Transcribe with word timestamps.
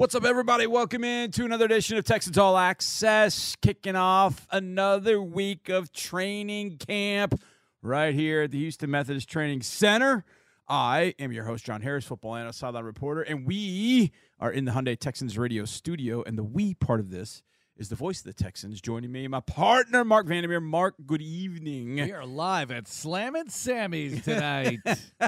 What's 0.00 0.14
up, 0.14 0.24
everybody? 0.24 0.66
Welcome 0.66 1.04
in 1.04 1.30
to 1.32 1.44
another 1.44 1.66
edition 1.66 1.98
of 1.98 2.04
Texans 2.04 2.38
All 2.38 2.56
Access, 2.56 3.54
kicking 3.60 3.96
off 3.96 4.46
another 4.50 5.20
week 5.20 5.68
of 5.68 5.92
training 5.92 6.78
camp 6.78 7.38
right 7.82 8.14
here 8.14 8.44
at 8.44 8.50
the 8.50 8.58
Houston 8.60 8.90
Methodist 8.90 9.28
Training 9.28 9.60
Center. 9.60 10.24
I 10.66 11.14
am 11.18 11.32
your 11.32 11.44
host, 11.44 11.66
John 11.66 11.82
Harris, 11.82 12.06
football 12.06 12.34
analyst, 12.34 12.60
sideline 12.60 12.84
reporter, 12.84 13.20
and 13.20 13.46
we 13.46 14.10
are 14.38 14.50
in 14.50 14.64
the 14.64 14.72
Hyundai 14.72 14.98
Texans 14.98 15.36
radio 15.36 15.66
studio. 15.66 16.22
And 16.22 16.38
the 16.38 16.44
we 16.44 16.72
part 16.72 17.00
of 17.00 17.10
this 17.10 17.42
is 17.80 17.88
the 17.88 17.96
voice 17.96 18.18
of 18.18 18.26
the 18.26 18.34
Texans. 18.34 18.78
Joining 18.78 19.10
me, 19.10 19.26
my 19.26 19.40
partner, 19.40 20.04
Marc 20.04 20.26
Vandermeer. 20.26 20.60
Mark, 20.60 20.96
good 21.06 21.22
evening. 21.22 21.94
We 21.94 22.12
are 22.12 22.26
live 22.26 22.70
at 22.70 22.86
Slammin' 22.86 23.48
Sammy's 23.48 24.22
tonight. 24.22 24.80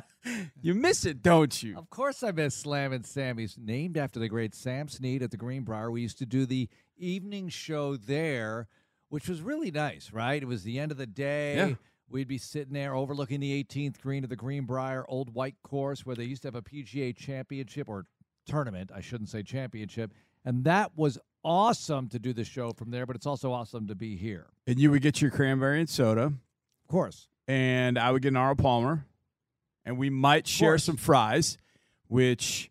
you 0.60 0.74
miss 0.74 1.06
it, 1.06 1.22
don't 1.22 1.62
you? 1.62 1.78
of 1.78 1.88
course, 1.88 2.22
I 2.22 2.30
miss 2.30 2.54
Slammin' 2.54 3.04
Sammy's, 3.04 3.56
named 3.58 3.96
after 3.96 4.20
the 4.20 4.28
great 4.28 4.54
Sam 4.54 4.88
Snead 4.88 5.22
at 5.22 5.30
the 5.30 5.38
Greenbrier. 5.38 5.90
We 5.90 6.02
used 6.02 6.18
to 6.18 6.26
do 6.26 6.44
the 6.44 6.68
evening 6.98 7.48
show 7.48 7.96
there, 7.96 8.68
which 9.08 9.30
was 9.30 9.40
really 9.40 9.70
nice, 9.70 10.12
right? 10.12 10.42
It 10.42 10.46
was 10.46 10.62
the 10.62 10.78
end 10.78 10.92
of 10.92 10.98
the 10.98 11.06
day. 11.06 11.56
Yeah. 11.56 11.74
We'd 12.10 12.28
be 12.28 12.36
sitting 12.36 12.74
there 12.74 12.94
overlooking 12.94 13.40
the 13.40 13.64
18th 13.64 13.98
green 14.02 14.24
of 14.24 14.30
the 14.30 14.36
Greenbrier 14.36 15.06
Old 15.08 15.32
White 15.32 15.56
Course, 15.62 16.04
where 16.04 16.16
they 16.16 16.24
used 16.24 16.42
to 16.42 16.48
have 16.48 16.54
a 16.54 16.60
PGA 16.60 17.16
championship 17.16 17.88
or 17.88 18.04
tournament. 18.44 18.90
I 18.94 19.00
shouldn't 19.00 19.30
say 19.30 19.42
championship. 19.42 20.12
And 20.44 20.64
that 20.64 20.92
was 20.96 21.18
awesome 21.44 22.08
to 22.08 22.18
do 22.18 22.32
the 22.32 22.44
show 22.44 22.72
from 22.72 22.90
there, 22.90 23.06
but 23.06 23.16
it's 23.16 23.26
also 23.26 23.52
awesome 23.52 23.86
to 23.88 23.94
be 23.94 24.16
here. 24.16 24.46
And 24.66 24.78
you 24.78 24.90
would 24.90 25.02
get 25.02 25.20
your 25.20 25.30
cranberry 25.30 25.80
and 25.80 25.88
soda. 25.88 26.24
Of 26.24 26.88
course. 26.88 27.28
and 27.48 27.98
I 27.98 28.10
would 28.10 28.22
get 28.22 28.28
an 28.28 28.36
Arnold 28.36 28.58
Palmer, 28.58 29.06
and 29.84 29.98
we 29.98 30.10
might 30.10 30.46
share 30.46 30.78
some 30.78 30.96
fries, 30.96 31.58
which 32.08 32.70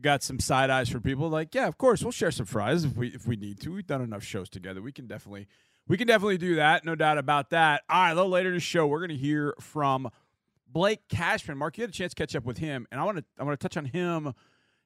got 0.00 0.22
some 0.22 0.40
side 0.40 0.70
eyes 0.70 0.88
from 0.88 1.02
people. 1.02 1.28
Like, 1.28 1.54
yeah, 1.54 1.66
of 1.68 1.76
course, 1.78 2.02
we'll 2.02 2.10
share 2.12 2.30
some 2.30 2.46
fries 2.46 2.84
if 2.84 2.96
we 2.96 3.08
if 3.08 3.26
we 3.26 3.36
need 3.36 3.60
to. 3.60 3.72
We've 3.72 3.86
done 3.86 4.00
enough 4.02 4.24
shows 4.24 4.48
together. 4.48 4.80
We 4.80 4.92
can 4.92 5.06
definitely 5.06 5.46
we 5.86 5.96
can 5.96 6.06
definitely 6.06 6.38
do 6.38 6.54
that. 6.56 6.84
No 6.84 6.94
doubt 6.94 7.18
about 7.18 7.50
that. 7.50 7.82
All 7.88 8.02
right, 8.02 8.12
a 8.12 8.14
little 8.14 8.30
later 8.30 8.48
in 8.48 8.54
the 8.54 8.60
show, 8.60 8.86
we're 8.86 9.00
gonna 9.00 9.14
hear 9.14 9.54
from 9.60 10.08
Blake 10.66 11.06
Cashman. 11.08 11.58
Mark, 11.58 11.76
you 11.76 11.82
had 11.82 11.90
a 11.90 11.92
chance 11.92 12.14
to 12.14 12.20
catch 12.22 12.34
up 12.34 12.44
with 12.44 12.58
him, 12.58 12.86
and 12.90 13.00
I 13.00 13.04
want 13.04 13.18
to 13.18 13.24
I 13.38 13.44
want 13.44 13.58
to 13.60 13.62
touch 13.62 13.76
on 13.76 13.84
him 13.84 14.32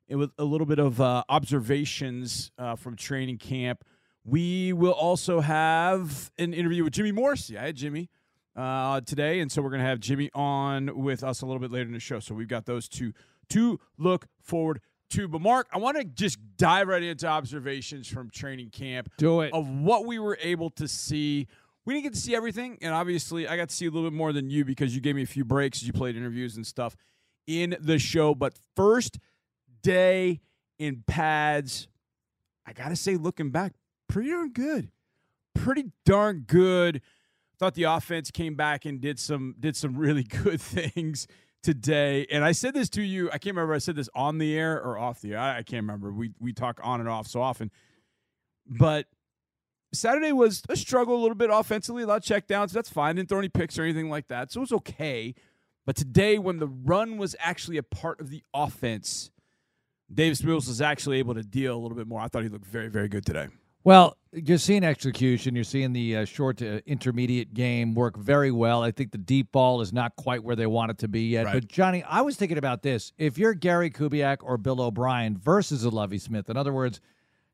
with 0.08 0.30
a 0.38 0.44
little 0.44 0.66
bit 0.66 0.78
of 0.78 1.00
uh, 1.00 1.24
observations 1.28 2.50
uh, 2.58 2.76
from 2.76 2.96
training 2.96 3.38
camp. 3.38 3.84
We 4.24 4.72
will 4.72 4.92
also 4.92 5.40
have 5.40 6.30
an 6.38 6.54
interview 6.54 6.84
with 6.84 6.94
Jimmy 6.94 7.12
Morrissey. 7.12 7.58
I 7.58 7.66
had 7.66 7.76
Jimmy 7.76 8.08
uh, 8.56 9.00
today, 9.02 9.40
and 9.40 9.50
so 9.50 9.60
we're 9.62 9.70
going 9.70 9.82
to 9.82 9.86
have 9.86 10.00
Jimmy 10.00 10.30
on 10.34 11.02
with 11.02 11.22
us 11.22 11.42
a 11.42 11.46
little 11.46 11.60
bit 11.60 11.70
later 11.70 11.86
in 11.86 11.92
the 11.92 12.00
show. 12.00 12.20
So 12.20 12.34
we've 12.34 12.48
got 12.48 12.66
those 12.66 12.88
two 12.88 13.12
to 13.50 13.78
look 13.98 14.26
forward 14.40 14.80
to. 15.10 15.28
But 15.28 15.40
Mark, 15.40 15.68
I 15.72 15.78
want 15.78 15.98
to 15.98 16.04
just 16.04 16.38
dive 16.56 16.88
right 16.88 17.02
into 17.02 17.26
observations 17.26 18.08
from 18.08 18.30
training 18.30 18.70
camp 18.70 19.10
Do 19.18 19.40
it. 19.42 19.52
of 19.52 19.68
what 19.68 20.06
we 20.06 20.18
were 20.18 20.38
able 20.40 20.70
to 20.70 20.88
see. 20.88 21.46
We 21.84 21.92
didn't 21.92 22.04
get 22.04 22.14
to 22.14 22.20
see 22.20 22.34
everything, 22.34 22.78
and 22.80 22.94
obviously, 22.94 23.46
I 23.46 23.58
got 23.58 23.68
to 23.68 23.74
see 23.74 23.84
a 23.84 23.90
little 23.90 24.08
bit 24.08 24.16
more 24.16 24.32
than 24.32 24.48
you 24.48 24.64
because 24.64 24.94
you 24.94 25.02
gave 25.02 25.16
me 25.16 25.22
a 25.22 25.26
few 25.26 25.44
breaks 25.44 25.82
as 25.82 25.86
you 25.86 25.92
played 25.92 26.16
interviews 26.16 26.56
and 26.56 26.66
stuff 26.66 26.96
in 27.46 27.76
the 27.78 27.98
show. 27.98 28.34
But 28.34 28.54
first 28.74 29.18
day 29.84 30.40
in 30.80 31.04
pads, 31.06 31.86
I 32.66 32.72
got 32.72 32.88
to 32.88 32.96
say, 32.96 33.14
looking 33.16 33.50
back, 33.50 33.74
pretty 34.08 34.30
darn 34.30 34.50
good. 34.52 34.90
Pretty 35.54 35.92
darn 36.04 36.40
good. 36.40 37.00
Thought 37.60 37.74
the 37.74 37.84
offense 37.84 38.32
came 38.32 38.56
back 38.56 38.84
and 38.84 39.00
did 39.00 39.20
some 39.20 39.54
did 39.60 39.76
some 39.76 39.96
really 39.96 40.22
good 40.42 40.60
things 40.60 41.28
today. 41.62 42.26
And 42.30 42.44
I 42.44 42.50
said 42.50 42.74
this 42.74 42.88
to 42.90 43.02
you. 43.02 43.28
I 43.28 43.38
can't 43.38 43.54
remember. 43.54 43.74
I 43.74 43.78
said 43.78 43.94
this 43.94 44.08
on 44.14 44.38
the 44.38 44.58
air 44.58 44.82
or 44.82 44.98
off 44.98 45.20
the 45.20 45.34
air. 45.34 45.38
I, 45.38 45.58
I 45.58 45.62
can't 45.62 45.82
remember. 45.82 46.10
We 46.10 46.32
we 46.40 46.52
talk 46.52 46.80
on 46.82 46.98
and 46.98 47.08
off 47.08 47.28
so 47.28 47.40
often, 47.40 47.70
but 48.66 49.06
Saturday 49.92 50.32
was 50.32 50.62
a 50.68 50.74
struggle 50.74 51.14
a 51.14 51.22
little 51.22 51.36
bit 51.36 51.50
offensively, 51.52 52.02
a 52.02 52.06
lot 52.06 52.16
of 52.16 52.22
checkdowns. 52.24 52.72
That's 52.72 52.90
fine. 52.90 53.14
Didn't 53.14 53.28
throw 53.28 53.38
any 53.38 53.48
picks 53.48 53.78
or 53.78 53.84
anything 53.84 54.10
like 54.10 54.26
that. 54.28 54.50
So 54.50 54.58
it 54.58 54.62
was 54.62 54.72
okay. 54.72 55.34
But 55.86 55.94
today, 55.96 56.38
when 56.38 56.58
the 56.58 56.66
run 56.66 57.18
was 57.18 57.36
actually 57.38 57.76
a 57.76 57.82
part 57.82 58.20
of 58.20 58.30
the 58.30 58.42
offense, 58.52 59.30
Davis 60.12 60.42
Mills 60.42 60.68
was 60.68 60.80
actually 60.80 61.18
able 61.18 61.34
to 61.34 61.42
deal 61.42 61.76
a 61.76 61.80
little 61.80 61.96
bit 61.96 62.06
more. 62.06 62.20
I 62.20 62.28
thought 62.28 62.42
he 62.42 62.48
looked 62.48 62.66
very, 62.66 62.88
very 62.88 63.08
good 63.08 63.24
today. 63.24 63.48
Well, 63.84 64.16
you're 64.32 64.58
seeing 64.58 64.82
execution. 64.82 65.54
You're 65.54 65.64
seeing 65.64 65.92
the 65.92 66.16
uh, 66.16 66.24
short 66.24 66.56
to 66.58 66.80
intermediate 66.88 67.52
game 67.52 67.94
work 67.94 68.16
very 68.16 68.50
well. 68.50 68.82
I 68.82 68.90
think 68.90 69.12
the 69.12 69.18
deep 69.18 69.52
ball 69.52 69.82
is 69.82 69.92
not 69.92 70.16
quite 70.16 70.42
where 70.42 70.56
they 70.56 70.66
want 70.66 70.90
it 70.90 70.98
to 70.98 71.08
be 71.08 71.28
yet. 71.28 71.44
Right. 71.44 71.54
But, 71.54 71.68
Johnny, 71.68 72.02
I 72.02 72.22
was 72.22 72.36
thinking 72.36 72.56
about 72.56 72.82
this. 72.82 73.12
If 73.18 73.36
you're 73.36 73.52
Gary 73.52 73.90
Kubiak 73.90 74.38
or 74.40 74.56
Bill 74.56 74.80
O'Brien 74.80 75.36
versus 75.36 75.84
a 75.84 75.90
Lovie 75.90 76.18
Smith, 76.18 76.48
in 76.48 76.56
other 76.56 76.72
words, 76.72 77.00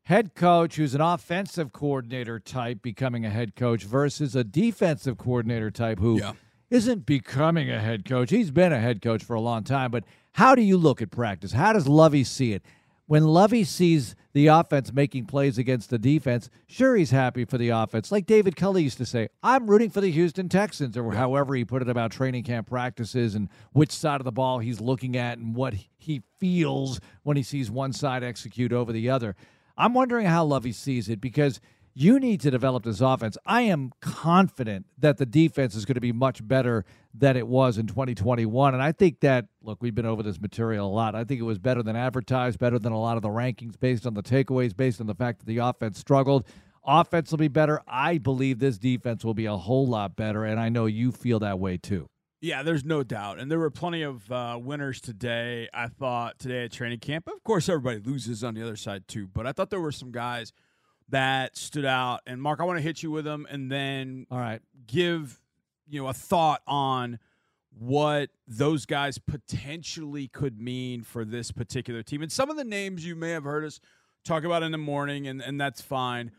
head 0.03 0.33
coach 0.33 0.77
who's 0.77 0.95
an 0.95 1.01
offensive 1.01 1.73
coordinator 1.73 2.39
type 2.39 2.81
becoming 2.81 3.25
a 3.25 3.29
head 3.29 3.55
coach 3.55 3.83
versus 3.83 4.33
a 4.33 4.43
defensive 4.45 5.17
coordinator 5.17 5.69
type 5.69 5.99
who 5.99 6.19
Yeah. 6.19 6.33
Not 6.71 7.05
becoming 7.05 7.69
a 7.69 7.79
head 7.79 8.05
coach. 8.05 8.29
He's 8.29 8.49
been 8.49 8.71
a 8.71 8.79
head 8.79 9.01
coach 9.01 9.23
for 9.23 9.33
a 9.35 9.41
long 9.41 9.63
time, 9.63 9.91
but 9.91 10.05
how 10.31 10.55
do 10.55 10.61
you 10.61 10.77
look 10.77 11.01
at 11.01 11.11
practice? 11.11 11.51
How 11.51 11.73
does 11.73 11.87
Lovie 11.87 12.23
see 12.23 12.53
it? 12.53 12.63
When 13.07 13.25
Lovie 13.25 13.65
sees 13.65 14.15
the 14.31 14.47
offense 14.47 14.93
making 14.93 15.25
plays 15.25 15.57
against 15.57 15.89
the 15.89 15.99
defense, 15.99 16.49
sure 16.67 16.95
he's 16.95 17.11
happy 17.11 17.43
for 17.43 17.57
the 17.57 17.67
offense. 17.67 18.09
Like 18.09 18.25
David 18.25 18.55
Culley 18.55 18.83
used 18.83 18.99
to 18.99 19.05
say, 19.05 19.27
I'm 19.43 19.69
rooting 19.69 19.89
for 19.89 19.99
the 19.99 20.11
Houston 20.11 20.47
Texans, 20.47 20.95
or 20.95 21.11
however 21.11 21.55
he 21.55 21.65
put 21.65 21.81
it 21.81 21.89
about 21.89 22.11
training 22.11 22.45
camp 22.45 22.69
practices 22.69 23.35
and 23.35 23.49
which 23.73 23.91
side 23.91 24.21
of 24.21 24.25
the 24.25 24.31
ball 24.31 24.59
he's 24.59 24.79
looking 24.79 25.17
at 25.17 25.39
and 25.39 25.53
what 25.53 25.73
he 25.97 26.21
feels 26.39 27.01
when 27.23 27.35
he 27.35 27.43
sees 27.43 27.69
one 27.69 27.91
side 27.91 28.23
execute 28.23 28.71
over 28.71 28.93
the 28.93 29.09
other. 29.09 29.35
I'm 29.77 29.93
wondering 29.93 30.27
how 30.27 30.45
Lovie 30.45 30.71
sees 30.71 31.09
it 31.09 31.19
because 31.19 31.59
you 31.93 32.19
need 32.19 32.39
to 32.41 32.51
develop 32.51 32.83
this 32.83 33.01
offense. 33.01 33.37
I 33.45 33.61
am 33.61 33.91
confident 33.99 34.85
that 34.97 35.17
the 35.17 35.25
defense 35.25 35.75
is 35.75 35.85
going 35.85 35.95
to 35.95 36.01
be 36.01 36.11
much 36.11 36.45
better 36.47 36.85
than 37.13 37.35
it 37.35 37.47
was 37.47 37.77
in 37.77 37.87
2021. 37.87 38.73
And 38.73 38.81
I 38.81 38.91
think 38.91 39.19
that, 39.21 39.47
look, 39.61 39.81
we've 39.81 39.95
been 39.95 40.05
over 40.05 40.23
this 40.23 40.39
material 40.39 40.87
a 40.87 40.93
lot. 40.93 41.15
I 41.15 41.23
think 41.23 41.41
it 41.41 41.43
was 41.43 41.59
better 41.59 41.83
than 41.83 41.95
advertised, 41.95 42.59
better 42.59 42.79
than 42.79 42.93
a 42.93 42.99
lot 42.99 43.17
of 43.17 43.23
the 43.23 43.29
rankings 43.29 43.79
based 43.79 44.05
on 44.05 44.13
the 44.13 44.23
takeaways, 44.23 44.75
based 44.75 45.01
on 45.01 45.07
the 45.07 45.15
fact 45.15 45.39
that 45.39 45.45
the 45.45 45.57
offense 45.57 45.99
struggled. 45.99 46.45
Offense 46.85 47.29
will 47.31 47.37
be 47.37 47.47
better. 47.47 47.81
I 47.87 48.17
believe 48.17 48.59
this 48.59 48.77
defense 48.77 49.25
will 49.25 49.33
be 49.33 49.45
a 49.45 49.57
whole 49.57 49.87
lot 49.87 50.15
better. 50.15 50.45
And 50.45 50.59
I 50.59 50.69
know 50.69 50.85
you 50.85 51.11
feel 51.11 51.39
that 51.39 51.59
way 51.59 51.77
too. 51.77 52.07
Yeah, 52.43 52.63
there's 52.63 52.83
no 52.83 53.03
doubt. 53.03 53.37
And 53.37 53.51
there 53.51 53.59
were 53.59 53.69
plenty 53.69 54.01
of 54.01 54.31
uh, 54.31 54.57
winners 54.59 54.99
today, 54.99 55.69
I 55.75 55.87
thought, 55.87 56.39
today 56.39 56.63
at 56.63 56.71
training 56.71 56.97
camp. 56.97 57.27
Of 57.27 57.43
course, 57.43 57.69
everybody 57.69 57.99
loses 57.99 58.43
on 58.43 58.55
the 58.55 58.63
other 58.63 58.75
side, 58.75 59.07
too. 59.07 59.27
But 59.27 59.45
I 59.45 59.51
thought 59.51 59.69
there 59.69 59.79
were 59.79 59.91
some 59.91 60.11
guys 60.11 60.51
that 61.11 61.55
stood 61.55 61.85
out. 61.85 62.21
And, 62.25 62.41
Mark, 62.41 62.59
I 62.59 62.63
want 62.63 62.77
to 62.77 62.83
hit 62.83 63.03
you 63.03 63.11
with 63.11 63.25
them 63.25 63.47
and 63.49 63.71
then 63.71 64.25
All 64.31 64.39
right. 64.39 64.61
give 64.87 65.39
you 65.87 66.01
know 66.01 66.07
a 66.07 66.13
thought 66.13 66.61
on 66.65 67.19
what 67.77 68.29
those 68.47 68.85
guys 68.85 69.17
potentially 69.17 70.27
could 70.27 70.59
mean 70.59 71.03
for 71.03 71.23
this 71.23 71.51
particular 71.51 72.03
team. 72.03 72.21
And 72.21 72.31
some 72.31 72.49
of 72.49 72.57
the 72.57 72.63
names 72.63 73.05
you 73.05 73.15
may 73.15 73.31
have 73.31 73.43
heard 73.43 73.63
us 73.63 73.79
talk 74.25 74.43
about 74.43 74.63
in 74.63 74.71
the 74.71 74.77
morning, 74.77 75.27
and, 75.27 75.41
and 75.41 75.59
that's 75.59 75.81
fine. 75.81 76.31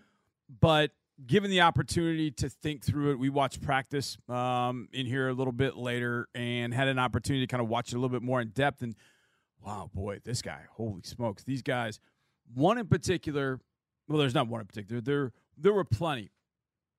But 0.61 0.91
given 1.27 1.51
the 1.51 1.63
opportunity 1.63 2.31
to 2.33 2.49
think 2.49 2.85
through 2.85 3.13
it, 3.13 3.19
we 3.19 3.29
watched 3.29 3.63
practice 3.63 4.19
um, 4.29 4.89
in 4.93 5.07
here 5.07 5.29
a 5.29 5.33
little 5.33 5.53
bit 5.53 5.77
later 5.77 6.29
and 6.35 6.75
had 6.75 6.89
an 6.89 6.99
opportunity 6.99 7.47
to 7.47 7.51
kind 7.51 7.63
of 7.63 7.69
watch 7.69 7.93
it 7.93 7.97
a 7.97 7.99
little 7.99 8.11
bit 8.11 8.23
more 8.23 8.41
in 8.41 8.49
depth. 8.49 8.83
And 8.83 8.95
wow, 9.65 9.91
boy, 9.95 10.21
this 10.25 10.43
guy, 10.43 10.61
holy 10.73 11.03
smokes, 11.03 11.45
these 11.45 11.63
guys. 11.63 12.01
One 12.55 12.77
in 12.77 12.87
particular, 12.87 13.61
well, 14.09 14.19
there's 14.19 14.35
not 14.35 14.49
one 14.49 14.61
in 14.61 14.67
particular. 14.67 15.01
There, 15.01 15.33
there 15.57 15.73
were 15.73 15.85
plenty. 15.85 16.31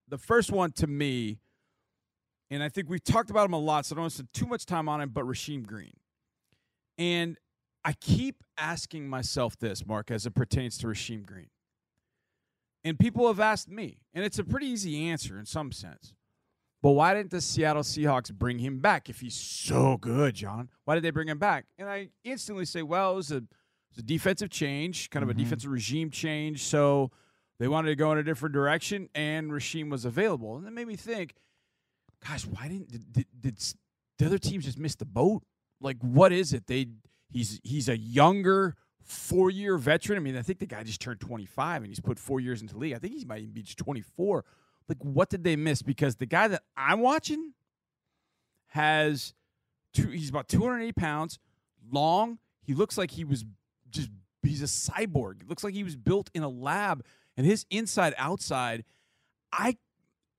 The 0.07 0.17
first 0.17 0.51
one 0.51 0.71
to 0.73 0.87
me, 0.87 1.39
and 2.49 2.61
I 2.61 2.69
think 2.69 2.89
we've 2.89 3.03
talked 3.03 3.29
about 3.29 3.45
him 3.45 3.53
a 3.53 3.59
lot, 3.59 3.85
so 3.85 3.93
I 3.93 3.95
don't 3.95 4.03
want 4.03 4.11
to 4.11 4.15
spend 4.17 4.33
too 4.33 4.45
much 4.45 4.65
time 4.65 4.89
on 4.89 5.01
him, 5.01 5.09
but 5.09 5.25
Rasheem 5.25 5.65
Green. 5.65 5.93
And 6.97 7.37
I 7.83 7.93
keep 7.93 8.43
asking 8.57 9.07
myself 9.07 9.57
this, 9.57 9.85
Mark, 9.85 10.11
as 10.11 10.25
it 10.25 10.35
pertains 10.35 10.77
to 10.79 10.87
Rasheem 10.87 11.25
Green. 11.25 11.49
And 12.83 12.99
people 12.99 13.27
have 13.27 13.39
asked 13.39 13.69
me, 13.69 13.99
and 14.13 14.25
it's 14.25 14.39
a 14.39 14.43
pretty 14.43 14.67
easy 14.67 15.07
answer 15.07 15.39
in 15.39 15.45
some 15.45 15.71
sense. 15.71 16.13
But 16.81 16.91
why 16.91 17.13
didn't 17.13 17.31
the 17.31 17.39
Seattle 17.39 17.81
Seahawks 17.81 18.31
bring 18.33 18.59
him 18.59 18.79
back 18.79 19.09
if 19.09 19.21
he's 19.21 19.35
so 19.35 19.95
good, 19.95 20.35
John? 20.35 20.69
Why 20.83 20.95
did 20.95 21.03
they 21.03 21.11
bring 21.11 21.29
him 21.29 21.39
back? 21.39 21.65
And 21.77 21.89
I 21.89 22.09
instantly 22.25 22.65
say, 22.65 22.81
well, 22.81 23.13
it 23.13 23.15
was 23.15 23.31
a, 23.31 23.43
it 23.93 23.97
was 23.97 24.03
a 24.03 24.07
defensive 24.07 24.49
change, 24.49 25.09
kind 25.09 25.23
of 25.23 25.29
a 25.29 25.33
Mhm. 25.33 25.37
defensive 25.37 25.69
regime 25.71 26.09
change. 26.09 26.63
So 26.63 27.11
they 27.59 27.67
wanted 27.67 27.89
to 27.89 27.95
go 27.95 28.11
in 28.11 28.17
a 28.17 28.23
different 28.23 28.53
direction, 28.53 29.09
and 29.13 29.51
Rasheem 29.51 29.89
was 29.89 30.05
available. 30.05 30.57
And 30.57 30.65
that 30.65 30.71
made 30.71 30.87
me 30.87 30.95
think, 30.95 31.35
gosh, 32.27 32.45
why 32.45 32.67
didn't 32.67 32.89
did, 32.89 33.11
did, 33.13 33.27
did 33.39 33.57
the 34.17 34.25
other 34.25 34.37
teams 34.39 34.65
just 34.65 34.77
miss 34.79 34.95
the 34.95 35.05
boat? 35.05 35.43
Like, 35.79 35.97
what 36.01 36.31
is 36.31 36.53
it? 36.53 36.67
They 36.67 36.87
he's 37.29 37.59
he's 37.63 37.87
a 37.89 37.97
younger 37.97 38.75
four 39.01 39.49
year 39.51 39.77
veteran. 39.77 40.17
I 40.17 40.21
mean, 40.21 40.37
I 40.37 40.41
think 40.41 40.59
the 40.59 40.65
guy 40.65 40.83
just 40.83 41.01
turned 41.01 41.19
twenty 41.19 41.45
five 41.45 41.81
and 41.83 41.89
he's 41.89 41.99
put 41.99 42.17
four 42.17 42.39
years 42.39 42.61
into 42.61 42.73
the 42.73 42.79
league. 42.79 42.93
I 42.93 42.99
think 42.99 43.13
he 43.13 43.25
might 43.25 43.41
even 43.41 43.53
be 43.53 43.61
just 43.63 43.77
twenty 43.77 44.01
four. 44.01 44.45
Like, 44.89 45.03
what 45.03 45.29
did 45.29 45.43
they 45.43 45.55
miss? 45.55 45.81
Because 45.81 46.15
the 46.15 46.25
guy 46.25 46.47
that 46.47 46.63
I'm 46.75 46.99
watching 47.01 47.53
has 48.67 49.33
two. 49.93 50.09
He's 50.09 50.29
about 50.29 50.47
two 50.47 50.61
hundred 50.61 50.81
eighty 50.83 50.93
pounds, 50.93 51.39
long. 51.91 52.39
He 52.61 52.73
looks 52.73 52.97
like 52.97 53.11
he 53.11 53.23
was 53.25 53.43
just 53.93 54.09
he's 54.41 54.61
a 54.61 54.65
cyborg. 54.65 55.41
It 55.41 55.49
looks 55.49 55.63
like 55.63 55.73
he 55.73 55.83
was 55.83 55.95
built 55.95 56.29
in 56.33 56.43
a 56.43 56.49
lab, 56.49 57.03
and 57.37 57.45
his 57.45 57.65
inside 57.69 58.13
outside, 58.17 58.83
I 59.51 59.77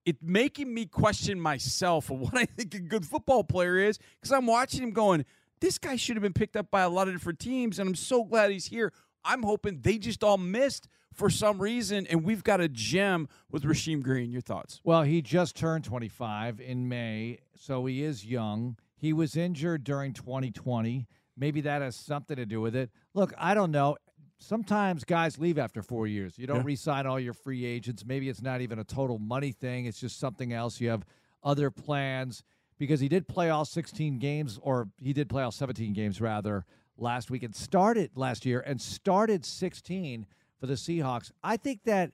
it's 0.05 0.21
making 0.23 0.73
me 0.73 0.87
question 0.87 1.41
myself 1.41 2.11
of 2.11 2.21
what 2.21 2.37
I 2.37 2.45
think 2.45 2.75
a 2.75 2.81
good 2.81 3.07
football 3.07 3.45
player 3.45 3.79
is 3.79 3.99
because 4.21 4.33
I'm 4.33 4.47
watching 4.47 4.83
him 4.83 4.91
going, 4.91 5.25
this 5.61 5.79
guy 5.79 5.97
should 5.97 6.17
have 6.17 6.23
been 6.23 6.35
picked 6.35 6.57
up 6.57 6.71
by 6.71 6.83
a 6.83 6.89
lot 6.89 7.09
of 7.09 7.15
different 7.15 7.39
teams, 7.39 7.79
and 7.79 7.89
I'm 7.89 7.95
so 7.95 8.25
glad 8.25 8.51
he's 8.51 8.67
here. 8.67 8.93
I'm 9.25 9.43
hoping 9.43 9.81
they 9.81 9.97
just 9.97 10.23
all 10.23 10.37
missed 10.37 10.89
for 11.15 11.31
some 11.31 11.59
reason, 11.59 12.07
and 12.09 12.25
we've 12.25 12.45
got 12.45 12.61
a 12.61 12.69
gem 12.69 13.29
with 13.51 13.63
Rasheem 13.63 14.03
Green. 14.03 14.31
Your 14.31 14.43
thoughts? 14.43 14.81
Well, 14.85 15.03
he 15.03 15.23
just 15.23 15.57
turned 15.57 15.85
25 15.85 16.61
in 16.61 16.89
May, 16.89 17.39
so 17.57 17.87
he 17.87 18.03
is 18.03 18.27
young. 18.27 18.77
He 18.97 19.13
was 19.13 19.37
injured 19.37 19.85
during 19.85 20.13
2020. 20.13 21.07
Maybe 21.37 21.61
that 21.63 21.83
has 21.83 21.97
something 21.97 22.37
to 22.37 22.47
do 22.47 22.61
with 22.61 22.77
it. 22.77 22.91
Look, 23.15 23.33
I 23.39 23.55
don't 23.55 23.71
know. 23.71 23.97
Sometimes 24.39 25.05
guys 25.05 25.39
leave 25.39 25.59
after 25.59 25.81
four 25.83 26.07
years. 26.07 26.39
You 26.39 26.47
don't 26.47 26.59
Yeah. 26.59 26.63
re-sign 26.67 27.07
all 27.07 27.19
your 27.21 27.33
free 27.33 27.65
agents. 27.65 28.05
Maybe 28.05 28.29
it's 28.29 28.43
not 28.43 28.61
even 28.61 28.79
a 28.79 28.85
total 28.85 29.19
money 29.19 29.53
thing. 29.53 29.87
It's 29.87 30.01
just 30.01 30.19
something 30.19 30.53
else. 30.53 30.81
You 30.81 30.91
have 30.91 31.07
other 31.43 31.71
plans 31.71 32.43
because 32.77 33.01
he 33.01 33.09
did 33.09 33.29
play 33.29 33.49
all 33.51 33.65
16 33.65 34.19
games, 34.19 34.59
or 34.61 34.89
he 35.01 35.13
did 35.13 35.29
play 35.29 35.43
all 35.43 35.53
17 35.53 35.93
games 35.93 36.21
rather 36.21 36.67
last 36.99 37.31
week 37.31 37.43
and 37.43 37.55
started 37.55 38.11
last 38.17 38.45
year 38.45 38.61
and 38.61 38.81
started 38.81 39.45
16 39.45 40.27
for 40.59 40.67
the 40.67 40.75
Seahawks. 40.75 41.31
I 41.43 41.57
think 41.57 41.85
that 41.85 42.13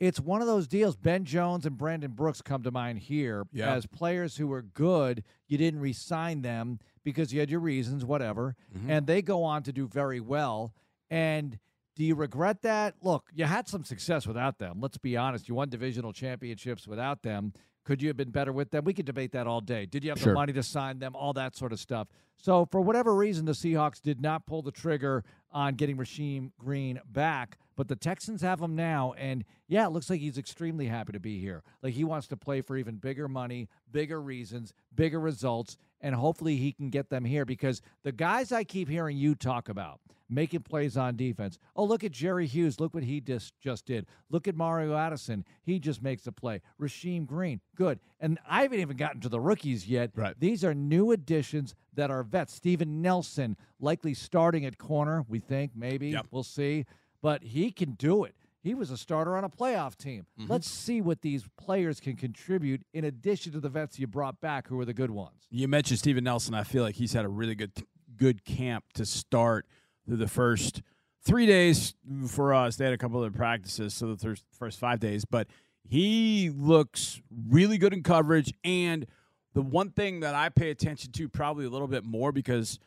it's 0.00 0.20
one 0.20 0.40
of 0.42 0.46
those 0.46 0.68
deals. 0.68 0.96
Ben 0.96 1.24
Jones 1.24 1.64
and 1.64 1.78
Brandon 1.78 2.12
Brooks 2.12 2.42
come 2.42 2.62
to 2.62 2.70
mind 2.70 2.98
here 2.98 3.46
Yeah. 3.52 3.72
as 3.74 3.86
players 3.86 4.36
who 4.36 4.46
were 4.46 4.62
good. 4.62 5.24
You 5.48 5.56
didn't 5.56 5.80
re-sign 5.80 6.42
them 6.42 6.78
because 7.04 7.32
you 7.32 7.40
had 7.40 7.50
your 7.50 7.60
reasons, 7.60 8.04
whatever, 8.04 8.56
Mm-hmm. 8.76 8.90
and 8.90 9.06
they 9.06 9.22
go 9.22 9.42
on 9.44 9.62
to 9.64 9.72
do 9.72 9.86
very 9.86 10.20
well. 10.20 10.72
And 11.10 11.58
do 11.96 12.04
you 12.04 12.14
regret 12.14 12.62
that? 12.62 12.94
Look, 13.02 13.28
you 13.32 13.44
had 13.44 13.68
some 13.68 13.84
success 13.84 14.26
without 14.26 14.58
them. 14.58 14.80
Let's 14.80 14.98
be 14.98 15.16
honest. 15.16 15.48
You 15.48 15.54
won 15.54 15.68
divisional 15.68 16.12
championships 16.12 16.88
without 16.88 17.22
them. 17.22 17.52
Could 17.84 18.00
you 18.00 18.08
have 18.08 18.16
been 18.16 18.30
better 18.30 18.52
with 18.52 18.70
them? 18.70 18.84
We 18.84 18.94
could 18.94 19.04
debate 19.04 19.32
that 19.32 19.46
all 19.46 19.60
day. 19.60 19.84
Did 19.86 20.02
you 20.04 20.10
have 20.10 20.18
Sure. 20.18 20.32
the 20.32 20.34
money 20.34 20.52
to 20.54 20.62
sign 20.62 20.98
them? 20.98 21.14
All 21.14 21.34
that 21.34 21.54
sort 21.54 21.70
of 21.72 21.78
stuff. 21.78 22.08
So, 22.36 22.66
for 22.72 22.80
whatever 22.80 23.14
reason, 23.14 23.44
the 23.44 23.52
Seahawks 23.52 24.00
did 24.00 24.20
not 24.20 24.46
pull 24.46 24.62
the 24.62 24.72
trigger 24.72 25.22
on 25.52 25.74
getting 25.74 25.96
Rasheem 25.98 26.50
Green 26.58 26.98
back, 27.06 27.58
but 27.76 27.86
the 27.88 27.94
Texans 27.94 28.40
have 28.42 28.60
him 28.60 28.74
now. 28.74 29.12
And 29.18 29.44
yeah, 29.68 29.86
it 29.86 29.90
looks 29.90 30.08
like 30.10 30.20
he's 30.20 30.38
extremely 30.38 30.86
happy 30.86 31.12
to 31.12 31.20
be 31.20 31.38
here. 31.40 31.62
Like 31.82 31.92
he 31.94 32.02
wants 32.04 32.26
to 32.28 32.36
play 32.36 32.60
for 32.62 32.76
even 32.76 32.96
bigger 32.96 33.28
money, 33.28 33.68
bigger 33.92 34.20
reasons, 34.20 34.72
bigger 34.94 35.20
results, 35.20 35.76
and 36.04 36.14
hopefully 36.14 36.56
he 36.56 36.70
can 36.70 36.90
get 36.90 37.08
them 37.08 37.24
here 37.24 37.46
because 37.46 37.80
the 38.02 38.12
guys 38.12 38.52
I 38.52 38.62
keep 38.62 38.90
hearing 38.90 39.16
you 39.16 39.34
talk 39.34 39.70
about 39.70 40.00
making 40.28 40.60
plays 40.60 40.96
on 40.96 41.16
defense. 41.16 41.58
Oh, 41.74 41.84
look 41.84 42.04
at 42.04 42.12
Jerry 42.12 42.46
Hughes. 42.46 42.78
Look 42.78 42.94
what 42.94 43.04
he 43.04 43.20
just 43.20 43.58
just 43.58 43.86
did. 43.86 44.06
Look 44.28 44.46
at 44.46 44.54
Mario 44.54 44.96
Addison. 44.96 45.44
He 45.62 45.78
just 45.78 46.02
makes 46.02 46.26
a 46.26 46.32
play. 46.32 46.60
Rasheem 46.80 47.26
Green, 47.26 47.60
good. 47.74 48.00
And 48.20 48.38
I 48.46 48.62
haven't 48.62 48.80
even 48.80 48.98
gotten 48.98 49.22
to 49.22 49.30
the 49.30 49.40
rookies 49.40 49.88
yet. 49.88 50.10
Right. 50.14 50.38
These 50.38 50.62
are 50.62 50.74
new 50.74 51.10
additions 51.10 51.74
that 51.94 52.10
are 52.10 52.22
vets. 52.22 52.52
Steven 52.52 53.00
Nelson, 53.00 53.56
likely 53.80 54.12
starting 54.12 54.66
at 54.66 54.76
corner, 54.76 55.24
we 55.26 55.40
think, 55.40 55.72
maybe. 55.74 56.10
Yep. 56.10 56.26
We'll 56.30 56.42
see. 56.42 56.84
But 57.22 57.42
he 57.42 57.72
can 57.72 57.92
do 57.92 58.24
it. 58.24 58.34
He 58.64 58.74
was 58.74 58.90
a 58.90 58.96
starter 58.96 59.36
on 59.36 59.44
a 59.44 59.50
playoff 59.50 59.94
team. 59.94 60.24
Mm-hmm. 60.40 60.50
Let's 60.50 60.70
see 60.70 61.02
what 61.02 61.20
these 61.20 61.44
players 61.58 62.00
can 62.00 62.16
contribute 62.16 62.82
in 62.94 63.04
addition 63.04 63.52
to 63.52 63.60
the 63.60 63.68
vets 63.68 63.98
you 63.98 64.06
brought 64.06 64.40
back 64.40 64.68
who 64.68 64.80
are 64.80 64.86
the 64.86 64.94
good 64.94 65.10
ones. 65.10 65.46
You 65.50 65.68
mentioned 65.68 65.98
Steven 65.98 66.24
Nelson. 66.24 66.54
I 66.54 66.64
feel 66.64 66.82
like 66.82 66.94
he's 66.94 67.12
had 67.12 67.26
a 67.26 67.28
really 67.28 67.54
good 67.54 67.72
good 68.16 68.42
camp 68.46 68.84
to 68.94 69.04
start 69.04 69.66
through 70.06 70.16
the 70.16 70.28
first 70.28 70.80
three 71.22 71.44
days 71.44 71.94
for 72.26 72.54
us. 72.54 72.76
They 72.76 72.86
had 72.86 72.94
a 72.94 72.98
couple 72.98 73.22
of 73.22 73.34
practices, 73.34 73.92
so 73.92 74.14
the 74.14 74.38
first 74.58 74.78
five 74.78 74.98
days. 74.98 75.26
But 75.26 75.48
he 75.86 76.48
looks 76.48 77.20
really 77.50 77.76
good 77.76 77.92
in 77.92 78.02
coverage. 78.02 78.54
And 78.64 79.06
the 79.52 79.60
one 79.60 79.90
thing 79.90 80.20
that 80.20 80.34
I 80.34 80.48
pay 80.48 80.70
attention 80.70 81.12
to 81.12 81.28
probably 81.28 81.66
a 81.66 81.70
little 81.70 81.88
bit 81.88 82.02
more 82.02 82.32
because 82.32 82.78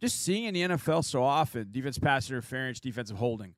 just 0.00 0.20
seeing 0.20 0.44
in 0.44 0.54
the 0.54 0.62
NFL 0.62 1.04
so 1.04 1.22
often 1.22 1.68
defense 1.70 1.96
pass 1.96 2.28
interference, 2.28 2.80
defensive 2.80 3.18
holding. 3.18 3.54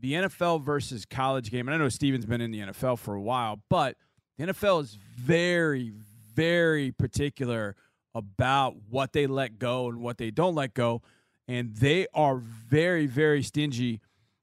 The 0.00 0.12
NFL 0.14 0.62
versus 0.62 1.04
college 1.04 1.50
game, 1.50 1.66
and 1.68 1.74
I 1.74 1.78
know 1.78 1.88
Steven's 1.88 2.26
been 2.26 2.40
in 2.40 2.50
the 2.50 2.60
NFL 2.60 2.98
for 2.98 3.14
a 3.14 3.20
while, 3.20 3.60
but 3.68 3.96
the 4.36 4.46
NFL 4.46 4.82
is 4.82 4.98
very, 5.16 5.92
very 6.34 6.92
particular 6.92 7.74
about 8.14 8.76
what 8.88 9.12
they 9.12 9.26
let 9.26 9.58
go 9.58 9.88
and 9.88 10.00
what 10.00 10.18
they 10.18 10.30
don't 10.30 10.54
let 10.54 10.74
go. 10.74 11.02
And 11.46 11.74
they 11.74 12.06
are 12.14 12.36
very, 12.36 13.06
very 13.06 13.42
stingy 13.42 14.00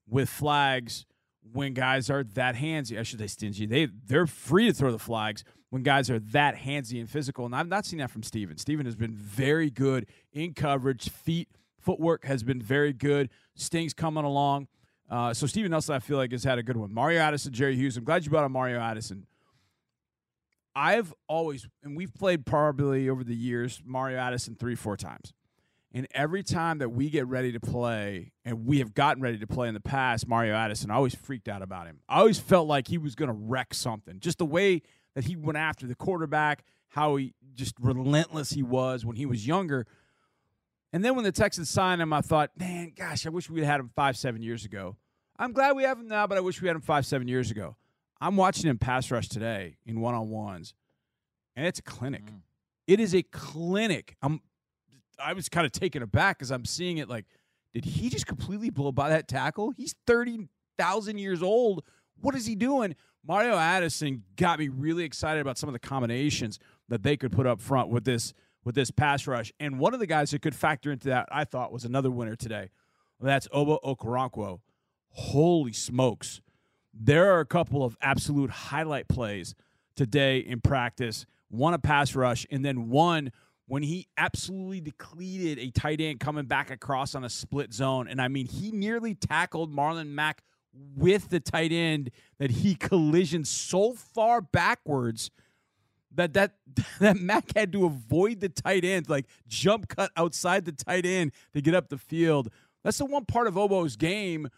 with 0.08 0.30
flags 0.30 1.06
when 1.54 1.74
guys 1.74 2.10
are 2.10 2.24
that 2.24 2.56
handsy. 2.56 3.00
I 3.00 3.04
should 3.04 3.20
say 3.20 3.28
stingy. 3.28 3.66
They 3.66 3.86
they're 3.86 4.28
free 4.28 4.68
to 4.68 4.74
throw 4.74 4.92
the 4.92 5.00
flags 5.00 5.44
when 5.70 5.84
guys 5.84 6.10
are 6.10 6.20
that 6.20 6.56
handsy 6.56 7.00
and 7.00 7.10
physical. 7.10 7.46
And 7.46 7.56
I've 7.56 7.68
not 7.68 7.86
seen 7.86 8.00
that 8.00 8.10
from 8.10 8.24
Steven. 8.24 8.58
Steven 8.58 8.86
has 8.86 8.96
been 8.96 9.14
very 9.14 9.70
good 9.70 10.08
in 10.34 10.54
coverage. 10.54 11.10
Feet, 11.10 11.50
footwork 11.80 12.26
has 12.26 12.44
been 12.44 12.62
very 12.62 12.94
good. 12.94 13.30
Sting's 13.56 13.94
coming 13.94 14.24
along. 14.24 14.68
Uh, 15.10 15.34
so 15.34 15.46
Steven 15.46 15.72
Nelson, 15.72 15.96
I 15.96 16.00
feel 16.00 16.18
like, 16.18 16.32
has 16.32 16.44
had 16.44 16.58
a 16.58 16.64
good 16.64 16.78
one. 16.78 16.94
Mario 16.94 17.20
Addison, 17.20 17.54
Jerry 17.54 17.76
Hughes. 17.76 17.98
I'm 17.98 18.04
glad 18.04 18.26
you 18.26 18.32
brought 18.32 18.44
up 18.44 18.52
Mario 18.52 18.80
Addison. 18.80 19.28
I've 20.76 21.14
always, 21.28 21.68
and 21.84 21.96
we've 21.96 22.14
played 22.14 22.46
probably 22.46 23.08
over 23.08 23.24
the 23.24 23.36
years, 23.36 23.82
Mario 23.86 24.18
Addison 24.18 24.56
three, 24.56 24.76
four 24.76 24.98
times. 24.98 25.34
And 25.94 26.08
every 26.12 26.44
time 26.44 26.80
that 26.80 26.90
we 26.90 27.10
get 27.10 27.26
ready 27.28 27.54
to 27.54 27.60
play, 27.62 28.34
and 28.44 28.66
we 28.66 28.80
have 28.80 28.94
gotten 28.94 29.24
ready 29.24 29.38
to 29.38 29.48
play 29.48 29.70
in 29.70 29.74
the 29.74 29.80
past, 29.80 30.28
Mario 30.28 30.54
Addison, 30.54 30.92
I 30.92 30.96
always 30.96 31.16
freaked 31.16 31.48
out 31.48 31.62
about 31.62 31.88
him. 31.88 32.02
I 32.10 32.20
always 32.20 32.38
felt 32.38 32.68
like 32.68 32.90
he 32.90 32.98
was 32.98 33.16
going 33.16 33.30
to 33.30 33.38
wreck 33.38 33.74
something. 33.74 34.20
Just 34.20 34.40
the 34.40 34.46
way 34.46 34.82
that 35.14 35.24
he 35.24 35.38
went 35.38 35.58
after 35.58 35.88
the 35.88 35.96
quarterback, 35.96 36.66
how 36.90 37.16
he 37.16 37.34
just 37.54 37.76
relentless 37.80 38.50
he 38.50 38.62
was 38.62 39.06
when 39.06 39.16
he 39.16 39.26
was 39.26 39.48
younger. 39.48 39.88
And 40.96 41.04
then 41.04 41.14
when 41.14 41.26
the 41.26 41.32
Texans 41.34 41.70
signed 41.70 42.02
him, 42.02 42.14
I 42.14 42.22
thought, 42.22 42.52
man, 42.58 42.94
gosh, 42.96 43.26
I 43.26 43.30
wish 43.30 43.50
we'd 43.50 43.66
had 43.66 43.82
him 43.82 43.92
five, 43.98 44.16
seven 44.16 44.42
years 44.42 44.64
ago. 44.64 44.96
I'm 45.38 45.52
glad 45.52 45.76
we 45.76 45.84
have 45.84 46.00
him 46.00 46.08
now, 46.08 46.26
but 46.26 46.38
I 46.38 46.42
wish 46.42 46.62
we 46.62 46.70
had 46.70 46.76
him 46.78 46.82
five, 46.82 47.06
seven 47.06 47.28
years 47.28 47.52
ago. 47.52 47.76
I'm 48.22 48.38
watching 48.38 48.70
him 48.70 48.78
pass 48.78 49.12
rush 49.12 49.28
today 49.28 49.76
in 49.86 50.00
one 50.00 50.16
on 50.16 50.30
ones, 50.30 50.74
and 51.54 51.68
it's 51.68 51.80
a 51.80 51.82
clinic. 51.82 52.24
Mm. 52.24 52.40
It 52.88 53.02
is 53.02 53.14
a 53.14 53.24
clinic. 53.24 54.16
I'm 54.22 54.40
I 55.20 55.34
was 55.34 55.50
kind 55.50 55.66
of 55.66 55.74
taken 55.74 56.02
aback 56.02 56.38
because 56.38 56.50
I'm 56.50 56.64
seeing 56.64 56.98
it 56.98 57.10
like, 57.10 57.26
did 57.74 57.84
he 57.84 58.08
just 58.08 58.26
completely 58.26 58.70
blow 58.70 58.94
by 58.94 59.10
that 59.10 59.28
tackle? 59.28 59.72
He's 59.72 59.96
30,000 60.08 61.18
years 61.18 61.44
old. 61.44 61.84
What 62.22 62.36
is 62.36 62.46
he 62.46 62.56
doing? 62.56 62.96
Mario 63.28 63.58
Addison 63.58 64.24
got 64.38 64.60
me 64.60 64.70
really 64.70 65.04
excited 65.04 65.42
about 65.42 65.58
some 65.58 65.68
of 65.68 65.74
the 65.74 65.80
combinations 65.80 66.58
that 66.88 67.04
they 67.04 67.18
could 67.18 67.34
put 67.34 67.46
up 67.46 67.60
front 67.60 67.90
with 67.90 68.06
this 68.06 68.34
with 68.66 68.76
this 68.76 68.92
pass 68.92 69.28
rush. 69.28 69.54
And 69.60 69.80
one 69.80 69.94
of 69.94 70.00
the 70.00 70.08
guys 70.08 70.32
that 70.32 70.42
could 70.42 70.56
factor 70.56 70.92
into 70.92 71.08
that, 71.10 71.30
I 71.32 71.46
thought, 71.46 71.72
was 71.72 71.86
another 71.86 72.12
winner 72.12 72.36
today. 72.36 72.70
That's 73.22 73.48
Ogbo 73.50 73.82
Okoronkwo. 73.84 74.60
Holy 75.10 75.72
smokes. 75.72 76.42
There 76.94 77.34
are 77.34 77.40
a 77.40 77.46
couple 77.46 77.84
of 77.84 77.96
absolute 78.02 78.50
highlight 78.50 79.08
plays 79.08 79.56
today 79.96 80.40
in 80.40 80.60
practice. 80.60 81.26
One 81.50 81.74
a 81.74 81.80
pass 81.80 82.16
rush, 82.16 82.46
and 82.52 82.66
then 82.66 82.90
one 82.90 83.32
when 83.68 83.84
he 83.84 84.08
absolutely 84.18 84.82
depleted 84.82 85.58
a 85.58 85.72
tight 85.72 86.02
end 86.02 86.20
coming 86.20 86.46
back 86.46 86.70
across 86.70 87.16
on 87.16 87.24
a 87.24 87.30
split 87.30 87.74
zone. 87.74 88.08
And 88.08 88.22
I 88.22 88.28
mean, 88.28 88.48
he 88.48 88.72
nearly 88.72 89.16
tackled 89.16 89.74
Marlon 89.74 90.10
Mack 90.10 90.44
with 90.96 91.30
the 91.30 91.40
tight 91.40 91.72
end 91.72 92.12
that 92.40 92.52
he 92.52 92.76
collisioned 92.76 93.48
so 93.48 93.94
far 93.94 94.42
backwards 94.42 95.32
that 96.16 96.34
that 96.34 96.56
that 97.00 97.18
Mack 97.18 97.56
had 97.56 97.72
to 97.74 97.86
avoid 97.86 98.40
the 98.40 98.50
tight 98.50 98.84
end, 98.84 99.10
like 99.10 99.26
jump 99.48 99.88
cut 99.88 100.12
outside 100.16 100.66
the 100.66 100.72
tight 100.72 101.06
end 101.06 101.32
to 101.54 101.62
get 101.62 101.76
up 101.76 101.90
the 101.90 101.98
field. 101.98 102.50
That's 102.84 102.98
the 102.98 103.06
one 103.06 103.26
part 103.26 103.48
of 103.48 103.56
Ogbo's 103.56 103.96
game 103.96 104.50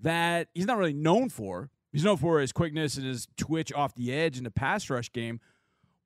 that 0.00 0.48
he's 0.54 0.66
not 0.66 0.78
really 0.78 0.92
known 0.92 1.28
for. 1.28 1.70
He's 1.92 2.04
known 2.04 2.18
for 2.18 2.40
his 2.40 2.52
quickness 2.52 2.96
and 2.96 3.06
his 3.06 3.26
twitch 3.36 3.72
off 3.72 3.94
the 3.94 4.12
edge 4.12 4.38
in 4.38 4.44
the 4.44 4.50
pass 4.50 4.88
rush 4.90 5.10
game. 5.12 5.40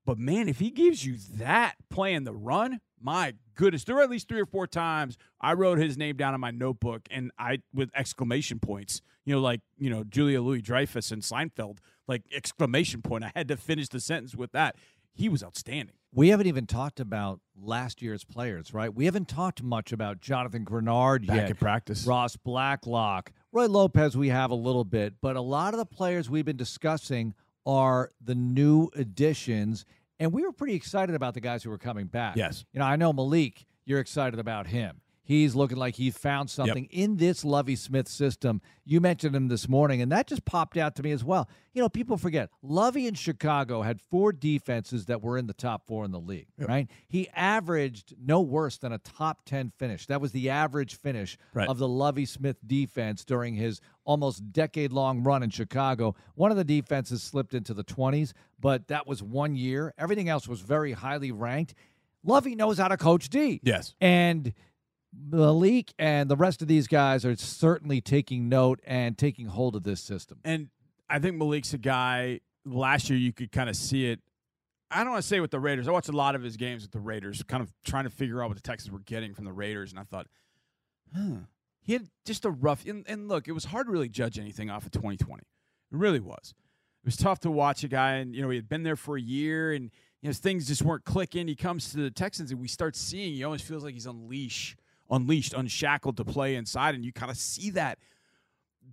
But 0.07 0.19
man, 0.19 0.49
if 0.49 0.59
he 0.59 0.71
gives 0.71 1.05
you 1.05 1.17
that 1.37 1.75
playing 1.91 2.25
the 2.25 2.35
run, 2.35 2.81
my 3.01 3.35
goodness, 3.55 3.85
there 3.85 3.95
were 3.97 4.03
at 4.03 4.11
least 4.11 4.29
three 4.29 4.41
or 4.41 4.47
four 4.47 4.67
times 4.67 5.17
I 5.41 5.55
wrote 5.55 5.79
his 5.79 5.97
name 5.97 6.17
down 6.17 6.35
in 6.35 6.41
my 6.41 6.51
notebook 6.51 7.03
and 7.11 7.31
I 7.39 7.59
with 7.73 7.91
exclamation 7.95 8.59
points, 8.59 9.03
you 9.25 9.35
know, 9.35 9.41
like 9.41 9.61
you 9.79 9.91
know 9.91 10.05
Julia 10.05 10.41
Louis 10.43 10.63
Dreyfus 10.63 11.11
and 11.11 11.23
Seinfeld, 11.23 11.79
like 12.07 12.23
exclamation 12.35 13.03
point. 13.03 13.25
I 13.25 13.33
had 13.35 13.49
to 13.49 13.57
finish 13.57 13.89
the 13.89 14.01
sentence 14.01 14.35
with 14.35 14.53
that. 14.53 14.77
He 15.15 15.29
was 15.29 15.43
outstanding. 15.43 15.95
We 16.13 16.29
haven't 16.29 16.47
even 16.47 16.67
talked 16.67 17.01
about 17.01 17.41
last 17.61 18.03
year's 18.03 18.25
players, 18.25 18.73
right? 18.73 18.93
We 18.95 19.05
haven't 19.07 19.29
talked 19.29 19.63
much 19.63 19.93
about 19.93 20.21
Jonathan 20.21 20.65
Greenard 20.65 21.27
Back 21.27 21.37
yet. 21.37 21.51
in 21.51 21.57
practice. 21.57 22.07
Ross 22.07 22.37
Blacklock, 22.37 23.33
Roy 23.53 23.67
Lopez, 23.67 24.17
we 24.17 24.29
have 24.29 24.51
a 24.51 24.57
little 24.57 24.85
bit, 24.85 25.15
but 25.21 25.37
a 25.37 25.41
lot 25.41 25.75
of 25.75 25.79
the 25.79 25.87
players 25.87 26.31
we've 26.31 26.45
been 26.45 26.57
discussing 26.57 27.35
are 27.67 28.11
the 28.21 28.35
new 28.35 28.91
additions, 28.95 29.85
and 30.21 30.33
we 30.33 30.43
were 30.43 30.53
pretty 30.53 30.75
excited 30.75 31.15
about 31.15 31.35
the 31.35 31.41
guys 31.41 31.63
who 31.65 31.71
were 31.71 31.79
coming 31.79 32.07
back. 32.07 32.37
Yes. 32.37 32.65
You 32.73 32.81
know, 32.81 32.87
I 32.87 32.97
know 32.97 33.13
Malik, 33.13 33.67
you're 33.85 34.01
excited 34.01 34.39
about 34.39 34.67
him. 34.67 35.01
He's 35.27 35.55
looking 35.55 35.79
like 35.79 35.97
he 35.97 36.11
found 36.11 36.51
something 36.51 36.85
in 36.91 37.17
this 37.17 37.47
Lovie 37.47 37.77
Smith 37.77 38.09
system. 38.09 38.61
You 38.85 39.01
mentioned 39.01 39.35
him 39.35 39.49
this 39.49 39.69
morning, 39.71 40.03
and 40.03 40.13
that 40.13 40.27
just 40.27 40.45
popped 40.45 40.77
out 40.77 40.95
to 40.97 41.03
me 41.03 41.13
as 41.13 41.25
well. 41.25 41.49
You 41.73 41.81
know, 41.81 41.89
people 41.89 42.19
forget 42.19 42.51
Lovie 42.63 43.07
in 43.07 43.15
Chicago 43.15 43.81
had 43.81 44.03
four 44.03 44.33
defenses 44.33 45.07
that 45.07 45.23
were 45.23 45.39
in 45.39 45.47
the 45.47 45.55
top 45.55 45.87
four 45.87 46.05
in 46.05 46.11
the 46.11 46.21
league, 46.21 46.49
right? 46.59 46.89
He 47.09 47.31
averaged 47.31 48.15
no 48.23 48.43
worse 48.43 48.77
than 48.77 48.93
a 48.93 48.99
top 48.99 49.47
10 49.47 49.73
finish. 49.79 50.07
That 50.07 50.21
was 50.21 50.33
the 50.33 50.51
average 50.51 50.97
finish 50.97 51.39
Right. 51.55 51.69
of 51.69 51.79
the 51.79 51.89
Lovie 51.89 52.27
Smith 52.27 52.59
defense 52.67 53.25
during 53.25 53.55
his 53.55 53.81
almost 54.05 54.53
decade 54.53 54.93
long 54.93 55.23
run 55.23 55.43
in 55.43 55.49
Chicago. 55.49 56.15
One 56.35 56.51
of 56.51 56.59
the 56.59 56.65
defenses 56.65 57.23
slipped 57.23 57.55
into 57.55 57.73
the 57.73 57.85
20s, 57.85 58.35
but 58.61 58.89
that 58.89 59.07
was 59.07 59.23
one 59.23 59.57
year. 59.57 59.95
Everything 59.97 60.29
else 60.29 60.47
was 60.47 60.61
very 60.61 60.93
highly 60.93 61.33
ranked. 61.33 61.73
Lovie 62.23 62.55
knows 62.55 62.77
how 62.79 62.89
to 62.89 62.97
coach 62.99 63.31
D. 63.31 63.61
Yes. 63.63 63.95
And 64.01 64.53
Malik 65.17 65.93
and 65.99 66.31
the 66.31 66.37
rest 66.37 66.63
of 66.63 66.69
these 66.69 66.87
guys 66.87 67.25
are 67.25 67.37
certainly 67.37 68.01
taking 68.01 68.49
note 68.49 68.81
and 68.87 69.17
taking 69.17 69.47
hold 69.47 69.77
of 69.77 69.83
this 69.83 70.01
system. 70.01 70.39
And 70.45 70.69
I 71.09 71.19
think 71.19 71.37
Malik's 71.37 71.73
a 71.75 71.79
guy. 71.79 72.41
Last 72.67 73.11
year, 73.11 73.19
you 73.19 73.33
could 73.33 73.53
kind 73.53 73.69
of 73.69 73.77
see 73.77 74.07
it. 74.07 74.21
I 74.91 75.03
don't 75.03 75.13
want 75.13 75.23
to 75.23 75.29
say 75.29 75.41
with 75.41 75.51
the 75.51 75.61
Raiders. 75.61 75.89
I 75.89 75.91
watched 75.91 76.09
a 76.09 76.13
lot 76.13 76.35
of 76.35 76.43
his 76.43 76.57
games 76.57 76.83
with 76.83 76.93
the 76.93 77.01
Raiders, 77.01 77.43
kind 77.43 77.63
of 77.63 77.73
trying 77.85 78.05
to 78.05 78.11
figure 78.11 78.43
out 78.43 78.49
what 78.49 78.57
the 78.57 78.63
Texans 78.63 78.91
were 78.93 79.01
getting 79.01 79.35
from 79.35 79.45
the 79.45 79.53
Raiders, 79.53 79.91
and 79.91 79.99
I 79.99 80.05
thought, 80.05 80.29
huh, 81.15 81.41
he 81.83 81.93
had 81.93 82.09
just 82.25 82.45
a 82.45 82.51
rough. 82.51 82.87
And, 82.87 83.05
and 83.09 83.29
look, 83.29 83.49
it 83.49 83.53
was 83.53 83.67
hard 83.67 83.87
to 83.87 83.93
really 83.93 84.09
judge 84.09 84.39
anything 84.39 84.71
off 84.71 84.87
of 84.87 84.93
2020. 84.93 85.43
It 85.43 85.47
really 85.91 86.21
was. 86.21 86.55
It 87.03 87.09
was 87.09 87.17
tough 87.17 87.41
to 87.41 87.51
watch 87.51 87.85
a 87.85 87.89
guy, 87.89 88.15
and 88.15 88.35
you 88.35 88.41
know 88.41 88.49
he 88.49 88.57
had 88.57 88.69
been 88.69 88.83
there 88.83 88.97
for 88.97 89.17
a 89.17 89.21
year, 89.21 89.73
and 89.73 89.91
you 90.23 90.29
know 90.29 90.33
things 90.33 90.67
just 90.67 90.81
weren't 90.81 91.05
clicking. 91.05 91.49
He 91.49 91.55
comes 91.55 91.91
to 91.91 91.99
the 91.99 92.11
Texans, 92.11 92.51
and 92.51 92.61
we 92.61 92.69
start 92.69 92.97
seeing. 92.97 93.35
He 93.35 93.45
almost 93.45 93.65
feels 93.65 93.85
like 93.85 93.93
he's 93.93 94.07
unleashed, 94.07 94.79
unleashed, 95.11 95.55
unshackled 95.55 96.17
to 96.17 96.25
play 96.25 96.55
inside, 96.55 96.95
and 96.95 97.05
you 97.05 97.13
kind 97.13 97.31
of 97.31 97.37
see 97.37 97.71
that 97.71 97.99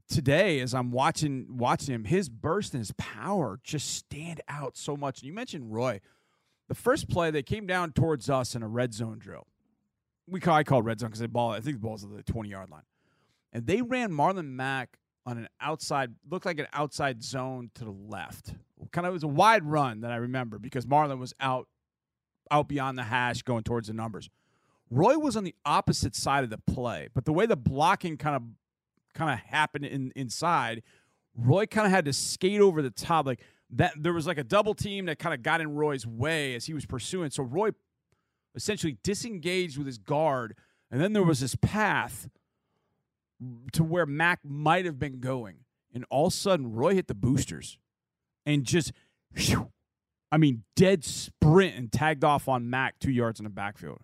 today 0.09 0.59
as 0.59 0.73
I'm 0.73 0.91
watching 0.91 1.57
watching 1.57 1.93
him, 1.95 2.03
his 2.05 2.29
burst 2.29 2.73
and 2.73 2.81
his 2.81 2.91
power 2.97 3.59
just 3.63 3.93
stand 3.95 4.41
out 4.47 4.77
so 4.77 4.95
much. 4.95 5.19
And 5.19 5.27
you 5.27 5.33
mentioned 5.33 5.73
Roy. 5.73 6.01
The 6.67 6.75
first 6.75 7.09
play 7.09 7.31
they 7.31 7.43
came 7.43 7.67
down 7.67 7.91
towards 7.91 8.29
us 8.29 8.55
in 8.55 8.63
a 8.63 8.67
red 8.67 8.93
zone 8.93 9.19
drill. 9.19 9.47
We 10.27 10.39
call 10.39 10.55
I 10.55 10.63
call 10.63 10.79
it 10.79 10.85
red 10.85 10.99
zone 10.99 11.09
because 11.09 11.19
they 11.19 11.27
ball. 11.27 11.51
I 11.51 11.59
think 11.59 11.77
the 11.77 11.85
ball's 11.85 12.03
at 12.03 12.15
the 12.15 12.23
20 12.23 12.49
yard 12.49 12.69
line, 12.69 12.83
and 13.51 13.65
they 13.65 13.81
ran 13.81 14.11
Marlon 14.11 14.51
Mack 14.51 14.97
on 15.25 15.37
an 15.37 15.47
outside 15.59 16.13
looked 16.29 16.45
like 16.45 16.59
an 16.59 16.67
outside 16.73 17.23
zone 17.23 17.71
to 17.75 17.85
the 17.85 17.91
left. 17.91 18.53
Kind 18.91 19.05
of 19.05 19.11
it 19.11 19.13
was 19.13 19.23
a 19.23 19.27
wide 19.27 19.63
run 19.63 20.01
that 20.01 20.11
I 20.11 20.15
remember 20.17 20.59
because 20.59 20.85
Marlon 20.85 21.19
was 21.19 21.33
out 21.39 21.67
out 22.49 22.67
beyond 22.67 22.97
the 22.97 23.03
hash 23.03 23.41
going 23.43 23.63
towards 23.63 23.87
the 23.87 23.93
numbers. 23.93 24.29
Roy 24.91 25.17
was 25.17 25.37
on 25.37 25.45
the 25.45 25.55
opposite 25.65 26.15
side 26.15 26.43
of 26.43 26.49
the 26.49 26.57
play, 26.57 27.07
but 27.13 27.23
the 27.23 27.31
way 27.31 27.45
the 27.45 27.55
blocking 27.55 28.17
kind 28.17 28.35
of 28.35 28.43
kind 29.13 29.31
of 29.31 29.39
happened 29.39 29.85
in 29.85 30.11
inside, 30.15 30.83
Roy 31.35 31.65
kind 31.65 31.87
of 31.87 31.91
had 31.91 32.05
to 32.05 32.13
skate 32.13 32.59
over 32.59 32.81
the 32.81 32.91
top 32.91 33.25
like 33.25 33.39
that 33.71 33.93
there 33.97 34.11
was 34.11 34.27
like 34.27 34.37
a 34.37 34.43
double 34.43 34.73
team 34.73 35.05
that 35.05 35.17
kind 35.17 35.33
of 35.33 35.41
got 35.41 35.61
in 35.61 35.73
Roy's 35.73 36.05
way 36.05 36.55
as 36.55 36.65
he 36.65 36.73
was 36.73 36.85
pursuing. 36.85 37.31
So 37.31 37.41
Roy 37.43 37.69
essentially 38.53 38.97
disengaged 39.01 39.77
with 39.77 39.87
his 39.87 39.97
guard 39.97 40.55
and 40.91 40.99
then 40.99 41.13
there 41.13 41.23
was 41.23 41.39
this 41.39 41.55
path 41.55 42.29
to 43.71 43.83
where 43.83 44.05
Mack 44.05 44.41
might 44.43 44.83
have 44.83 44.99
been 44.99 45.21
going. 45.21 45.59
And 45.93 46.05
all 46.09 46.27
of 46.27 46.33
a 46.33 46.35
sudden 46.35 46.73
Roy 46.73 46.95
hit 46.95 47.07
the 47.07 47.15
boosters 47.15 47.77
and 48.45 48.65
just 48.65 48.91
phew, 49.33 49.71
I 50.29 50.37
mean 50.37 50.63
dead 50.75 51.05
sprint 51.05 51.77
and 51.77 51.89
tagged 51.89 52.25
off 52.25 52.49
on 52.49 52.69
Mack 52.69 52.99
2 52.99 53.09
yards 53.09 53.39
in 53.39 53.45
the 53.45 53.49
backfield. 53.49 54.01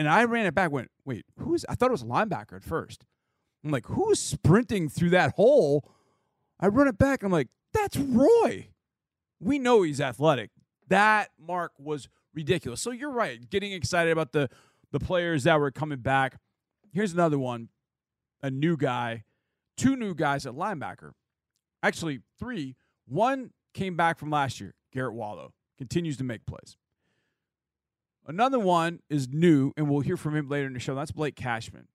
And 0.00 0.08
I 0.08 0.24
ran 0.24 0.46
it 0.46 0.54
back 0.54 0.70
went, 0.70 0.90
"Wait, 1.04 1.26
who 1.38 1.52
is 1.52 1.66
I 1.68 1.74
thought 1.74 1.90
it 1.90 1.92
was 1.92 2.00
a 2.00 2.06
linebacker 2.06 2.56
at 2.56 2.64
first. 2.64 3.04
I'm 3.62 3.70
like, 3.70 3.84
who's 3.84 4.18
sprinting 4.18 4.88
through 4.88 5.10
that 5.10 5.34
hole? 5.34 5.86
I 6.58 6.68
run 6.68 6.88
it 6.88 6.96
back. 6.96 7.22
I'm 7.22 7.30
like, 7.30 7.48
that's 7.74 7.98
Roy. 7.98 8.68
We 9.40 9.58
know 9.58 9.82
he's 9.82 10.00
athletic. 10.00 10.52
That 10.88 11.28
mark 11.38 11.72
was 11.78 12.08
ridiculous. 12.32 12.80
So 12.80 12.92
you're 12.92 13.10
right. 13.10 13.50
Getting 13.50 13.72
excited 13.72 14.10
about 14.10 14.32
the 14.32 14.48
the 14.90 15.00
players 15.00 15.44
that 15.44 15.60
were 15.60 15.70
coming 15.70 15.98
back. 15.98 16.38
Here's 16.94 17.12
another 17.12 17.38
one. 17.38 17.68
A 18.42 18.50
new 18.50 18.78
guy, 18.78 19.24
two 19.76 19.96
new 19.96 20.14
guys 20.14 20.46
at 20.46 20.54
linebacker. 20.54 21.10
Actually, 21.82 22.20
three. 22.38 22.74
One 23.06 23.50
came 23.74 23.98
back 23.98 24.18
from 24.18 24.30
last 24.30 24.62
year. 24.62 24.72
Garrett 24.94 25.12
Wallow 25.12 25.52
continues 25.76 26.16
to 26.16 26.24
make 26.24 26.46
plays. 26.46 26.78
Another 28.26 28.58
one 28.58 29.00
is 29.08 29.28
new, 29.28 29.72
and 29.76 29.88
we'll 29.90 30.00
hear 30.00 30.16
from 30.16 30.36
him 30.36 30.48
later 30.48 30.66
in 30.66 30.72
the 30.74 30.78
show. 30.78 30.94
That's 30.94 31.10
Blake 31.10 31.36
Cashman. 31.36 31.88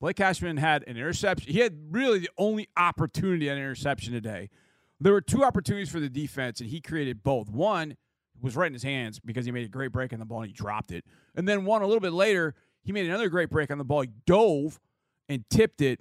Blake 0.00 0.16
Cashman 0.16 0.56
had 0.58 0.82
an 0.86 0.96
interception. 0.96 1.52
He 1.52 1.60
had 1.60 1.76
really 1.90 2.20
the 2.20 2.30
only 2.36 2.68
opportunity 2.76 3.48
at 3.48 3.56
an 3.56 3.62
interception 3.62 4.12
today. 4.12 4.48
There 5.00 5.12
were 5.12 5.20
two 5.20 5.44
opportunities 5.44 5.88
for 5.88 6.00
the 6.00 6.08
defense, 6.08 6.60
and 6.60 6.68
he 6.68 6.80
created 6.80 7.22
both. 7.22 7.48
One 7.48 7.96
was 8.40 8.56
right 8.56 8.66
in 8.66 8.72
his 8.72 8.82
hands 8.82 9.18
because 9.18 9.44
he 9.46 9.52
made 9.52 9.64
a 9.64 9.68
great 9.68 9.92
break 9.92 10.12
on 10.12 10.18
the 10.18 10.24
ball 10.24 10.42
and 10.42 10.48
he 10.48 10.52
dropped 10.52 10.92
it. 10.92 11.04
And 11.34 11.48
then 11.48 11.64
one 11.64 11.82
a 11.82 11.86
little 11.86 12.00
bit 12.00 12.12
later, 12.12 12.54
he 12.84 12.92
made 12.92 13.06
another 13.06 13.28
great 13.28 13.50
break 13.50 13.70
on 13.70 13.78
the 13.78 13.84
ball. 13.84 14.02
He 14.02 14.10
dove 14.26 14.78
and 15.28 15.44
tipped 15.50 15.80
it, 15.80 16.00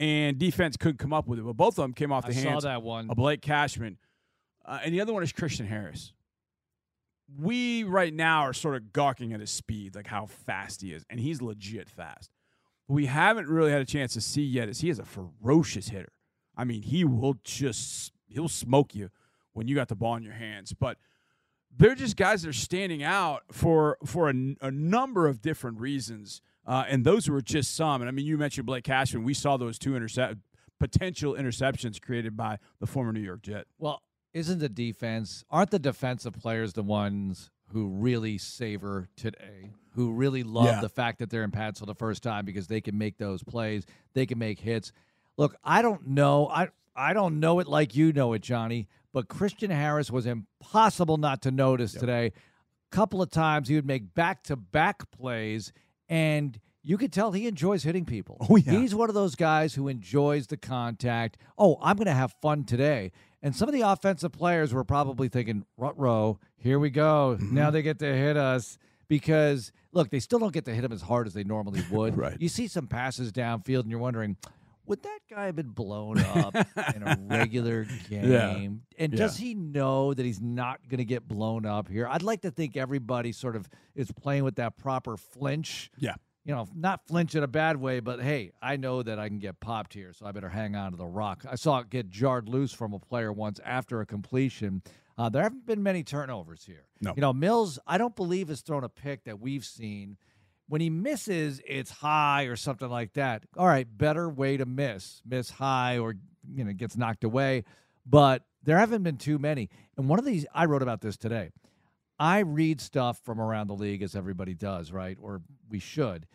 and 0.00 0.38
defense 0.38 0.76
couldn't 0.76 0.98
come 0.98 1.12
up 1.12 1.26
with 1.26 1.38
it. 1.38 1.42
But 1.44 1.56
both 1.56 1.78
of 1.78 1.82
them 1.84 1.92
came 1.92 2.12
off 2.12 2.24
the 2.24 2.32
I 2.32 2.34
saw 2.34 2.48
hands 2.50 2.64
that 2.64 2.82
one. 2.82 3.10
of 3.10 3.16
Blake 3.16 3.42
Cashman. 3.42 3.98
Uh, 4.64 4.78
and 4.82 4.94
the 4.94 5.00
other 5.00 5.12
one 5.12 5.22
is 5.22 5.32
Christian 5.32 5.66
Harris. 5.66 6.12
We 7.26 7.84
right 7.84 8.12
now 8.12 8.42
are 8.42 8.52
sort 8.52 8.76
of 8.76 8.92
gawking 8.92 9.32
at 9.32 9.40
his 9.40 9.50
speed, 9.50 9.94
like 9.94 10.06
how 10.06 10.26
fast 10.26 10.82
he 10.82 10.92
is, 10.92 11.04
and 11.08 11.18
he's 11.18 11.40
legit 11.40 11.88
fast. 11.88 12.30
What 12.86 12.96
we 12.96 13.06
haven't 13.06 13.48
really 13.48 13.70
had 13.70 13.80
a 13.80 13.86
chance 13.86 14.12
to 14.14 14.20
see 14.20 14.42
yet 14.42 14.68
is 14.68 14.80
he 14.80 14.90
is 14.90 14.98
a 14.98 15.04
ferocious 15.04 15.88
hitter. 15.88 16.12
I 16.56 16.64
mean, 16.64 16.82
he 16.82 17.04
will 17.04 17.36
just 17.42 18.12
he'll 18.26 18.48
smoke 18.48 18.94
you 18.94 19.10
when 19.52 19.68
you 19.68 19.74
got 19.74 19.88
the 19.88 19.96
ball 19.96 20.16
in 20.16 20.22
your 20.22 20.34
hands. 20.34 20.72
But 20.72 20.98
they're 21.76 21.94
just 21.94 22.16
guys 22.16 22.42
that 22.42 22.50
are 22.50 22.52
standing 22.52 23.02
out 23.02 23.42
for 23.50 23.98
for 24.04 24.28
a, 24.28 24.34
a 24.60 24.70
number 24.70 25.26
of 25.26 25.40
different 25.40 25.80
reasons, 25.80 26.40
uh, 26.66 26.84
and 26.88 27.04
those 27.04 27.28
were 27.28 27.40
just 27.40 27.74
some. 27.74 28.02
And 28.02 28.08
I 28.08 28.12
mean, 28.12 28.26
you 28.26 28.36
mentioned 28.36 28.66
Blake 28.66 28.84
Cashman. 28.84 29.24
We 29.24 29.34
saw 29.34 29.56
those 29.56 29.78
two 29.78 29.96
intercept 29.96 30.36
potential 30.78 31.34
interceptions 31.34 32.00
created 32.00 32.36
by 32.36 32.58
the 32.80 32.86
former 32.86 33.12
New 33.12 33.20
York 33.20 33.42
Jet. 33.42 33.66
Well, 33.78 34.02
isn't 34.34 34.58
the 34.58 34.68
defense, 34.68 35.44
aren't 35.50 35.70
the 35.70 35.78
defensive 35.78 36.34
players 36.34 36.72
the 36.74 36.82
ones 36.82 37.50
who 37.72 37.86
really 37.88 38.36
savor 38.36 39.08
today, 39.16 39.70
who 39.94 40.12
really 40.12 40.42
love 40.42 40.66
Yeah. 40.66 40.80
the 40.80 40.88
fact 40.88 41.18
that 41.20 41.30
they're 41.30 41.44
in 41.44 41.50
pads 41.50 41.80
for 41.80 41.86
the 41.86 41.94
first 41.94 42.22
time 42.22 42.44
because 42.44 42.66
they 42.66 42.80
can 42.80 42.98
make 42.98 43.16
those 43.16 43.42
plays, 43.42 43.86
they 44.12 44.26
can 44.26 44.38
make 44.38 44.58
hits. 44.60 44.92
Look, 45.36 45.56
I 45.64 45.80
don't 45.82 46.08
know, 46.08 46.48
I 46.48 46.68
I 46.96 47.12
don't 47.12 47.40
know 47.40 47.58
it 47.58 47.66
like 47.66 47.96
you 47.96 48.12
know 48.12 48.34
it, 48.34 48.42
Johnny, 48.42 48.86
but 49.12 49.26
Christian 49.28 49.70
Harris 49.70 50.10
was 50.12 50.26
impossible 50.26 51.16
not 51.16 51.42
to 51.42 51.50
notice 51.50 51.92
today. 51.92 52.26
A 52.26 52.32
couple 52.94 53.20
of 53.22 53.30
times 53.30 53.66
he 53.68 53.74
would 53.74 53.86
make 53.86 54.14
back-to-back 54.14 55.10
plays 55.10 55.72
and 56.08 56.60
you 56.84 56.96
could 56.98 57.12
tell 57.12 57.32
he 57.32 57.46
enjoys 57.48 57.82
hitting 57.82 58.04
people. 58.04 58.36
Oh, 58.48 58.56
yeah. 58.56 58.72
He's 58.78 58.94
one 58.94 59.08
of 59.08 59.14
those 59.14 59.34
guys 59.34 59.74
who 59.74 59.88
enjoys 59.88 60.46
the 60.48 60.56
contact. 60.58 61.38
Oh, 61.58 61.78
I'm 61.82 61.96
going 61.96 62.06
to 62.06 62.12
have 62.12 62.34
fun 62.42 62.62
today. 62.64 63.10
And 63.44 63.54
some 63.54 63.68
of 63.68 63.74
the 63.74 63.82
offensive 63.82 64.32
players 64.32 64.72
were 64.74 64.82
probably 64.84 65.28
thinking, 65.28 65.64
rut 65.76 65.96
row, 65.98 66.38
here 66.56 66.78
we 66.80 66.88
go. 66.90 67.36
Mm-hmm. 67.38 67.54
Now 67.54 67.70
they 67.70 67.82
get 67.82 67.98
to 68.00 68.06
hit 68.06 68.36
us. 68.36 68.78
Because, 69.06 69.70
look, 69.92 70.08
they 70.08 70.18
still 70.18 70.38
don't 70.38 70.52
get 70.52 70.64
to 70.64 70.74
hit 70.74 70.82
him 70.82 70.90
as 70.90 71.02
hard 71.02 71.26
as 71.26 71.34
they 71.34 71.44
normally 71.44 71.82
would. 71.90 72.16
Right. 72.16 72.40
You 72.40 72.48
see 72.48 72.66
some 72.68 72.86
passes 72.86 73.30
downfield 73.32 73.80
and 73.82 73.90
you're 73.90 74.00
wondering, 74.00 74.38
would 74.86 75.02
that 75.02 75.18
guy 75.30 75.44
have 75.44 75.56
been 75.56 75.68
blown 75.68 76.18
up 76.36 76.54
in 76.96 77.02
a 77.02 77.18
regular 77.28 77.84
game? 78.08 78.30
Yeah. 78.32 78.56
And 78.56 78.80
Yeah. 78.98 79.08
does 79.18 79.36
he 79.36 79.54
know 79.54 80.14
that 80.14 80.24
he's 80.24 80.40
not 80.40 80.80
going 80.88 80.98
to 80.98 81.04
get 81.04 81.28
blown 81.28 81.66
up 81.66 81.88
here? 81.90 82.08
I'd 82.10 82.22
like 82.22 82.40
to 82.42 82.50
think 82.50 82.78
everybody 82.78 83.30
sort 83.32 83.56
of 83.56 83.68
is 83.94 84.10
playing 84.10 84.44
with 84.44 84.56
that 84.56 84.78
proper 84.78 85.18
flinch 85.18 85.90
Yeah. 85.98 86.14
You 86.44 86.54
know, 86.54 86.68
not 86.74 87.06
flinch 87.06 87.34
in 87.34 87.42
a 87.42 87.48
bad 87.48 87.78
way, 87.78 88.00
but 88.00 88.20
hey, 88.20 88.52
I 88.60 88.76
know 88.76 89.02
that 89.02 89.18
I 89.18 89.28
can 89.28 89.38
get 89.38 89.60
popped 89.60 89.94
here, 89.94 90.12
so 90.12 90.26
I 90.26 90.32
better 90.32 90.50
hang 90.50 90.76
on 90.76 90.90
to 90.92 90.98
the 90.98 91.06
rock. 91.06 91.44
I 91.50 91.56
saw 91.56 91.78
it 91.78 91.90
get 91.90 92.10
jarred 92.10 92.48
loose 92.48 92.72
from 92.72 92.92
a 92.92 92.98
player 92.98 93.32
once 93.32 93.60
after 93.64 94.00
a 94.00 94.06
completion. 94.06 94.82
Uh, 95.16 95.28
there 95.30 95.42
haven't 95.42 95.64
been 95.64 95.82
many 95.82 96.02
turnovers 96.02 96.64
here. 96.64 96.84
No. 97.00 97.14
You 97.16 97.22
know, 97.22 97.32
Mills, 97.32 97.78
I 97.86 97.96
don't 97.96 98.14
believe 98.14 98.48
has 98.48 98.60
thrown 98.60 98.84
a 98.84 98.88
pick 98.88 99.24
that 99.24 99.40
we've 99.40 99.64
seen. 99.64 100.18
When 100.68 100.80
he 100.80 100.90
misses, 100.90 101.60
it's 101.66 101.90
high 101.90 102.44
or 102.44 102.56
something 102.56 102.88
like 102.88 103.14
that. 103.14 103.44
All 103.56 103.66
right, 103.66 103.86
better 103.90 104.28
way 104.28 104.56
to 104.56 104.66
miss. 104.66 105.22
Miss 105.26 105.50
high 105.50 105.98
or, 105.98 106.14
you 106.52 106.64
know, 106.64 106.72
gets 106.72 106.96
knocked 106.96 107.24
away. 107.24 107.64
But 108.04 108.42
there 108.62 108.78
haven't 108.78 109.02
been 109.02 109.16
too 109.16 109.38
many. 109.38 109.70
And 109.96 110.08
one 110.08 110.18
of 110.18 110.24
these, 110.24 110.46
I 110.54 110.66
wrote 110.66 110.82
about 110.82 111.00
this 111.00 111.16
today. 111.16 111.50
I 112.18 112.40
read 112.40 112.80
stuff 112.80 113.18
from 113.24 113.40
around 113.40 113.66
the 113.68 113.74
league 113.74 114.02
as 114.02 114.14
everybody 114.14 114.54
does, 114.54 114.92
right? 114.92 115.16
Or 115.20 115.42
we 115.68 115.78
should. 115.78 116.26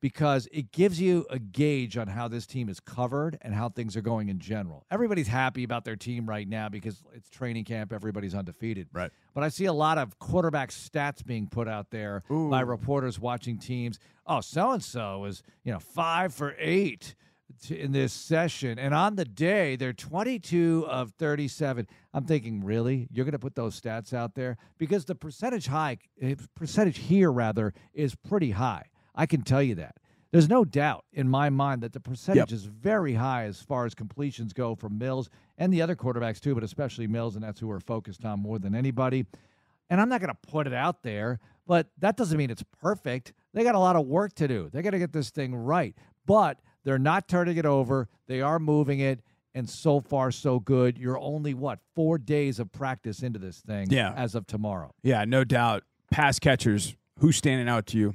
because 0.00 0.46
it 0.52 0.70
gives 0.70 1.00
you 1.00 1.26
a 1.28 1.40
gauge 1.40 1.96
on 1.96 2.06
how 2.06 2.28
this 2.28 2.46
team 2.46 2.68
is 2.68 2.78
covered 2.78 3.36
and 3.42 3.52
how 3.52 3.68
things 3.68 3.96
are 3.96 4.00
going 4.00 4.28
in 4.28 4.38
general. 4.38 4.86
Everybody's 4.92 5.26
happy 5.26 5.64
about 5.64 5.84
their 5.84 5.96
team 5.96 6.24
right 6.28 6.46
now 6.48 6.68
because 6.68 7.02
it's 7.14 7.28
training 7.28 7.64
camp, 7.64 7.92
everybody's 7.92 8.32
undefeated. 8.34 8.86
Right. 8.92 9.10
But 9.34 9.42
I 9.42 9.48
see 9.48 9.64
a 9.64 9.72
lot 9.72 9.98
of 9.98 10.16
quarterback 10.20 10.70
stats 10.70 11.24
being 11.26 11.48
put 11.48 11.66
out 11.66 11.90
there 11.90 12.22
by 12.28 12.60
reporters 12.60 13.18
watching 13.18 13.58
teams. 13.58 13.98
Oh, 14.24 14.40
so 14.40 14.70
and 14.70 14.84
so 14.84 15.24
is, 15.24 15.42
you 15.64 15.72
know, 15.72 15.80
5 15.80 16.32
for 16.32 16.54
8 16.58 17.00
t- 17.00 17.14
in 17.70 17.92
this 17.92 18.12
session 18.12 18.78
and 18.78 18.94
on 18.94 19.16
the 19.16 19.24
day 19.24 19.76
they're 19.76 19.92
22 19.92 20.86
of 20.88 21.12
37. 21.18 21.86
I'm 22.14 22.24
thinking, 22.24 22.64
really? 22.64 23.08
You're 23.10 23.24
going 23.24 23.32
to 23.32 23.38
put 23.38 23.54
those 23.54 23.80
stats 23.80 24.12
out 24.12 24.34
there 24.34 24.56
because 24.78 25.04
the 25.04 25.14
percentage 25.14 25.66
high 25.66 25.98
eh, 26.20 26.34
percentage 26.54 26.98
here 26.98 27.32
rather 27.32 27.74
is 27.94 28.14
pretty 28.14 28.52
high. 28.52 28.84
I 29.14 29.26
can 29.26 29.42
tell 29.42 29.62
you 29.62 29.74
that. 29.76 29.96
There's 30.30 30.48
no 30.48 30.64
doubt 30.64 31.06
in 31.12 31.28
my 31.28 31.48
mind 31.48 31.82
that 31.82 31.94
the 31.94 32.00
percentage 32.00 32.52
is 32.52 32.64
very 32.64 33.14
high 33.14 33.44
as 33.44 33.60
far 33.60 33.86
as 33.86 33.94
completions 33.94 34.52
go 34.52 34.74
from 34.74 34.98
Mills 34.98 35.30
and 35.56 35.72
the 35.72 35.80
other 35.80 35.96
quarterbacks 35.96 36.38
too, 36.38 36.54
but 36.54 36.62
especially 36.62 37.06
Mills, 37.06 37.34
and 37.34 37.42
that's 37.42 37.60
who 37.60 37.66
we're 37.66 37.80
focused 37.80 38.24
on 38.26 38.40
more 38.40 38.58
than 38.58 38.74
anybody. 38.74 39.24
And 39.88 40.00
I'm 40.00 40.10
not 40.10 40.20
going 40.20 40.34
to 40.34 40.50
put 40.50 40.66
it 40.66 40.74
out 40.74 41.02
there, 41.02 41.40
but 41.66 41.88
that 41.98 42.18
doesn't 42.18 42.36
mean 42.36 42.50
it's 42.50 42.64
perfect. 42.80 43.32
They 43.54 43.64
got 43.64 43.74
a 43.74 43.78
lot 43.78 43.96
of 43.96 44.06
work 44.06 44.34
to 44.34 44.46
do. 44.46 44.68
They 44.70 44.82
got 44.82 44.90
to 44.90 44.98
get 44.98 45.12
this 45.12 45.30
thing 45.30 45.54
right. 45.54 45.94
But 46.26 46.58
they're 46.88 46.98
not 46.98 47.28
turning 47.28 47.58
it 47.58 47.66
over. 47.66 48.08
They 48.28 48.40
are 48.40 48.58
moving 48.58 49.00
it. 49.00 49.20
And 49.54 49.68
so 49.68 50.00
far, 50.00 50.30
so 50.30 50.58
good. 50.58 50.96
You're 50.96 51.18
only, 51.18 51.52
what, 51.52 51.80
four 51.94 52.16
days 52.16 52.58
of 52.60 52.72
practice 52.72 53.22
into 53.22 53.38
this 53.38 53.60
thing 53.60 53.88
Yeah. 53.90 54.14
as 54.16 54.34
of 54.34 54.46
tomorrow. 54.46 54.94
Yeah, 55.02 55.24
no 55.26 55.44
doubt. 55.44 55.82
Pass 56.10 56.38
catchers, 56.38 56.96
who's 57.18 57.36
standing 57.36 57.68
out 57.68 57.86
to 57.88 57.98
you? 57.98 58.14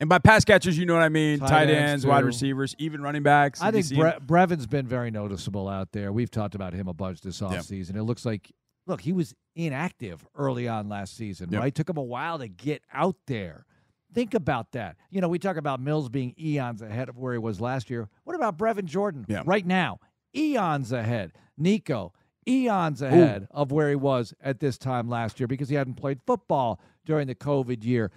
And 0.00 0.08
by 0.08 0.18
pass 0.18 0.44
catchers, 0.44 0.76
you 0.76 0.86
know 0.86 0.94
what 0.94 1.02
I 1.04 1.08
mean. 1.10 1.38
Tight 1.38 1.48
Tight, 1.48 1.70
ends, 1.70 1.90
ends, 1.92 2.06
wide 2.06 2.24
receivers, 2.24 2.74
even 2.78 3.02
running 3.02 3.22
backs. 3.22 3.62
I 3.62 3.70
think 3.70 3.88
Bre- 3.94 4.18
Brevin's 4.20 4.66
been 4.66 4.86
very 4.86 5.12
noticeable 5.12 5.68
out 5.68 5.92
there. 5.92 6.10
We've 6.12 6.30
talked 6.30 6.56
about 6.56 6.72
him 6.72 6.88
a 6.88 6.94
bunch 6.94 7.20
this 7.20 7.40
offseason. 7.40 7.94
It 7.94 8.02
looks 8.02 8.24
like, 8.26 8.50
look, 8.86 9.02
he 9.02 9.12
was 9.12 9.34
inactive 9.54 10.26
early 10.36 10.66
on 10.66 10.88
last 10.88 11.16
season, 11.16 11.50
Yep. 11.52 11.60
right? 11.60 11.72
Took 11.74 11.88
him 11.90 11.98
a 11.98 12.02
while 12.02 12.38
to 12.40 12.48
get 12.48 12.82
out 12.92 13.14
there. 13.28 13.64
Think 14.12 14.34
about 14.34 14.72
that. 14.72 14.96
You 15.10 15.20
know, 15.20 15.28
we 15.28 15.38
talk 15.38 15.56
about 15.56 15.80
Mills 15.80 16.08
being 16.08 16.34
eons 16.38 16.82
ahead 16.82 17.08
of 17.08 17.16
where 17.18 17.32
he 17.32 17.38
was 17.38 17.60
last 17.60 17.88
year. 17.90 18.08
What 18.24 18.36
about 18.36 18.58
Brevin 18.58 18.84
Jordan 18.84 19.24
Yeah. 19.28 19.42
right 19.46 19.64
now? 19.66 20.00
Eons 20.34 20.92
ahead. 20.92 21.32
Nico, 21.56 22.12
eons 22.48 23.02
ahead 23.02 23.46
of 23.50 23.70
where 23.72 23.88
he 23.88 23.94
was 23.96 24.34
at 24.42 24.60
this 24.60 24.78
time 24.78 25.08
last 25.08 25.38
year 25.40 25.46
because 25.46 25.68
he 25.68 25.74
hadn't 25.76 25.94
played 25.94 26.20
football 26.26 26.80
during 27.04 27.26
the 27.26 27.34
COVID 27.34 27.84
year. 27.84 28.10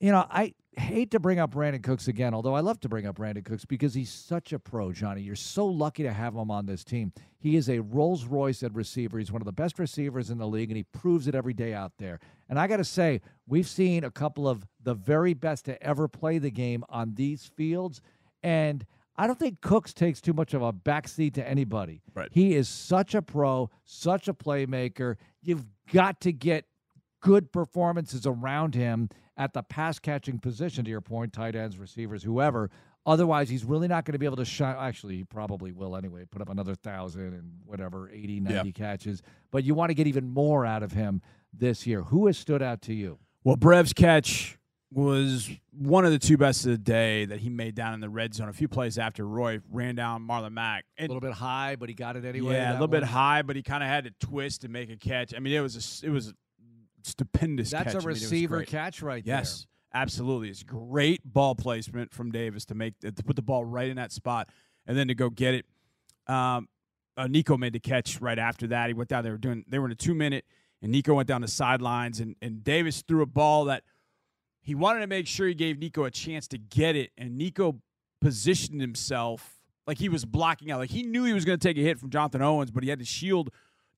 You 0.00 0.12
know, 0.12 0.24
I 0.30 0.54
hate 0.76 1.10
to 1.10 1.18
bring 1.18 1.40
up 1.40 1.52
Brandin 1.52 1.82
Cooks 1.82 2.06
again, 2.06 2.32
although 2.34 2.54
I 2.54 2.60
love 2.60 2.78
to 2.80 2.88
bring 2.88 3.04
up 3.04 3.16
Brandin 3.18 3.44
Cooks 3.44 3.64
because 3.64 3.94
he's 3.94 4.10
such 4.12 4.52
a 4.52 4.60
pro, 4.60 4.92
Johnny. 4.92 5.22
You're 5.22 5.34
so 5.34 5.66
lucky 5.66 6.04
to 6.04 6.12
have 6.12 6.34
him 6.36 6.52
on 6.52 6.66
this 6.66 6.84
team. 6.84 7.12
He 7.40 7.56
is 7.56 7.68
a 7.68 7.80
Rolls 7.80 8.24
Royce 8.24 8.62
at 8.62 8.72
receiver. 8.74 9.18
He's 9.18 9.32
one 9.32 9.42
of 9.42 9.46
the 9.46 9.52
best 9.52 9.78
receivers 9.80 10.30
in 10.30 10.38
the 10.38 10.46
league, 10.46 10.70
and 10.70 10.76
he 10.76 10.84
proves 10.84 11.26
it 11.26 11.34
every 11.34 11.52
day 11.54 11.74
out 11.74 11.92
there. 11.98 12.20
And 12.48 12.60
I 12.60 12.68
got 12.68 12.76
to 12.76 12.84
say, 12.84 13.20
we've 13.48 13.66
seen 13.68 14.04
a 14.04 14.10
couple 14.10 14.48
of 14.48 14.64
the 14.88 14.94
very 14.94 15.34
best 15.34 15.66
to 15.66 15.82
ever 15.82 16.08
play 16.08 16.38
the 16.38 16.50
game 16.50 16.82
on 16.88 17.12
these 17.14 17.44
fields. 17.44 18.00
And 18.42 18.86
I 19.16 19.26
don't 19.26 19.38
think 19.38 19.60
Cooks 19.60 19.92
takes 19.92 20.18
too 20.18 20.32
much 20.32 20.54
of 20.54 20.62
a 20.62 20.72
backseat 20.72 21.34
to 21.34 21.46
anybody. 21.46 22.00
Right. 22.14 22.30
He 22.32 22.54
is 22.54 22.70
such 22.70 23.14
a 23.14 23.20
pro, 23.20 23.68
such 23.84 24.28
a 24.28 24.32
playmaker. 24.32 25.16
You've 25.42 25.66
got 25.92 26.22
to 26.22 26.32
get 26.32 26.64
good 27.20 27.52
performances 27.52 28.26
around 28.26 28.74
him 28.74 29.10
at 29.36 29.52
the 29.52 29.62
pass 29.62 29.98
catching 29.98 30.38
position, 30.38 30.86
to 30.86 30.90
your 30.90 31.02
point, 31.02 31.34
tight 31.34 31.54
ends, 31.54 31.76
receivers, 31.76 32.22
whoever. 32.22 32.70
Otherwise, 33.04 33.50
he's 33.50 33.66
really 33.66 33.88
not 33.88 34.06
going 34.06 34.14
to 34.14 34.18
be 34.18 34.24
able 34.24 34.36
to 34.36 34.44
shine. 34.46 34.74
Actually, 34.78 35.16
he 35.18 35.24
probably 35.24 35.70
will 35.70 35.96
anyway, 35.96 36.24
put 36.30 36.40
up 36.40 36.48
another 36.48 36.74
thousand 36.74 37.34
and 37.34 37.52
whatever, 37.66 38.08
80, 38.10 38.40
90 38.40 38.72
catches. 38.72 39.22
But 39.50 39.64
you 39.64 39.74
want 39.74 39.90
to 39.90 39.94
get 39.94 40.06
even 40.06 40.30
more 40.30 40.64
out 40.64 40.82
of 40.82 40.92
him 40.92 41.20
this 41.52 41.86
year. 41.86 42.04
Who 42.04 42.26
has 42.26 42.38
stood 42.38 42.62
out 42.62 42.80
to 42.82 42.94
you? 42.94 43.18
Well, 43.44 43.56
Brev's 43.56 43.92
catch 43.92 44.57
was 44.90 45.50
one 45.70 46.04
of 46.06 46.12
the 46.12 46.18
two 46.18 46.38
best 46.38 46.64
of 46.64 46.70
the 46.70 46.78
day 46.78 47.26
that 47.26 47.40
he 47.40 47.50
made 47.50 47.74
down 47.74 47.92
in 47.92 48.00
the 48.00 48.08
red 48.08 48.34
zone. 48.34 48.48
A 48.48 48.52
few 48.52 48.68
plays 48.68 48.96
after 48.98 49.26
Roy 49.26 49.60
ran 49.70 49.94
down 49.94 50.26
Marlon 50.26 50.52
Mack. 50.52 50.86
A 50.98 51.02
little 51.02 51.20
bit 51.20 51.32
high, 51.32 51.76
but 51.76 51.88
he 51.88 51.94
got 51.94 52.16
it 52.16 52.24
anyway. 52.24 52.54
yeah, 52.54 52.70
a 52.70 52.72
little 52.72 52.88
bit 52.88 53.02
high, 53.02 53.42
but 53.42 53.56
he 53.56 53.62
kind 53.62 53.82
of 53.82 53.88
had 53.88 54.04
to 54.04 54.26
twist 54.26 54.64
and 54.64 54.72
make 54.72 54.90
a 54.90 54.96
catch. 54.96 55.34
I 55.34 55.40
mean, 55.40 55.52
it 55.52 55.60
was 55.60 56.02
a 56.02 56.06
it 56.06 56.10
was 56.10 56.28
a 56.28 56.32
stupendous. 57.02 57.70
That's 57.70 57.92
catch. 57.92 57.94
a 57.94 57.98
I 57.98 58.00
mean, 58.00 58.08
it 58.08 58.12
was 58.12 58.22
receiver 58.22 58.62
catch 58.64 59.02
right 59.02 59.22
Yes, 59.24 59.66
absolutely. 59.92 60.48
It's 60.48 60.62
great 60.62 61.20
ball 61.24 61.54
placement 61.54 62.14
from 62.14 62.32
Davis 62.32 62.64
to 62.66 62.74
make 62.74 62.98
to 63.00 63.12
put 63.12 63.36
the 63.36 63.42
ball 63.42 63.64
right 63.64 63.88
in 63.90 63.96
that 63.96 64.12
spot 64.12 64.48
and 64.86 64.96
then 64.96 65.08
to 65.08 65.14
go 65.14 65.28
get 65.28 65.54
it. 65.54 65.66
Um, 66.26 66.68
uh, 67.16 67.26
Nico 67.26 67.56
made 67.56 67.72
the 67.72 67.80
catch 67.80 68.20
right 68.20 68.38
after 68.38 68.68
that. 68.68 68.88
He 68.88 68.94
went 68.94 69.10
down. 69.10 69.24
They 69.24 69.30
were 69.30 69.38
doing. 69.38 69.64
They 69.68 69.78
were 69.78 69.86
in 69.86 69.92
a 69.92 69.96
two 69.96 70.14
minute, 70.14 70.46
and 70.80 70.92
Nico 70.92 71.14
went 71.14 71.28
down 71.28 71.42
the 71.42 71.48
sidelines, 71.48 72.20
and 72.20 72.36
and 72.40 72.64
Davis 72.64 73.02
threw 73.06 73.20
a 73.20 73.26
ball 73.26 73.66
that 73.66 73.82
he 74.68 74.74
wanted 74.74 75.00
to 75.00 75.06
make 75.06 75.26
sure 75.26 75.48
he 75.48 75.54
gave 75.54 75.78
Nico 75.78 76.04
a 76.04 76.10
chance 76.10 76.46
to 76.48 76.58
get 76.58 76.94
it, 76.94 77.10
and 77.16 77.38
Nico 77.38 77.80
positioned 78.20 78.82
himself 78.82 79.62
like 79.86 79.96
he 79.96 80.10
was 80.10 80.26
blocking 80.26 80.70
out. 80.70 80.78
Like 80.78 80.90
he 80.90 81.04
knew 81.04 81.24
he 81.24 81.32
was 81.32 81.46
going 81.46 81.58
to 81.58 81.68
take 81.68 81.78
a 81.78 81.80
hit 81.80 81.98
from 81.98 82.10
Jonathan 82.10 82.42
Owens, 82.42 82.70
but 82.70 82.82
he 82.82 82.90
had 82.90 82.98
to 82.98 83.04
shield 83.06 83.48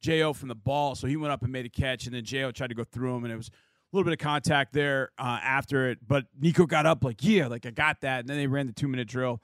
Jo 0.01 0.33
from 0.33 0.49
the 0.49 0.55
ball, 0.55 0.95
so 0.95 1.09
he 1.09 1.17
went 1.17 1.33
up 1.33 1.43
and 1.43 1.51
made 1.51 1.67
a 1.67 1.69
catch, 1.69 2.07
and 2.07 2.15
then 2.15 2.25
Jo 2.25 2.53
tried 2.53 2.69
to 2.69 2.77
go 2.77 2.85
through 2.85 3.17
him, 3.17 3.25
and 3.25 3.33
it 3.33 3.37
was 3.37 3.49
a 3.49 3.97
little 3.97 4.05
bit 4.05 4.13
of 4.13 4.25
contact 4.25 4.73
there 4.73 5.11
uh, 5.19 5.41
after 5.43 5.91
it. 5.91 5.99
But 6.07 6.27
Nico 6.41 6.67
got 6.67 6.87
up 6.87 7.03
like, 7.03 7.17
yeah, 7.25 7.49
like 7.49 7.67
I 7.67 7.71
got 7.71 8.03
that, 8.03 8.21
and 8.21 8.29
then 8.29 8.37
they 8.37 8.47
ran 8.47 8.69
the 8.69 8.73
two 8.73 8.87
minute 8.87 9.09
drill. 9.09 9.43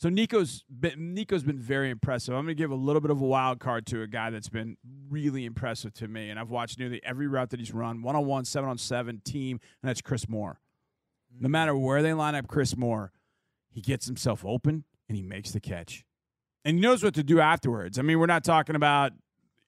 So 0.00 0.08
Nico's 0.08 0.64
been, 0.70 1.12
Nico's 1.12 1.42
been 1.42 1.58
very 1.58 1.90
impressive. 1.90 2.34
I'm 2.34 2.46
going 2.46 2.56
to 2.56 2.60
give 2.60 2.70
a 2.70 2.74
little 2.74 3.02
bit 3.02 3.10
of 3.10 3.20
a 3.20 3.24
wild 3.24 3.60
card 3.60 3.84
to 3.88 4.00
a 4.00 4.06
guy 4.06 4.30
that's 4.30 4.48
been 4.48 4.78
really 5.10 5.44
impressive 5.44 5.92
to 5.94 6.08
me, 6.08 6.30
and 6.30 6.40
I've 6.40 6.48
watched 6.48 6.78
nearly 6.78 7.02
every 7.04 7.26
route 7.26 7.50
that 7.50 7.60
he's 7.60 7.74
run, 7.74 8.00
one 8.00 8.16
on 8.16 8.24
one, 8.24 8.46
seven 8.46 8.70
on 8.70 8.78
seven, 8.78 9.20
team, 9.22 9.60
and 9.82 9.88
that's 9.88 10.00
Chris 10.00 10.26
Moore. 10.26 10.58
No 11.38 11.48
mm. 11.48 11.52
matter 11.52 11.76
where 11.76 12.00
they 12.02 12.14
line 12.14 12.34
up 12.34 12.48
Chris 12.48 12.78
Moore, 12.78 13.12
he 13.68 13.82
gets 13.82 14.06
himself 14.06 14.42
open 14.42 14.84
and 15.06 15.16
he 15.18 15.22
makes 15.22 15.50
the 15.50 15.60
catch, 15.60 16.06
and 16.64 16.76
he 16.76 16.80
knows 16.80 17.02
what 17.02 17.12
to 17.16 17.22
do 17.22 17.38
afterwards. 17.38 17.98
I 17.98 18.02
mean, 18.02 18.18
we're 18.18 18.24
not 18.24 18.42
talking 18.42 18.76
about 18.76 19.12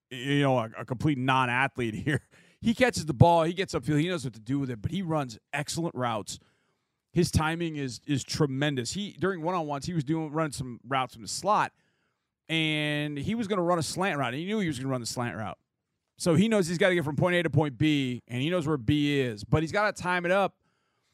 you 0.09 0.41
know 0.41 0.59
a, 0.59 0.71
a 0.79 0.85
complete 0.87 1.19
non-athlete 1.19 1.95
here. 2.07 2.23
He 2.63 2.73
catches 2.75 3.05
the 3.05 3.13
ball, 3.13 3.43
he 3.43 3.53
gets 3.53 3.75
upfield, 3.75 4.01
he 4.01 4.09
knows 4.09 4.25
what 4.25 4.33
to 4.33 4.41
do 4.41 4.59
with 4.59 4.71
it, 4.71 4.81
but 4.81 4.93
he 4.93 5.03
runs 5.03 5.39
excellent 5.53 5.95
routes. 5.95 6.39
His 7.13 7.31
timing 7.31 7.77
is 7.77 8.01
is 8.07 8.25
tremendous. 8.25 8.93
He 8.93 9.17
during 9.19 9.43
one 9.43 9.55
on 9.55 9.67
ones, 9.67 9.85
he 9.87 9.93
was 9.93 10.05
doing 10.05 10.33
running 10.33 10.53
some 10.53 10.81
routes 10.87 11.15
from 11.15 11.23
the 11.23 11.29
slot, 11.29 11.73
and 12.49 13.19
he 13.19 13.35
was 13.35 13.47
going 13.49 13.59
to 13.59 13.63
run 13.63 13.79
a 13.79 13.83
slant 13.83 14.19
route. 14.19 14.35
He 14.35 14.47
knew 14.47 14.59
he 14.61 14.67
was 14.67 14.79
going 14.79 14.87
to 14.87 14.91
run 14.91 15.01
the 15.01 15.07
slant 15.07 15.37
route, 15.37 15.59
so 16.17 16.35
he 16.35 16.49
knows 16.49 16.67
he's 16.69 16.79
got 16.79 16.89
to 16.89 16.95
get 16.95 17.05
from 17.05 17.17
point 17.17 17.35
A 17.37 17.43
to 17.43 17.51
point 17.51 17.77
B, 17.77 18.23
and 18.29 18.41
he 18.41 18.49
knows 18.49 18.67
where 18.67 18.79
B 18.79 19.21
is. 19.21 19.45
But 19.45 19.63
he's 19.63 19.73
got 19.73 19.95
to 19.95 20.03
time 20.03 20.25
it 20.25 20.33
up, 20.33 20.55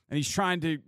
and 0.08 0.16
he's 0.16 0.28
trying 0.28 0.60
to 0.60 0.78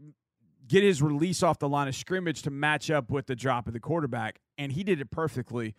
get 0.68 0.84
his 0.84 1.02
release 1.02 1.42
off 1.42 1.58
the 1.58 1.68
line 1.68 1.88
of 1.88 1.96
scrimmage 1.96 2.42
to 2.42 2.50
match 2.50 2.90
up 2.90 3.10
with 3.10 3.26
the 3.26 3.34
drop 3.34 3.66
of 3.66 3.72
the 3.72 3.80
quarterback, 3.80 4.38
and 4.56 4.70
he 4.70 4.84
did 4.84 5.00
it 5.00 5.10
perfectly. 5.10 5.74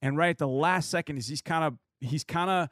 And 0.00 0.16
right 0.16 0.30
at 0.30 0.38
the 0.38 0.46
last 0.46 0.90
second, 0.90 1.18
is 1.18 1.26
he's 1.26 1.42
kind 1.42 1.64
of 1.64 1.76
he's 2.00 2.22
kind 2.22 2.50
of 2.50 2.68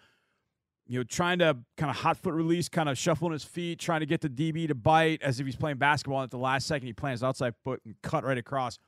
you 0.86 0.98
know 0.98 1.04
trying 1.04 1.38
to 1.38 1.56
kind 1.76 1.90
of 1.90 1.96
hot 1.96 2.16
foot 2.18 2.34
release, 2.34 2.68
kind 2.68 2.88
of 2.88 2.98
shuffling 2.98 3.32
his 3.32 3.44
feet, 3.44 3.78
trying 3.78 4.00
to 4.00 4.06
get 4.06 4.20
the 4.20 4.28
DB 4.28 4.68
to 4.68 4.74
bite 4.74 5.22
as 5.22 5.40
if 5.40 5.46
he's 5.46 5.56
playing 5.56 5.78
basketball. 5.78 6.20
And 6.20 6.24
at 6.26 6.30
the 6.30 6.38
last 6.38 6.66
second, 6.66 6.86
he 6.86 6.92
plants 6.92 7.22
outside 7.22 7.54
foot 7.64 7.80
and 7.84 7.94
cut 8.02 8.24
right 8.24 8.38
across. 8.38 8.78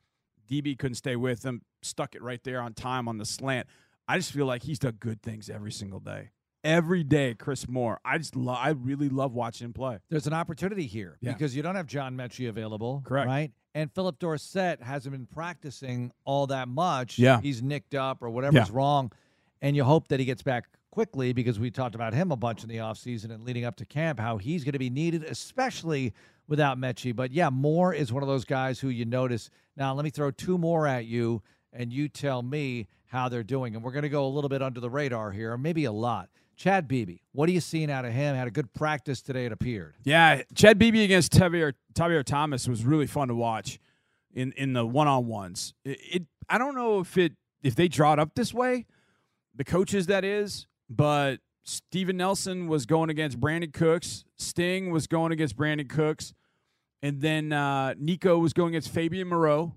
DB 0.50 0.78
couldn't 0.78 0.94
stay 0.96 1.16
with 1.16 1.44
him, 1.44 1.62
stuck 1.82 2.14
it 2.14 2.22
right 2.22 2.42
there 2.44 2.60
on 2.60 2.72
time 2.74 3.08
on 3.08 3.18
the 3.18 3.24
slant. 3.24 3.66
I 4.08 4.16
just 4.18 4.30
feel 4.32 4.46
like 4.46 4.62
he's 4.62 4.78
done 4.78 4.96
good 5.00 5.20
things 5.22 5.50
every 5.50 5.72
single 5.72 5.98
day. 6.00 6.30
Every 6.62 7.02
day, 7.04 7.34
Chris 7.34 7.68
Moore. 7.68 7.98
I 8.04 8.18
just 8.18 8.34
lo- 8.36 8.52
I 8.52 8.70
really 8.70 9.08
love 9.08 9.32
watching 9.32 9.66
him 9.66 9.72
play. 9.72 9.98
There's 10.08 10.26
an 10.26 10.32
opportunity 10.32 10.86
here 10.86 11.16
Yeah. 11.20 11.32
because 11.32 11.54
you 11.56 11.62
don't 11.62 11.76
have 11.76 11.86
John 11.86 12.16
Metchie 12.16 12.48
available. 12.48 13.02
Correct. 13.04 13.26
Right? 13.26 13.52
And 13.74 13.92
Phillip 13.92 14.18
Dorsett 14.18 14.82
hasn't 14.82 15.12
been 15.12 15.26
practicing 15.26 16.10
all 16.24 16.46
that 16.48 16.66
much. 16.68 17.18
Yeah. 17.18 17.40
He's 17.40 17.62
nicked 17.62 17.94
up 17.94 18.22
or 18.22 18.30
whatever's 18.30 18.70
wrong. 18.70 19.12
And 19.62 19.74
you 19.76 19.84
hope 19.84 20.08
that 20.08 20.18
he 20.20 20.26
gets 20.26 20.42
back 20.42 20.64
quickly 20.96 21.34
because 21.34 21.60
we 21.60 21.70
talked 21.70 21.94
about 21.94 22.14
him 22.14 22.32
a 22.32 22.36
bunch 22.36 22.62
in 22.62 22.70
the 22.70 22.78
offseason 22.78 23.30
and 23.30 23.44
leading 23.44 23.66
up 23.66 23.76
to 23.76 23.84
camp, 23.84 24.18
how 24.18 24.38
he's 24.38 24.64
going 24.64 24.72
to 24.72 24.78
be 24.78 24.88
needed, 24.88 25.22
especially 25.24 26.14
without 26.48 26.78
Metchie. 26.78 27.14
But 27.14 27.32
yeah, 27.32 27.50
Moore 27.50 27.92
is 27.92 28.14
one 28.14 28.22
of 28.22 28.30
those 28.30 28.46
guys 28.46 28.80
who 28.80 28.88
you 28.88 29.04
notice. 29.04 29.50
Now, 29.76 29.92
let 29.92 30.04
me 30.04 30.10
throw 30.10 30.30
two 30.30 30.56
more 30.56 30.86
at 30.86 31.04
you 31.04 31.42
and 31.70 31.92
you 31.92 32.08
tell 32.08 32.40
me 32.40 32.88
how 33.04 33.28
they're 33.28 33.42
doing. 33.42 33.74
And 33.74 33.84
we're 33.84 33.92
going 33.92 34.04
to 34.04 34.08
go 34.08 34.24
a 34.24 34.32
little 34.32 34.48
bit 34.48 34.62
under 34.62 34.80
the 34.80 34.88
radar 34.88 35.32
here, 35.32 35.52
or 35.52 35.58
maybe 35.58 35.84
a 35.84 35.92
lot. 35.92 36.30
Chad 36.56 36.88
Beebe, 36.88 37.18
what 37.32 37.50
are 37.50 37.52
you 37.52 37.60
seeing 37.60 37.90
out 37.90 38.06
of 38.06 38.14
him? 38.14 38.34
Had 38.34 38.48
a 38.48 38.50
good 38.50 38.72
practice 38.72 39.20
today, 39.20 39.44
it 39.44 39.52
appeared. 39.52 39.96
Yeah, 40.02 40.44
Chad 40.54 40.78
Beebe 40.78 41.04
against 41.04 41.30
Tavierre, 41.30 41.74
Tavierre 41.92 42.24
Thomas 42.24 42.66
was 42.66 42.86
really 42.86 43.06
fun 43.06 43.28
to 43.28 43.34
watch 43.34 43.78
in 44.32 44.52
in 44.52 44.72
the 44.72 44.86
one 44.86 45.08
on 45.08 45.26
ones. 45.26 45.74
It, 45.84 45.98
it 46.10 46.22
I 46.48 46.56
don't 46.56 46.74
know 46.74 47.00
if 47.00 47.18
it 47.18 47.34
if 47.62 47.74
they 47.74 47.86
draw 47.86 48.14
it 48.14 48.18
up 48.18 48.34
this 48.34 48.54
way, 48.54 48.86
the 49.54 49.64
coaches 49.64 50.06
that 50.06 50.24
is, 50.24 50.66
but 50.88 51.38
Steven 51.64 52.16
Nelson 52.16 52.68
was 52.68 52.86
going 52.86 53.10
against 53.10 53.40
Brandin 53.40 53.72
Cooks. 53.72 54.24
Sting 54.36 54.90
was 54.90 55.06
going 55.06 55.32
against 55.32 55.56
Brandin 55.56 55.88
Cooks. 55.88 56.32
and 57.02 57.20
then 57.20 57.52
uh, 57.52 57.94
Nico 57.98 58.38
was 58.38 58.52
going 58.52 58.70
against 58.70 58.90
Fabian 58.90 59.28
Moreau, 59.28 59.74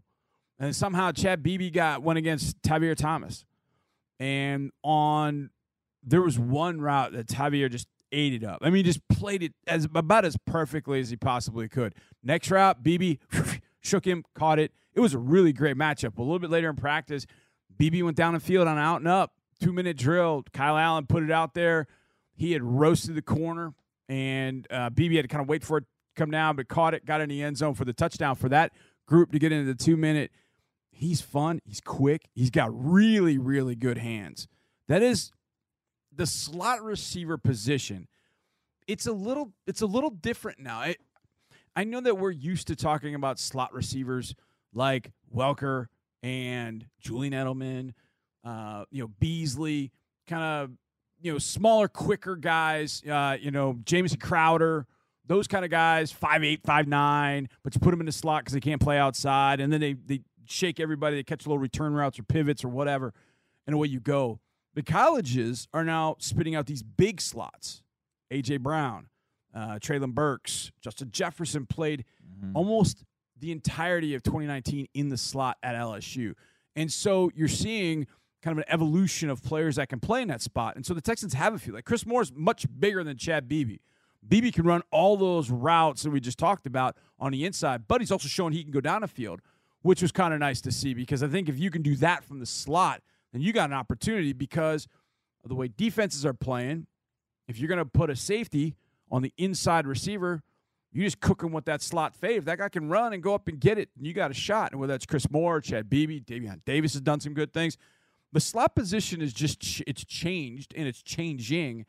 and 0.59 0.75
somehow 0.75 1.11
Chad 1.11 1.41
Beebe 1.43 1.69
got 1.69 2.01
one 2.03 2.17
against 2.17 2.61
Tavierre 2.61 2.95
Thomas. 2.95 3.45
And 4.19 4.71
on 4.83 5.49
there 6.03 6.21
was 6.21 6.37
one 6.39 6.79
route 6.81 7.13
that 7.13 7.27
Tavierre 7.27 7.69
just 7.69 7.87
ate 8.11 8.33
it 8.33 8.43
up. 8.43 8.59
I 8.61 8.69
mean, 8.69 8.85
just 8.85 9.05
played 9.07 9.43
it 9.43 9.53
as 9.67 9.85
about 9.85 10.25
as 10.25 10.35
perfectly 10.45 10.99
as 10.99 11.09
he 11.09 11.15
possibly 11.15 11.67
could. 11.69 11.95
Next 12.23 12.49
route, 12.51 12.83
Beebe 12.83 13.17
shook 13.81 14.05
him, 14.05 14.23
caught 14.35 14.59
it. 14.59 14.71
It 14.93 14.99
was 14.99 15.13
a 15.13 15.19
really 15.19 15.53
great 15.53 15.77
matchup. 15.77 16.17
A 16.17 16.21
little 16.21 16.39
bit 16.39 16.49
later 16.49 16.69
in 16.69 16.75
practice, 16.75 17.25
Beebe 17.77 18.01
went 18.01 18.17
down 18.17 18.33
the 18.33 18.39
field 18.39 18.67
on 18.67 18.77
out 18.77 18.97
and 18.97 19.07
up, 19.07 19.33
two 19.59 19.73
minute 19.73 19.97
drill. 19.97 20.43
Kyle 20.53 20.77
Allen 20.77 21.05
put 21.07 21.23
it 21.23 21.31
out 21.31 21.53
there. 21.53 21.87
He 22.35 22.53
had 22.53 22.63
roasted 22.63 23.15
the 23.15 23.21
corner, 23.21 23.73
and 24.07 24.65
uh, 24.71 24.89
Beebe 24.89 25.15
had 25.15 25.23
to 25.23 25.27
kind 25.27 25.41
of 25.41 25.49
wait 25.49 25.63
for 25.63 25.77
it 25.77 25.81
to 25.81 25.87
come 26.15 26.31
down, 26.31 26.55
but 26.55 26.67
caught 26.67 26.93
it, 26.93 27.05
got 27.05 27.21
in 27.21 27.29
the 27.29 27.43
end 27.43 27.57
zone 27.57 27.73
for 27.73 27.85
the 27.85 27.93
touchdown 27.93 28.35
for 28.35 28.49
that 28.49 28.71
group 29.05 29.31
to 29.31 29.39
get 29.39 29.51
into 29.51 29.65
the 29.65 29.83
two 29.83 29.97
minute. 29.97 30.31
He's 30.91 31.21
fun. 31.21 31.59
He's 31.63 31.81
quick. 31.81 32.29
He's 32.33 32.49
got 32.49 32.69
really, 32.73 33.37
really 33.37 33.75
good 33.75 33.97
hands. 33.97 34.47
That 34.87 35.01
is 35.01 35.31
the 36.15 36.25
slot 36.25 36.83
receiver 36.83 37.37
position. 37.37 38.07
It's 38.87 39.05
a 39.05 39.13
little. 39.13 39.53
It's 39.67 39.81
a 39.81 39.85
little 39.85 40.09
different 40.09 40.59
now. 40.59 40.79
I, 40.79 40.95
I 41.75 41.83
know 41.83 42.01
that 42.01 42.17
we're 42.17 42.31
used 42.31 42.67
to 42.67 42.75
talking 42.75 43.15
about 43.15 43.39
slot 43.39 43.73
receivers 43.73 44.35
like 44.73 45.11
Welker 45.33 45.87
and 46.23 46.85
Julian 46.99 47.33
Edelman, 47.33 47.93
uh, 48.43 48.85
you 48.91 49.03
know 49.03 49.09
Beasley, 49.19 49.91
kind 50.27 50.43
of 50.43 50.71
you 51.21 51.31
know 51.31 51.37
smaller, 51.37 51.87
quicker 51.87 52.35
guys. 52.35 53.03
Uh, 53.09 53.37
you 53.39 53.51
know 53.51 53.77
Jamison 53.85 54.19
Crowder, 54.19 54.85
those 55.25 55.47
kind 55.47 55.65
of 55.65 55.71
guys, 55.71 56.11
five 56.11 56.43
eight, 56.43 56.61
five 56.63 56.87
nine, 56.87 57.49
but 57.63 57.73
you 57.75 57.81
put 57.81 57.91
them 57.91 57.99
in 57.99 58.05
the 58.05 58.11
slot 58.11 58.43
because 58.43 58.53
they 58.53 58.59
can't 58.59 58.81
play 58.81 58.97
outside, 58.97 59.59
and 59.59 59.71
then 59.71 59.81
they 59.81 59.93
they 59.93 60.21
shake 60.45 60.79
everybody, 60.79 61.15
they 61.15 61.23
catch 61.23 61.45
little 61.45 61.59
return 61.59 61.93
routes 61.93 62.19
or 62.19 62.23
pivots 62.23 62.63
or 62.63 62.69
whatever, 62.69 63.13
and 63.67 63.73
away 63.73 63.87
you 63.87 63.99
go. 63.99 64.39
The 64.75 64.83
colleges 64.83 65.67
are 65.73 65.83
now 65.83 66.15
spitting 66.19 66.55
out 66.55 66.65
these 66.65 66.83
big 66.83 67.21
slots. 67.21 67.83
AJ 68.31 68.61
Brown, 68.61 69.07
uh, 69.55 69.79
Treylon 69.79 70.13
Burks, 70.13 70.71
Justin 70.81 71.09
Jefferson 71.11 71.65
played 71.65 72.05
mm-hmm. 72.23 72.55
almost 72.55 73.03
the 73.39 73.51
entirety 73.51 74.13
of 74.13 74.23
2019 74.23 74.87
in 74.93 75.09
the 75.09 75.17
slot 75.17 75.57
at 75.63 75.75
LSU. 75.75 76.33
And 76.75 76.91
so 76.91 77.31
you're 77.33 77.47
seeing 77.47 78.07
kind 78.41 78.57
of 78.57 78.59
an 78.59 78.71
evolution 78.71 79.29
of 79.29 79.43
players 79.43 79.75
that 79.75 79.89
can 79.89 79.99
play 79.99 80.21
in 80.21 80.27
that 80.29 80.41
spot. 80.41 80.75
And 80.75 80.85
so 80.85 80.93
the 80.93 81.01
Texans 81.01 81.33
have 81.33 81.53
a 81.53 81.59
few. 81.59 81.73
Like 81.73 81.85
Chris 81.85 82.05
Moore 82.05 82.21
is 82.21 82.31
much 82.33 82.65
bigger 82.79 83.03
than 83.03 83.17
Chad 83.17 83.47
Beebe. 83.47 83.77
Beebe 84.27 84.51
can 84.51 84.65
run 84.65 84.81
all 84.91 85.17
those 85.17 85.49
routes 85.49 86.03
that 86.03 86.11
we 86.11 86.19
just 86.19 86.37
talked 86.37 86.65
about 86.65 86.97
on 87.19 87.31
the 87.31 87.45
inside, 87.45 87.87
but 87.87 88.01
he's 88.01 88.11
also 88.11 88.27
showing 88.27 88.53
he 88.53 88.63
can 88.63 88.71
go 88.71 88.81
down 88.81 89.01
the 89.01 89.07
field, 89.07 89.41
which 89.81 90.01
was 90.01 90.11
kind 90.11 90.33
of 90.33 90.39
nice 90.39 90.61
to 90.61 90.71
see 90.71 90.93
because 90.93 91.23
I 91.23 91.27
think 91.27 91.47
if 91.47 91.57
you 91.57 91.71
can 91.71 91.81
do 91.81 91.95
that 91.97 92.23
from 92.23 92.39
the 92.39 92.45
slot, 92.45 93.01
then 93.31 93.41
you 93.41 93.53
got 93.53 93.69
an 93.69 93.75
opportunity 93.75 94.33
because 94.33 94.87
of 95.43 95.49
the 95.49 95.55
way 95.55 95.69
defenses 95.75 96.25
are 96.25 96.33
playing. 96.33 96.87
If 97.47 97.59
you're 97.59 97.69
going 97.69 97.79
to 97.79 97.85
put 97.85 98.09
a 98.09 98.15
safety 98.15 98.75
on 99.09 99.21
the 99.21 99.33
inside 99.37 99.87
receiver, 99.87 100.43
you 100.91 101.03
just 101.03 101.19
cook 101.19 101.43
him 101.43 101.51
with 101.51 101.65
that 101.65 101.81
slot 101.81 102.15
fade. 102.15 102.37
If 102.37 102.45
that 102.45 102.57
guy 102.57 102.69
can 102.69 102.89
run 102.89 103.13
and 103.13 103.21
go 103.21 103.33
up 103.35 103.47
and 103.47 103.59
get 103.59 103.77
it, 103.77 103.89
and 103.97 104.05
you 104.05 104.13
got 104.13 104.31
a 104.31 104.35
shot. 104.35 104.71
And 104.71 104.79
whether 104.79 104.93
that's 104.93 105.05
Chris 105.05 105.29
Moore, 105.29 105.61
Chad 105.61 105.89
Beebe, 105.89 106.19
Davion 106.19 106.61
Davis 106.65 106.93
has 106.93 107.01
done 107.01 107.19
some 107.19 107.33
good 107.33 107.53
things. 107.53 107.77
The 108.31 108.39
slot 108.39 108.75
position 108.75 109.21
is 109.21 109.33
just 109.33 109.81
it's 109.87 110.05
changed 110.05 110.73
and 110.75 110.87
it's 110.87 111.01
changing 111.01 111.85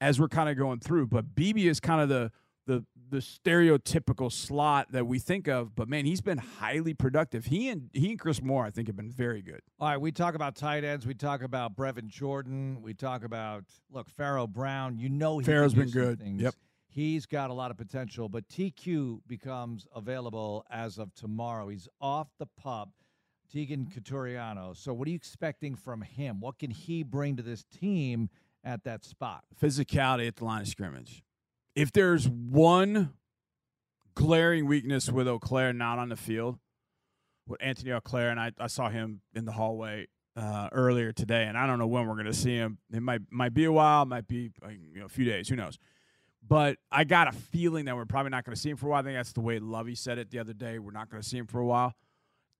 as 0.00 0.20
we're 0.20 0.28
kind 0.28 0.48
of 0.48 0.56
going 0.56 0.80
through. 0.80 1.08
But 1.08 1.34
Beebe 1.34 1.68
is 1.68 1.80
kind 1.80 2.00
of 2.00 2.08
the 2.08 2.32
the 2.66 2.84
the 3.08 3.18
stereotypical 3.18 4.30
slot 4.30 4.90
that 4.90 5.06
we 5.06 5.18
think 5.18 5.46
of. 5.48 5.74
But 5.74 5.88
man, 5.88 6.04
he's 6.04 6.20
been 6.20 6.38
highly 6.38 6.94
productive. 6.94 7.46
He 7.46 7.68
and 7.68 7.90
he 7.92 8.10
and 8.10 8.18
Chris 8.18 8.42
Moore, 8.42 8.64
I 8.64 8.70
think, 8.70 8.88
have 8.88 8.96
been 8.96 9.10
very 9.10 9.42
good. 9.42 9.60
All 9.78 9.88
right, 9.88 10.00
we 10.00 10.12
talk 10.12 10.34
about 10.34 10.56
tight 10.56 10.84
ends. 10.84 11.06
We 11.06 11.14
talk 11.14 11.42
about 11.42 11.76
Brevin 11.76 12.08
Jordan. 12.08 12.82
We 12.82 12.94
talk 12.94 13.24
about 13.24 13.64
look 13.90 14.08
Pharaoh 14.10 14.46
Brown. 14.46 14.98
You 14.98 15.08
know, 15.08 15.40
Pharaoh's 15.40 15.74
been 15.74 15.90
good. 15.90 16.20
Things. 16.20 16.42
Yep. 16.42 16.54
He's 16.88 17.26
got 17.26 17.50
a 17.50 17.52
lot 17.52 17.70
of 17.70 17.76
potential, 17.76 18.28
but 18.28 18.48
TQ 18.48 19.20
becomes 19.26 19.86
available 19.94 20.64
as 20.70 20.96
of 20.96 21.14
tomorrow. 21.14 21.68
He's 21.68 21.88
off 22.00 22.28
the 22.38 22.46
pup, 22.46 22.88
Teagan 23.52 23.92
Quitoriano. 23.92 24.76
So, 24.76 24.92
what 24.92 25.06
are 25.08 25.10
you 25.10 25.16
expecting 25.16 25.74
from 25.74 26.02
him? 26.02 26.40
What 26.40 26.58
can 26.58 26.70
he 26.70 27.02
bring 27.02 27.36
to 27.36 27.42
this 27.42 27.64
team 27.64 28.28
at 28.64 28.84
that 28.84 29.04
spot? 29.04 29.44
Physicality 29.60 30.28
at 30.28 30.36
the 30.36 30.44
line 30.44 30.62
of 30.62 30.68
scrimmage. 30.68 31.22
If 31.74 31.92
there's 31.92 32.28
one 32.28 33.14
glaring 34.14 34.66
weakness 34.66 35.10
with 35.10 35.26
Auclair 35.26 35.74
not 35.74 35.98
on 35.98 36.08
the 36.08 36.16
field, 36.16 36.58
with 37.46 37.62
Antony 37.62 37.92
Auclair, 37.92 38.30
and 38.30 38.40
I, 38.40 38.52
I 38.58 38.66
saw 38.66 38.88
him 38.88 39.20
in 39.34 39.44
the 39.44 39.52
hallway 39.52 40.08
uh, 40.36 40.68
earlier 40.72 41.12
today, 41.12 41.44
and 41.44 41.56
I 41.56 41.66
don't 41.66 41.78
know 41.78 41.86
when 41.86 42.06
we're 42.06 42.14
going 42.14 42.26
to 42.26 42.34
see 42.34 42.54
him. 42.54 42.78
It 42.92 43.02
might 43.02 43.20
might 43.30 43.54
be 43.54 43.64
a 43.64 43.72
while, 43.72 44.04
might 44.04 44.26
be 44.26 44.50
you 44.68 45.00
know, 45.00 45.06
a 45.06 45.08
few 45.08 45.24
days, 45.24 45.48
who 45.48 45.56
knows 45.56 45.78
but 46.48 46.76
I 46.92 47.04
got 47.04 47.28
a 47.28 47.32
feeling 47.32 47.86
that 47.86 47.96
we're 47.96 48.04
probably 48.04 48.30
not 48.30 48.44
going 48.44 48.54
to 48.54 48.60
see 48.60 48.70
him 48.70 48.76
for 48.76 48.86
a 48.86 48.90
while. 48.90 49.00
I 49.00 49.04
think 49.04 49.16
that's 49.16 49.32
the 49.32 49.40
way 49.40 49.58
Lovie 49.58 49.94
said 49.94 50.18
it 50.18 50.30
the 50.30 50.38
other 50.38 50.52
day. 50.52 50.78
We're 50.78 50.92
not 50.92 51.10
going 51.10 51.22
to 51.22 51.28
see 51.28 51.38
him 51.38 51.46
for 51.46 51.60
a 51.60 51.66
while. 51.66 51.94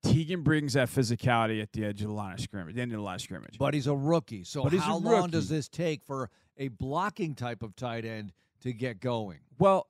Teagan 0.04 0.44
brings 0.44 0.74
that 0.74 0.88
physicality 0.88 1.61
at 1.61 1.72
the 1.72 1.85
edge 1.85 2.02
of 2.02 2.09
the 2.09 2.14
line 2.14 2.35
of 2.35 2.40
scrimmage, 2.40 2.74
the 2.74 2.82
end 2.82 2.92
of 2.92 2.98
the 2.98 3.02
line 3.02 3.16
of 3.16 3.20
scrimmage. 3.20 3.59
But 3.59 3.74
he's 3.74 3.87
a 3.87 3.94
rookie. 3.94 4.44
So 4.44 4.62
but 4.62 4.72
how 4.74 4.98
long 4.98 5.30
does 5.30 5.48
this 5.48 5.68
take 5.68 6.04
for 6.04 6.30
a 6.56 6.68
blocking 6.68 7.35
type 7.35 7.62
of 7.62 7.74
tight 7.76 8.04
end 8.04 8.32
to 8.61 8.72
get 8.72 9.00
going? 9.00 9.40
Well, 9.59 9.88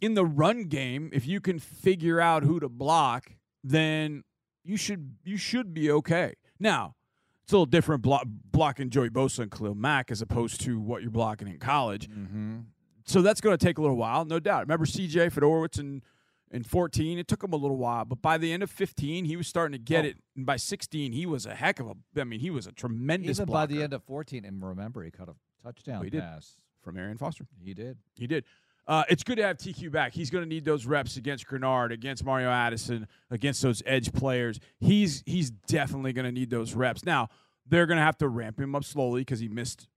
in 0.00 0.14
the 0.14 0.24
run 0.24 0.64
game, 0.64 1.10
if 1.12 1.26
you 1.26 1.40
can 1.40 1.58
figure 1.58 2.20
out 2.20 2.42
who 2.44 2.60
to 2.60 2.68
block, 2.68 3.32
then 3.62 4.24
you 4.62 4.76
should 4.76 5.16
you 5.24 5.36
should 5.36 5.74
be 5.74 5.90
okay. 5.90 6.34
Now, 6.60 6.94
it's 7.42 7.52
a 7.52 7.56
little 7.56 7.66
different 7.66 8.02
block, 8.02 8.24
blocking 8.26 8.90
Joey 8.90 9.10
Bosa 9.10 9.40
and 9.40 9.50
Khalil 9.50 9.74
Mack 9.74 10.10
as 10.10 10.22
opposed 10.22 10.60
to 10.62 10.78
what 10.78 11.02
you're 11.02 11.10
blocking 11.10 11.48
in 11.48 11.58
college. 11.58 12.08
Mm-hmm 12.08 12.60
so 13.04 13.22
that's 13.22 13.40
going 13.40 13.56
to 13.56 13.64
take 13.64 13.78
a 13.78 13.82
little 13.82 13.96
while, 13.96 14.24
no 14.24 14.40
doubt. 14.40 14.62
Remember 14.62 14.86
CJ 14.86 15.32
Fiedorowicz 15.32 15.78
in 15.78 16.02
in 16.50 16.62
14, 16.62 17.18
it 17.18 17.26
took 17.26 17.42
him 17.42 17.52
a 17.52 17.56
little 17.56 17.76
while, 17.76 18.04
but 18.04 18.22
by 18.22 18.38
the 18.38 18.52
end 18.52 18.62
of 18.62 18.70
15, 18.70 19.24
he 19.24 19.36
was 19.36 19.48
starting 19.48 19.72
to 19.72 19.78
get 19.78 20.04
oh. 20.04 20.08
it. 20.08 20.16
And 20.36 20.46
by 20.46 20.56
16, 20.56 21.12
he 21.12 21.26
was 21.26 21.46
a 21.46 21.54
heck 21.54 21.80
of 21.80 21.88
a. 21.88 22.20
I 22.20 22.24
mean, 22.24 22.40
he 22.40 22.50
was 22.50 22.66
a 22.66 22.72
tremendous. 22.72 23.38
Even 23.38 23.46
blocker. 23.46 23.68
by 23.68 23.74
the 23.74 23.82
end 23.82 23.92
of 23.92 24.04
14, 24.04 24.44
and 24.44 24.64
remember, 24.64 25.02
he 25.02 25.10
caught 25.10 25.28
a 25.28 25.34
touchdown 25.64 26.04
he 26.04 26.10
pass 26.10 26.56
from 26.82 26.96
Arian 26.96 27.18
Foster. 27.18 27.46
He 27.62 27.74
did. 27.74 27.98
He 28.14 28.26
did. 28.26 28.44
Uh, 28.86 29.02
it's 29.08 29.22
good 29.22 29.36
to 29.36 29.42
have 29.42 29.56
TQ 29.56 29.90
back. 29.90 30.12
He's 30.12 30.28
going 30.28 30.44
to 30.44 30.48
need 30.48 30.64
those 30.64 30.84
reps 30.84 31.16
against 31.16 31.46
Greenard, 31.46 31.90
against 31.90 32.22
Mario 32.22 32.50
Addison, 32.50 33.08
against 33.30 33.62
those 33.62 33.82
edge 33.86 34.12
players. 34.12 34.60
He's 34.78 35.22
he's 35.26 35.50
definitely 35.50 36.12
going 36.12 36.26
to 36.26 36.32
need 36.32 36.50
those 36.50 36.74
reps. 36.74 37.04
Now 37.04 37.30
they're 37.66 37.86
going 37.86 37.96
to 37.96 38.04
have 38.04 38.18
to 38.18 38.28
ramp 38.28 38.60
him 38.60 38.74
up 38.74 38.84
slowly 38.84 39.22
because 39.22 39.40
he 39.40 39.48
missed 39.48 39.88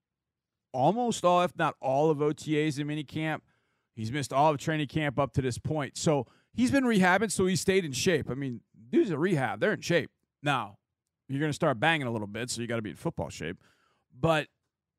almost 0.71 1.25
all, 1.25 1.43
if 1.43 1.57
not 1.57 1.75
all, 1.81 2.09
of 2.09 2.19
OTAs 2.19 2.79
in 2.79 2.87
minicamp. 2.87 3.41
He's 3.93 4.11
missed 4.11 4.31
all 4.31 4.51
of 4.51 4.57
training 4.57 4.87
camp 4.87 5.19
up 5.19 5.33
to 5.33 5.41
this 5.41 5.57
point. 5.57 5.97
So 5.97 6.27
he's 6.57 6.71
been 6.71 6.83
rehabbing, 6.83 7.31
so 7.31 7.45
he 7.45 7.55
stayed 7.55 7.85
in 7.85 7.93
shape. 7.93 8.29
I 8.29 8.33
mean, 8.33 8.59
dudes 8.89 9.11
at 9.11 9.17
rehab, 9.17 9.61
they're 9.61 9.73
in 9.73 9.81
shape. 9.81 10.11
Now, 10.43 10.77
you're 11.29 11.39
going 11.39 11.51
to 11.51 11.55
start 11.55 11.79
banging 11.79 12.07
a 12.07 12.11
little 12.11 12.27
bit, 12.27 12.49
so 12.49 12.61
you 12.61 12.67
got 12.67 12.77
to 12.77 12.81
be 12.81 12.89
in 12.89 12.95
football 12.97 13.29
shape. 13.29 13.57
But 14.19 14.47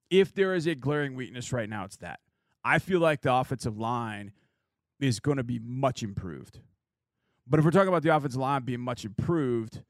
if 0.09 0.33
there 0.33 0.55
is 0.55 0.67
a 0.67 0.75
glaring 0.75 1.15
weakness 1.15 1.53
right 1.53 1.69
now, 1.69 1.85
it's 1.85 1.97
that. 1.99 2.21
I 2.65 2.79
feel 2.79 3.01
like 3.01 3.21
the 3.21 3.33
offensive 3.35 3.79
line 3.79 4.33
is 5.01 5.21
going 5.21 5.37
to 5.37 5.45
be 5.45 5.59
much 5.59 6.03
improved. 6.03 6.61
But 7.47 7.59
if 7.61 7.65
we're 7.65 7.71
talking 7.71 7.89
about 7.89 8.03
the 8.03 8.15
offensive 8.15 8.41
line 8.41 8.63
being 8.63 8.81
much 8.81 9.05
improved, 9.05 9.83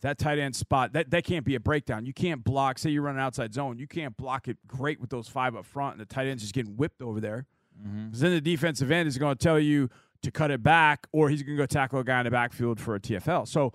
that 0.00 0.18
tight 0.18 0.38
end 0.38 0.56
spot, 0.56 0.94
that, 0.94 1.10
that 1.10 1.24
can't 1.24 1.44
be 1.44 1.54
a 1.54 1.60
breakdown. 1.60 2.06
You 2.06 2.12
can't 2.12 2.42
block, 2.42 2.78
say 2.78 2.90
you 2.90 3.02
run 3.02 3.16
an 3.16 3.20
outside 3.20 3.52
zone, 3.54 3.78
you 3.78 3.86
can't 3.86 4.16
block 4.16 4.48
it 4.48 4.56
great 4.66 5.00
with 5.00 5.10
those 5.10 5.28
five 5.28 5.54
up 5.54 5.66
front, 5.66 5.92
and 5.92 6.00
the 6.00 6.06
tight 6.06 6.26
end's 6.26 6.42
just 6.42 6.54
getting 6.54 6.76
whipped 6.76 7.02
over 7.02 7.20
there. 7.20 7.46
Mm-hmm. 7.78 8.08
Then 8.12 8.30
the 8.32 8.40
defensive 8.40 8.90
end 8.90 9.08
is 9.08 9.18
going 9.18 9.36
to 9.36 9.42
tell 9.42 9.58
you 9.58 9.90
to 10.22 10.30
cut 10.30 10.50
it 10.50 10.62
back, 10.62 11.06
or 11.12 11.28
he's 11.28 11.42
going 11.42 11.56
to 11.56 11.62
go 11.62 11.66
tackle 11.66 12.00
a 12.00 12.04
guy 12.04 12.20
in 12.20 12.24
the 12.24 12.30
backfield 12.30 12.80
for 12.80 12.94
a 12.94 13.00
TFL. 13.00 13.46
So 13.48 13.72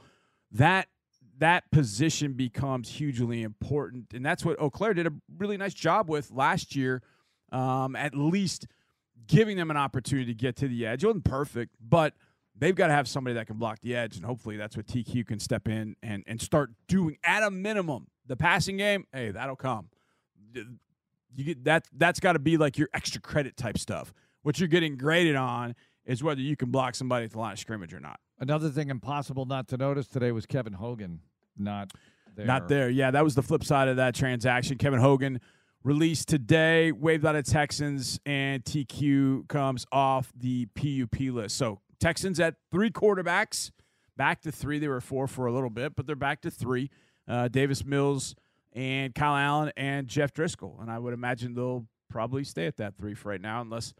that 0.51 0.87
that 1.39 1.69
position 1.71 2.33
becomes 2.33 2.89
hugely 2.89 3.43
important, 3.43 4.13
and 4.13 4.25
that's 4.25 4.43
what 4.43 4.57
Auclair 4.59 4.95
did 4.95 5.07
a 5.07 5.13
really 5.37 5.57
nice 5.57 5.73
job 5.73 6.09
with 6.09 6.31
last 6.31 6.75
year. 6.75 7.01
Um, 7.51 7.95
at 7.95 8.13
least 8.13 8.67
giving 9.25 9.55
them 9.55 9.71
an 9.71 9.77
opportunity 9.77 10.33
to 10.33 10.37
get 10.37 10.57
to 10.57 10.67
the 10.67 10.85
edge. 10.85 11.03
It 11.03 11.07
wasn't 11.07 11.25
perfect, 11.25 11.75
but– 11.79 12.13
they've 12.59 12.75
got 12.75 12.87
to 12.87 12.93
have 12.93 13.07
somebody 13.07 13.35
that 13.35 13.47
can 13.47 13.57
block 13.57 13.79
the 13.81 13.95
edge, 13.95 14.15
and 14.15 14.25
hopefully 14.25 14.57
that's 14.57 14.75
what 14.75 14.87
TQ 14.87 15.27
can 15.27 15.39
step 15.39 15.67
in 15.67 15.95
and, 16.01 16.23
and 16.27 16.41
start 16.41 16.71
doing 16.87 17.17
at 17.23 17.43
a 17.43 17.51
minimum. 17.51 18.07
The 18.25 18.35
passing 18.35 18.77
game, 18.77 19.05
hey, 19.13 19.31
that'll 19.31 19.55
come. 19.55 19.89
You 20.53 21.43
get 21.43 21.63
that 21.65 21.85
that's 21.95 22.19
got 22.19 22.33
to 22.33 22.39
be 22.39 22.57
like 22.57 22.77
your 22.77 22.89
extra 22.93 23.21
credit 23.21 23.57
type 23.57 23.77
stuff. 23.77 24.13
What 24.41 24.59
you're 24.59 24.67
getting 24.67 24.97
graded 24.97 25.35
on 25.35 25.75
is 26.07 26.23
whether 26.23 26.41
you 26.41 26.55
can 26.55 26.71
block 26.71 26.95
somebody 26.95 27.25
at 27.25 27.31
the 27.31 27.37
line 27.37 27.53
of 27.53 27.59
scrimmage 27.59 27.93
or 27.93 27.99
not. 27.99 28.19
Another 28.39 28.69
thing 28.69 28.89
impossible 28.89 29.45
not 29.45 29.67
to 29.67 29.77
notice 29.77 30.07
today 30.07 30.31
was 30.31 30.47
Kevin 30.47 30.73
Hogan 30.73 31.19
not 31.57 31.91
there. 32.35 32.45
Not 32.45 32.67
there. 32.67 32.89
Yeah, 32.89 33.11
that 33.11 33.23
was 33.23 33.35
the 33.35 33.43
flip 33.43 33.63
side 33.63 33.87
of 33.87 33.97
that 33.97 34.15
transaction. 34.15 34.77
Kevin 34.77 34.99
Hogan 34.99 35.41
released 35.83 36.27
today, 36.27 36.91
waived 36.91 37.25
out 37.25 37.35
of 37.35 37.45
Texans, 37.45 38.19
and 38.25 38.63
TQ 38.63 39.47
comes 39.47 39.85
off 39.91 40.31
the 40.35 40.67
PUP 40.67 41.19
list. 41.31 41.57
So 41.57 41.81
Texans 41.99 42.39
at 42.39 42.55
three 42.71 42.91
quarterbacks, 42.91 43.71
back 44.15 44.41
to 44.41 44.51
three. 44.51 44.79
They 44.79 44.87
were 44.87 45.01
four 45.01 45.27
for 45.27 45.47
a 45.47 45.51
little 45.51 45.69
bit, 45.69 45.95
but 45.95 46.07
they're 46.07 46.15
back 46.15 46.41
to 46.41 46.51
three. 46.51 46.89
Uh, 47.27 47.47
Davis 47.47 47.83
Mills 47.83 48.35
and 48.73 49.15
Kyle 49.15 49.35
Allen 49.35 49.71
and 49.75 50.07
Jeff 50.07 50.33
Driskel. 50.33 50.81
And 50.81 50.91
I 50.91 50.99
would 50.99 51.13
imagine 51.13 51.53
they'll 51.55 51.87
probably 52.09 52.43
stay 52.43 52.67
at 52.67 52.77
that 52.77 52.97
three 52.97 53.15
for 53.15 53.29
right 53.29 53.41
now, 53.41 53.61
unless, 53.61 53.93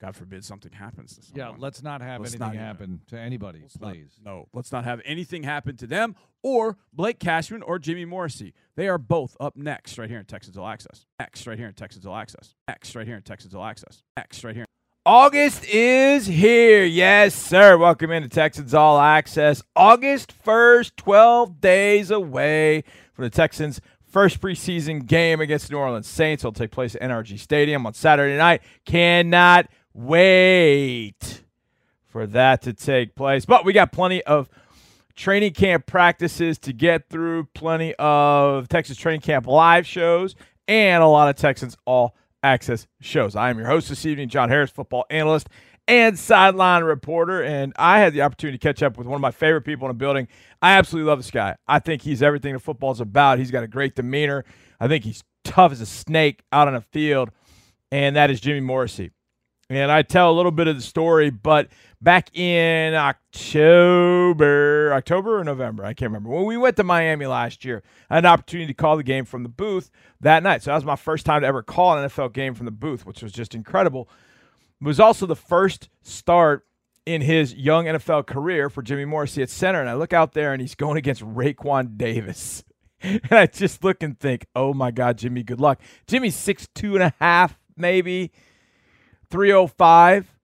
God 0.00 0.14
forbid, 0.14 0.44
something 0.44 0.70
happens 0.70 1.16
to 1.16 1.22
someone. 1.22 1.54
Yeah, 1.54 1.56
let's 1.58 1.82
not 1.82 2.00
have 2.02 2.20
Let's 2.20 2.32
anything 2.34 2.54
not 2.54 2.54
happen 2.56 3.00
to 3.08 3.18
anybody, 3.18 3.60
Let's 3.62 3.80
not- 3.80 3.92
please. 3.94 4.10
no, 4.24 4.46
let's 4.52 4.70
not 4.70 4.84
have 4.84 5.00
anything 5.04 5.42
happen 5.42 5.76
to 5.78 5.86
them 5.88 6.14
or 6.42 6.76
Blake 6.92 7.18
Cashman 7.18 7.62
or 7.62 7.80
Jimmy 7.80 8.04
Morrissey. 8.04 8.54
They 8.76 8.88
are 8.88 8.98
both 8.98 9.36
up 9.40 9.56
next 9.56 9.98
right 9.98 10.08
here 10.08 10.20
in 10.20 10.24
Texans 10.24 10.56
All 10.56 10.68
Access. 10.68 11.04
Next 11.18 11.46
right 11.48 11.58
here 11.58 11.66
in 11.66 11.74
Texans 11.74 12.06
All 12.06 12.14
Access. 12.14 12.54
Next 12.68 12.94
right 12.94 13.06
here 13.06 13.16
in 13.16 13.22
Texans 13.22 13.54
All 13.56 13.64
Access. 13.64 14.02
Next 14.16 14.44
right 14.44 14.54
here. 14.54 14.64
August 15.04 15.64
is 15.64 16.26
here. 16.26 16.84
Yes, 16.84 17.34
sir. 17.34 17.76
Welcome 17.78 18.12
into 18.12 18.28
Texans 18.28 18.74
All 18.74 19.00
Access. 19.00 19.62
August 19.74 20.32
1st, 20.44 20.92
12 20.96 21.60
days 21.60 22.10
away 22.12 22.84
from 23.14 23.24
the 23.24 23.30
Texans' 23.30 23.80
first 24.06 24.40
preseason 24.40 25.06
game 25.06 25.40
against 25.40 25.68
the 25.68 25.72
New 25.74 25.78
Orleans 25.80 26.06
Saints. 26.06 26.42
It'll 26.42 26.52
take 26.52 26.70
place 26.70 26.94
at 26.94 27.00
NRG 27.00 27.38
Stadium 27.38 27.84
on 27.86 27.94
Saturday 27.94 28.36
night. 28.36 28.60
Cannot 28.84 29.68
wait 29.94 31.42
for 32.06 32.26
that 32.26 32.62
to 32.62 32.72
take 32.72 33.14
place. 33.14 33.44
But 33.44 33.64
we 33.64 33.72
got 33.72 33.92
plenty 33.92 34.22
of 34.24 34.48
training 35.14 35.52
camp 35.52 35.86
practices 35.86 36.58
to 36.58 36.72
get 36.72 37.08
through, 37.08 37.48
plenty 37.54 37.94
of 37.98 38.68
Texas 38.68 38.96
training 38.96 39.20
camp 39.20 39.46
live 39.46 39.86
shows, 39.86 40.34
and 40.66 41.02
a 41.02 41.06
lot 41.06 41.28
of 41.28 41.36
Texans 41.36 41.76
all 41.84 42.14
access 42.42 42.86
shows. 43.00 43.34
I 43.36 43.50
am 43.50 43.58
your 43.58 43.66
host 43.66 43.88
this 43.88 44.06
evening, 44.06 44.28
John 44.28 44.48
Harris, 44.48 44.70
football 44.70 45.04
analyst 45.10 45.48
and 45.88 46.18
sideline 46.18 46.84
reporter. 46.84 47.42
And 47.42 47.72
I 47.76 47.98
had 47.98 48.12
the 48.12 48.22
opportunity 48.22 48.58
to 48.58 48.62
catch 48.62 48.82
up 48.82 48.96
with 48.96 49.06
one 49.06 49.16
of 49.16 49.22
my 49.22 49.30
favorite 49.30 49.62
people 49.62 49.88
in 49.88 49.90
the 49.90 49.98
building. 49.98 50.28
I 50.62 50.74
absolutely 50.74 51.08
love 51.08 51.18
this 51.18 51.30
guy. 51.30 51.56
I 51.66 51.78
think 51.78 52.02
he's 52.02 52.22
everything 52.22 52.52
that 52.52 52.60
football's 52.60 53.00
about. 53.00 53.38
He's 53.38 53.50
got 53.50 53.64
a 53.64 53.68
great 53.68 53.96
demeanor. 53.96 54.44
I 54.78 54.86
think 54.86 55.04
he's 55.04 55.24
tough 55.42 55.72
as 55.72 55.80
a 55.80 55.86
snake 55.86 56.42
out 56.52 56.68
on 56.68 56.74
a 56.74 56.82
field, 56.82 57.30
and 57.90 58.14
that 58.16 58.30
is 58.30 58.40
Jimmy 58.40 58.60
Morrissey. 58.60 59.10
And 59.70 59.92
I 59.92 60.00
tell 60.02 60.30
a 60.30 60.36
little 60.36 60.50
bit 60.50 60.66
of 60.66 60.76
the 60.76 60.82
story, 60.82 61.28
but 61.28 61.68
back 62.00 62.34
in 62.34 62.94
October, 62.94 64.92
October 64.94 65.40
or 65.40 65.44
November, 65.44 65.84
I 65.84 65.92
can't 65.92 66.10
remember. 66.10 66.30
When 66.30 66.46
we 66.46 66.56
went 66.56 66.76
to 66.76 66.84
Miami 66.84 67.26
last 67.26 67.66
year, 67.66 67.82
I 68.08 68.14
had 68.14 68.24
an 68.24 68.30
opportunity 68.30 68.68
to 68.68 68.74
call 68.74 68.96
the 68.96 69.02
game 69.02 69.26
from 69.26 69.42
the 69.42 69.50
booth 69.50 69.90
that 70.20 70.42
night. 70.42 70.62
So 70.62 70.70
that 70.70 70.76
was 70.76 70.86
my 70.86 70.96
first 70.96 71.26
time 71.26 71.42
to 71.42 71.46
ever 71.46 71.62
call 71.62 71.98
an 71.98 72.08
NFL 72.08 72.32
game 72.32 72.54
from 72.54 72.64
the 72.64 72.70
booth, 72.70 73.04
which 73.04 73.22
was 73.22 73.30
just 73.30 73.54
incredible. 73.54 74.08
It 74.80 74.86
was 74.86 75.00
also 75.00 75.26
the 75.26 75.36
first 75.36 75.90
start 76.02 76.64
in 77.04 77.20
his 77.20 77.54
young 77.54 77.86
NFL 77.86 78.26
career 78.26 78.70
for 78.70 78.80
Jimmy 78.82 79.04
Morrissey 79.04 79.42
at 79.42 79.50
center. 79.50 79.80
And 79.80 79.90
I 79.90 79.94
look 79.94 80.14
out 80.14 80.32
there 80.32 80.52
and 80.52 80.62
he's 80.62 80.74
going 80.74 80.96
against 80.96 81.22
Raekwon 81.22 81.96
Davis. 81.96 82.64
And 83.00 83.30
I 83.30 83.46
just 83.46 83.84
look 83.84 84.02
and 84.02 84.18
think, 84.18 84.46
oh 84.56 84.74
my 84.74 84.90
God, 84.90 85.18
Jimmy, 85.18 85.44
good 85.44 85.60
luck. 85.60 85.80
Jimmy's 86.08 86.34
six 86.34 86.66
two 86.74 86.94
and 86.94 87.04
a 87.04 87.14
half, 87.20 87.56
maybe 87.76 88.32
305. 89.30 90.34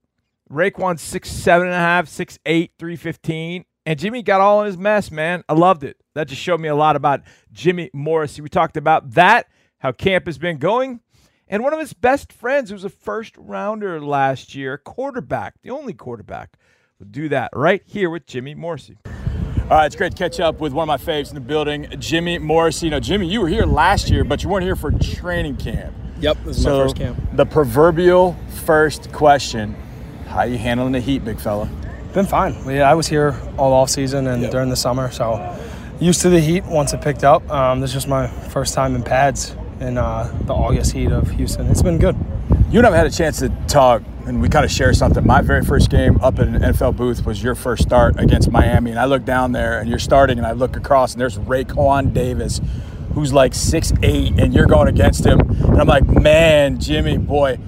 Raekwon 0.50 0.98
six 0.98 1.30
seven 1.30 1.68
and 1.68 1.74
a 1.74 1.78
half, 1.78 2.06
six 2.06 2.38
eight, 2.44 2.72
three 2.78 2.96
fifteen, 2.96 3.64
and 3.86 3.98
Jimmy 3.98 4.22
got 4.22 4.42
all 4.42 4.60
in 4.60 4.66
his 4.66 4.76
mess. 4.76 5.10
Man, 5.10 5.42
I 5.48 5.54
loved 5.54 5.82
it. 5.82 5.96
That 6.14 6.28
just 6.28 6.40
showed 6.40 6.60
me 6.60 6.68
a 6.68 6.76
lot 6.76 6.96
about 6.96 7.22
Jimmy 7.50 7.90
Morrissey. 7.94 8.42
We 8.42 8.50
talked 8.50 8.76
about 8.76 9.12
that, 9.12 9.48
how 9.78 9.92
camp 9.92 10.26
has 10.26 10.36
been 10.36 10.58
going, 10.58 11.00
and 11.48 11.64
one 11.64 11.72
of 11.72 11.80
his 11.80 11.94
best 11.94 12.30
friends, 12.30 12.68
who 12.68 12.74
was 12.74 12.84
a 12.84 12.90
first 12.90 13.34
rounder 13.38 14.00
last 14.02 14.54
year, 14.54 14.76
quarterback, 14.76 15.54
the 15.62 15.70
only 15.70 15.94
quarterback, 15.94 16.58
will 16.98 17.06
do 17.06 17.28
that 17.30 17.50
right 17.54 17.82
here 17.86 18.10
with 18.10 18.26
Jimmy 18.26 18.54
Morrissey. 18.54 18.98
All 19.06 19.70
right, 19.70 19.86
it's 19.86 19.96
great 19.96 20.12
to 20.12 20.18
catch 20.18 20.40
up 20.40 20.60
with 20.60 20.74
one 20.74 20.88
of 20.88 21.00
my 21.00 21.12
faves 21.12 21.30
in 21.30 21.34
the 21.34 21.40
building, 21.40 21.88
Jimmy 21.98 22.36
Morrissey. 22.38 22.90
Now, 22.90 23.00
Jimmy, 23.00 23.28
you 23.28 23.40
were 23.40 23.48
here 23.48 23.64
last 23.64 24.10
year, 24.10 24.24
but 24.24 24.42
you 24.42 24.50
weren't 24.50 24.64
here 24.64 24.76
for 24.76 24.92
training 24.92 25.56
camp. 25.56 25.94
Yep, 26.24 26.38
this 26.46 26.56
is 26.56 26.64
my 26.64 26.70
first 26.72 26.96
camp. 26.96 27.18
The 27.34 27.44
proverbial 27.44 28.34
first 28.64 29.12
question: 29.12 29.76
How 30.26 30.44
you 30.44 30.56
handling 30.56 30.92
the 30.92 31.00
heat, 31.00 31.22
big 31.22 31.38
fella? 31.38 31.68
Been 32.14 32.24
fine. 32.24 32.64
We, 32.64 32.80
I 32.80 32.94
was 32.94 33.06
here 33.06 33.38
all 33.58 33.74
off 33.74 33.90
season 33.90 34.26
and 34.26 34.40
Yep. 34.40 34.50
during 34.50 34.70
the 34.70 34.76
summer, 34.76 35.10
so 35.10 35.54
used 36.00 36.22
to 36.22 36.30
the 36.30 36.40
heat 36.40 36.64
once 36.64 36.94
it 36.94 37.02
picked 37.02 37.24
up. 37.24 37.48
Um, 37.50 37.80
this 37.80 37.90
is 37.90 37.94
just 37.94 38.08
my 38.08 38.26
first 38.26 38.72
time 38.72 38.94
in 38.94 39.02
pads 39.02 39.54
in 39.80 39.98
uh, 39.98 40.32
the 40.46 40.54
August 40.54 40.92
heat 40.92 41.12
of 41.12 41.28
Houston. 41.32 41.66
It's 41.66 41.82
been 41.82 41.98
good. 41.98 42.16
You 42.70 42.78
and 42.78 42.86
I've 42.86 42.94
had 42.94 43.06
a 43.06 43.10
chance 43.10 43.40
to 43.40 43.50
talk, 43.68 44.02
and 44.26 44.40
we 44.40 44.48
kind 44.48 44.64
of 44.64 44.70
share 44.70 44.94
something. 44.94 45.26
My 45.26 45.42
very 45.42 45.62
first 45.62 45.90
game 45.90 46.18
up 46.22 46.38
in 46.38 46.54
an 46.54 46.62
NFL 46.72 46.96
booth 46.96 47.26
was 47.26 47.42
your 47.42 47.54
first 47.54 47.82
start 47.82 48.18
against 48.18 48.50
Miami, 48.50 48.92
and 48.92 48.98
I 48.98 49.04
look 49.04 49.26
down 49.26 49.52
there, 49.52 49.78
and 49.78 49.90
you're 49.90 49.98
starting, 49.98 50.38
and 50.38 50.46
I 50.46 50.52
look 50.52 50.74
across, 50.76 51.12
and 51.12 51.20
there's 51.20 51.36
Raekwon 51.36 52.14
Davis, 52.14 52.62
who's 53.14 53.32
like 53.32 53.54
six 53.54 53.92
eight, 54.02 54.38
and 54.38 54.52
you're 54.52 54.66
going 54.66 54.88
against 54.88 55.24
him, 55.24 55.40
and 55.40 55.80
I'm 55.80 55.86
like, 55.86 56.06
man, 56.06 56.78
Jimmy, 56.78 57.16
boy, 57.16 57.58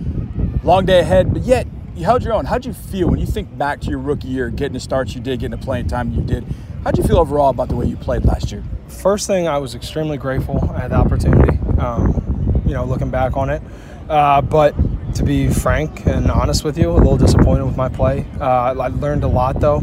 long 0.63 0.85
day 0.85 1.01
ahead, 1.01 1.33
but 1.33 1.43
yet 1.43 1.67
you 1.95 2.05
held 2.05 2.23
your 2.23 2.35
own. 2.35 2.45
How'd 2.45 2.67
you 2.67 2.73
feel 2.73 3.09
when 3.09 3.19
you 3.19 3.27
think 3.27 3.57
back 3.57 3.81
to 3.83 3.89
your 3.89 3.99
rookie 3.99 4.29
year, 4.29 4.51
getting 4.51 4.75
the 4.75 4.81
starts 4.81 5.15
you 5.15 5.21
did, 5.21 5.41
getting 5.41 5.59
the 5.59 5.65
playing 5.65 5.87
time 5.87 6.13
you 6.13 6.21
did? 6.21 6.45
How'd 6.85 6.99
you 6.99 7.05
feel 7.05 7.19
overall 7.19 7.51
about 7.51 7.69
the 7.69 7.77
way 7.77 7.87
you 7.87 7.97
played 7.97 8.25
last 8.25 8.53
year? 8.53 8.63
First 8.89 9.27
thing, 9.27 9.49
I 9.49 9.59
was 9.59 9.75
extremely 9.75 10.19
grateful 10.19 10.71
I 10.75 10.81
had 10.81 10.91
the 10.91 10.97
opportunity. 10.97 11.59
Um, 11.79 12.63
you 12.67 12.75
know, 12.75 12.85
looking 12.85 13.11
back 13.11 13.37
on 13.37 13.51
it, 13.51 13.63
uh, 14.09 14.43
but 14.43 14.75
to 15.15 15.23
be 15.23 15.49
frank 15.49 16.07
and 16.07 16.31
honest 16.31 16.65
with 16.65 16.77
you, 16.77 16.91
a 16.91 16.93
little 16.93 17.17
disappointed 17.17 17.65
with 17.65 17.77
my 17.77 17.89
play. 17.89 18.27
Uh, 18.41 18.45
I 18.45 18.89
learned 18.89 19.25
a 19.25 19.29
lot 19.29 19.61
though, 19.61 19.81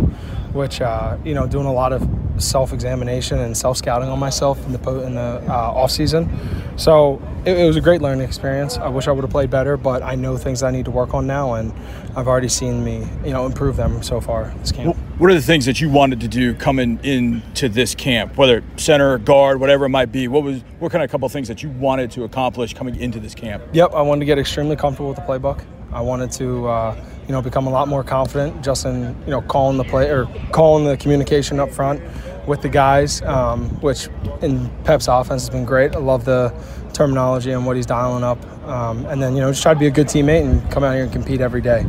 which 0.53 0.81
uh, 0.81 1.17
you 1.23 1.33
know, 1.33 1.47
doing 1.47 1.65
a 1.65 1.73
lot 1.73 1.93
of 1.93 2.07
self-examination 2.37 3.39
and 3.39 3.55
self-scouting 3.55 4.09
on 4.09 4.17
myself 4.17 4.63
in 4.65 4.71
the 4.71 4.79
po- 4.79 5.01
in 5.01 5.15
the 5.15 5.43
uh, 5.47 5.51
off 5.51 5.91
season. 5.91 6.29
So 6.77 7.21
it, 7.45 7.57
it 7.57 7.65
was 7.65 7.75
a 7.75 7.81
great 7.81 8.01
learning 8.01 8.25
experience. 8.25 8.77
I 8.77 8.87
wish 8.87 9.07
I 9.07 9.11
would 9.11 9.23
have 9.23 9.31
played 9.31 9.49
better, 9.49 9.77
but 9.77 10.01
I 10.01 10.15
know 10.15 10.37
things 10.37 10.63
I 10.63 10.71
need 10.71 10.85
to 10.85 10.91
work 10.91 11.13
on 11.13 11.27
now, 11.27 11.53
and 11.53 11.71
I've 12.15 12.27
already 12.27 12.47
seen 12.47 12.83
me, 12.83 13.07
you 13.23 13.31
know, 13.31 13.45
improve 13.45 13.75
them 13.75 14.01
so 14.01 14.19
far 14.19 14.53
this 14.59 14.71
camp. 14.71 14.95
What 15.17 15.29
are 15.29 15.35
the 15.35 15.41
things 15.41 15.65
that 15.65 15.79
you 15.79 15.89
wanted 15.89 16.21
to 16.21 16.27
do 16.27 16.55
coming 16.55 16.99
into 17.03 17.69
this 17.69 17.93
camp, 17.93 18.35
whether 18.35 18.63
center, 18.77 19.19
guard, 19.19 19.59
whatever 19.59 19.85
it 19.85 19.89
might 19.89 20.11
be? 20.11 20.27
What 20.27 20.43
was 20.43 20.61
what 20.79 20.91
kind 20.91 21.03
of 21.03 21.11
couple 21.11 21.29
things 21.29 21.47
that 21.47 21.61
you 21.61 21.69
wanted 21.69 22.09
to 22.11 22.23
accomplish 22.23 22.73
coming 22.73 22.95
into 22.95 23.19
this 23.19 23.35
camp? 23.35 23.63
Yep, 23.73 23.93
I 23.93 24.01
wanted 24.01 24.21
to 24.21 24.25
get 24.25 24.39
extremely 24.39 24.75
comfortable 24.75 25.09
with 25.09 25.17
the 25.17 25.23
playbook. 25.23 25.63
I 25.91 26.01
wanted 26.01 26.31
to, 26.33 26.67
uh, 26.67 26.95
you 27.27 27.31
know, 27.31 27.41
become 27.41 27.67
a 27.67 27.69
lot 27.69 27.87
more 27.87 28.03
confident 28.03 28.63
just 28.63 28.85
in, 28.85 29.15
you 29.25 29.31
know, 29.31 29.41
calling 29.41 29.77
the 29.77 29.83
play 29.83 30.09
or 30.09 30.25
calling 30.51 30.85
the 30.85 30.97
communication 30.97 31.59
up 31.59 31.71
front 31.71 32.01
with 32.47 32.61
the 32.61 32.69
guys, 32.69 33.21
um, 33.21 33.69
which 33.81 34.09
in 34.41 34.69
Pep's 34.83 35.07
offense 35.07 35.43
has 35.43 35.49
been 35.49 35.65
great. 35.65 35.95
I 35.95 35.99
love 35.99 36.25
the 36.25 36.53
terminology 36.93 37.51
and 37.51 37.65
what 37.65 37.75
he's 37.75 37.85
dialing 37.85 38.23
up, 38.23 38.43
um, 38.67 39.05
and 39.07 39.21
then 39.21 39.35
you 39.35 39.41
know 39.41 39.51
just 39.51 39.63
try 39.63 39.73
to 39.73 39.79
be 39.79 39.87
a 39.87 39.91
good 39.91 40.07
teammate 40.07 40.43
and 40.43 40.69
come 40.71 40.83
out 40.83 40.93
here 40.93 41.03
and 41.03 41.11
compete 41.11 41.41
every 41.41 41.61
day. 41.61 41.83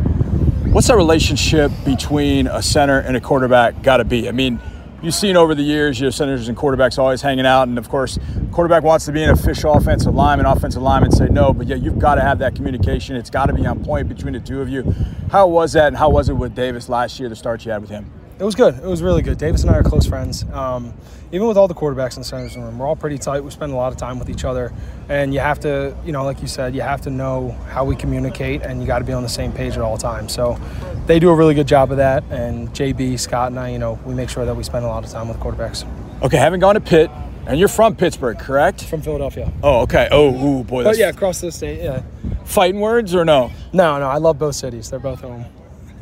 What's 0.73 0.89
that 0.89 0.97
relationship 0.97 1.71
between 1.85 2.47
a 2.47 2.63
center 2.63 2.99
and 2.99 3.17
a 3.17 3.21
quarterback 3.21 3.83
got 3.83 3.99
to 3.99 4.05
be? 4.05 4.29
I 4.29 4.33
mean, 4.33 4.61
you've 5.05 5.15
seen 5.15 5.37
over 5.37 5.55
the 5.55 5.63
years, 5.63 6.01
you 6.01 6.07
know, 6.07 6.11
centers 6.11 6.49
and 6.49 6.57
quarterbacks 6.57 6.99
always 6.99 7.21
hanging 7.21 7.45
out, 7.45 7.69
and 7.69 7.77
of 7.77 7.89
course, 7.89 8.19
quarterback 8.51 8.83
wants 8.83 9.05
to 9.05 9.13
be 9.13 9.23
an 9.23 9.31
official 9.31 9.75
offensive 9.75 10.15
lineman, 10.15 10.47
offensive 10.47 10.83
lineman 10.83 11.13
say 11.13 11.27
no, 11.27 11.53
but 11.53 11.67
yeah, 11.67 11.77
you've 11.77 11.99
got 11.99 12.15
to 12.15 12.23
have 12.23 12.39
that 12.39 12.55
communication. 12.55 13.15
It's 13.15 13.31
got 13.31 13.47
to 13.47 13.53
be 13.53 13.67
on 13.67 13.85
point 13.85 14.09
between 14.09 14.33
the 14.33 14.41
two 14.41 14.63
of 14.63 14.69
you. 14.69 14.95
How 15.31 15.47
was 15.47 15.75
that, 15.75 15.89
and 15.89 15.97
how 15.97 16.09
was 16.09 16.29
it 16.29 16.33
with 16.33 16.55
Davis 16.55 16.89
last 16.89 17.21
year? 17.21 17.29
The 17.29 17.37
start 17.37 17.65
you 17.67 17.73
had 17.73 17.83
with 17.83 17.91
him. 17.91 18.11
It 18.39 18.43
was 18.45 18.55
good. 18.57 18.75
It 18.75 18.85
was 18.87 19.01
really 19.03 19.23
good. 19.23 19.39
Davis 19.39 19.63
and 19.63 19.71
I 19.71 19.75
are 19.79 19.83
close 19.83 20.07
friends. 20.07 20.45
Um, 20.53 20.93
even 21.31 21.47
with 21.47 21.57
all 21.57 21.69
the 21.69 21.75
quarterbacks 21.75 22.17
in 22.17 22.21
the 22.21 22.25
centers 22.25 22.57
room, 22.57 22.79
we're 22.79 22.87
all 22.87 22.97
pretty 22.97 23.17
tight. 23.19 23.43
We 23.45 23.51
spend 23.51 23.73
a 23.73 23.77
lot 23.77 23.93
of 23.93 23.99
time 23.99 24.19
with 24.19 24.29
each 24.29 24.45
other, 24.45 24.73
and 25.09 25.33
you 25.33 25.41
have 25.41 25.61
to, 25.61 25.97
you 26.05 26.13
know, 26.13 26.25
like 26.25 26.41
you 26.43 26.49
said, 26.49 26.75
you 26.75 26.81
have 26.81 27.01
to 27.03 27.11
know 27.11 27.51
how 27.71 27.85
we 27.85 27.95
communicate, 27.97 28.63
and 28.63 28.81
you 28.81 28.87
got 28.87 28.99
to 29.01 29.05
be 29.05 29.13
on 29.13 29.23
the 29.23 29.29
same 29.29 29.53
page 29.53 29.75
at 29.75 29.81
all 29.81 29.97
times. 29.97 30.33
So 30.33 30.59
they 31.07 31.19
do 31.19 31.31
a 31.31 31.35
really 31.35 31.55
good 31.55 31.69
job 31.69 31.91
of 31.93 31.97
that. 31.99 32.25
And 32.31 32.69
JB, 32.71 33.19
Scott, 33.21 33.51
and 33.53 33.59
I, 33.59 33.71
you 33.71 33.79
know, 33.79 33.99
we 34.05 34.15
make 34.15 34.29
sure 34.29 34.45
that 34.45 34.55
we 34.57 34.63
spend 34.65 34.85
a 34.85 34.89
lot 34.89 35.05
of 35.05 35.11
time 35.11 35.29
with 35.29 35.39
quarterbacks 35.39 35.85
Okay, 36.23 36.37
haven't 36.37 36.61
gone 36.61 36.75
to 36.75 36.81
Pitt, 36.81 37.11
and 37.47 37.59
you're 37.59 37.69
from 37.69 37.95
Pittsburgh, 37.97 38.39
correct? 38.39 38.83
from 38.85 39.03
Philadelphia. 39.03 39.53
Oh, 39.63 39.81
okay. 39.83 40.09
Oh, 40.11 40.35
ooh, 40.61 40.65
boy, 40.65 40.85
But 40.85 40.97
yeah, 40.99 41.09
across 41.09 41.41
the 41.41 41.53
state. 41.53 41.83
Yeah. 41.83 42.03
fighting 42.45 42.81
words 42.81 43.15
or 43.15 43.25
no? 43.25 43.51
No, 43.73 43.99
no, 43.99 44.07
I 44.09 44.17
love 44.19 44.39
both 44.39 44.55
cities. 44.55 44.91
They're 44.91 44.99
both 44.99 45.21
home. 45.21 45.45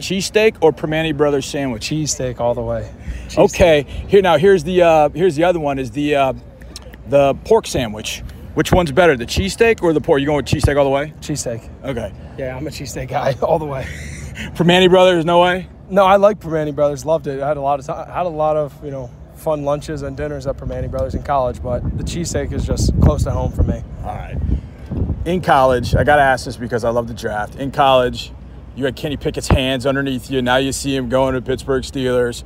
Cheesesteak 0.03 0.57
or 0.61 0.73
Primanti 0.73 1.17
Brothers 1.17 1.47
sandwich? 1.47 1.88
Cheesesteak 1.88 2.41
all 2.41 2.55
the 2.55 2.61
way. 2.62 2.93
Cheesesteak. 3.29 3.38
Okay, 3.38 3.83
here 4.09 4.21
now. 4.21 4.37
Here's 4.37 4.65
the 4.65 4.83
uh, 4.83 5.09
here's 5.11 5.37
the 5.37 5.45
other 5.45 5.61
one. 5.61 5.79
Is 5.79 5.93
the 5.93 6.17
uh, 6.17 6.33
the 7.09 7.35
pork 7.45 7.67
sandwich? 7.67 8.23
Which 8.55 8.71
one's 8.71 8.93
better, 8.93 9.17
the 9.17 9.25
cheesesteak 9.25 9.83
or 9.83 9.95
the 9.95 10.01
pork? 10.01 10.21
You 10.21 10.27
going 10.27 10.37
with 10.37 10.47
cheesesteak 10.47 10.77
all 10.77 10.85
the 10.85 10.91
way? 10.91 11.15
Cheesesteak. 11.21 11.69
Okay. 11.85 12.12
Yeah, 12.37 12.55
I'm 12.55 12.67
a 12.67 12.71
cheesesteak 12.71 13.09
guy 13.09 13.35
all 13.43 13.59
the 13.59 13.65
way. 13.65 13.85
Primanti 14.55 14.91
Brothers, 14.91 15.25
no 15.25 15.41
way. 15.41 15.69
No, 15.88 16.05
I 16.05 16.17
like 16.17 16.38
Primanti 16.38 16.75
Brothers. 16.75 17.05
Loved 17.07 17.27
it. 17.27 17.41
I 17.41 17.49
had 17.49 17.57
a 17.57 17.62
lot 17.62 17.81
of 17.81 17.87
time, 17.87 18.07
had 18.11 18.27
a 18.27 18.29
lot 18.29 18.57
of 18.57 18.85
you 18.85 18.91
know 18.91 19.11
fun 19.37 19.65
lunches 19.65 20.03
and 20.03 20.17
dinners 20.17 20.47
at 20.47 20.57
Primanti 20.57 20.91
Brothers 20.91 21.15
in 21.15 21.23
college, 21.23 21.62
but 21.62 21.81
the 21.97 22.05
cheesesteak 22.05 22.53
is 22.53 22.67
just 22.67 22.93
close 23.01 23.25
to 23.25 23.31
home 23.31 23.53
for 23.53 23.62
me. 23.62 23.83
All 24.05 24.15
right. 24.15 24.37
In 25.25 25.41
college, 25.41 25.95
I 25.95 26.05
got 26.05 26.17
to 26.17 26.23
ask 26.23 26.45
this 26.45 26.57
because 26.57 26.85
I 26.85 26.91
love 26.91 27.09
the 27.09 27.15
draft. 27.15 27.55
In 27.57 27.71
college, 27.71 28.33
You 28.75 28.87
had 28.87 28.97
Kenny 28.97 29.17
Pickett's 29.17 29.49
hands 29.49 29.85
underneath 29.85 30.31
you. 30.31 30.41
Now 30.41 30.57
you 30.57 30.73
see 30.73 30.97
him 30.97 31.09
going 31.09 31.35
to 31.35 31.43
Pittsburgh 31.43 31.83
Steelers. 31.83 32.43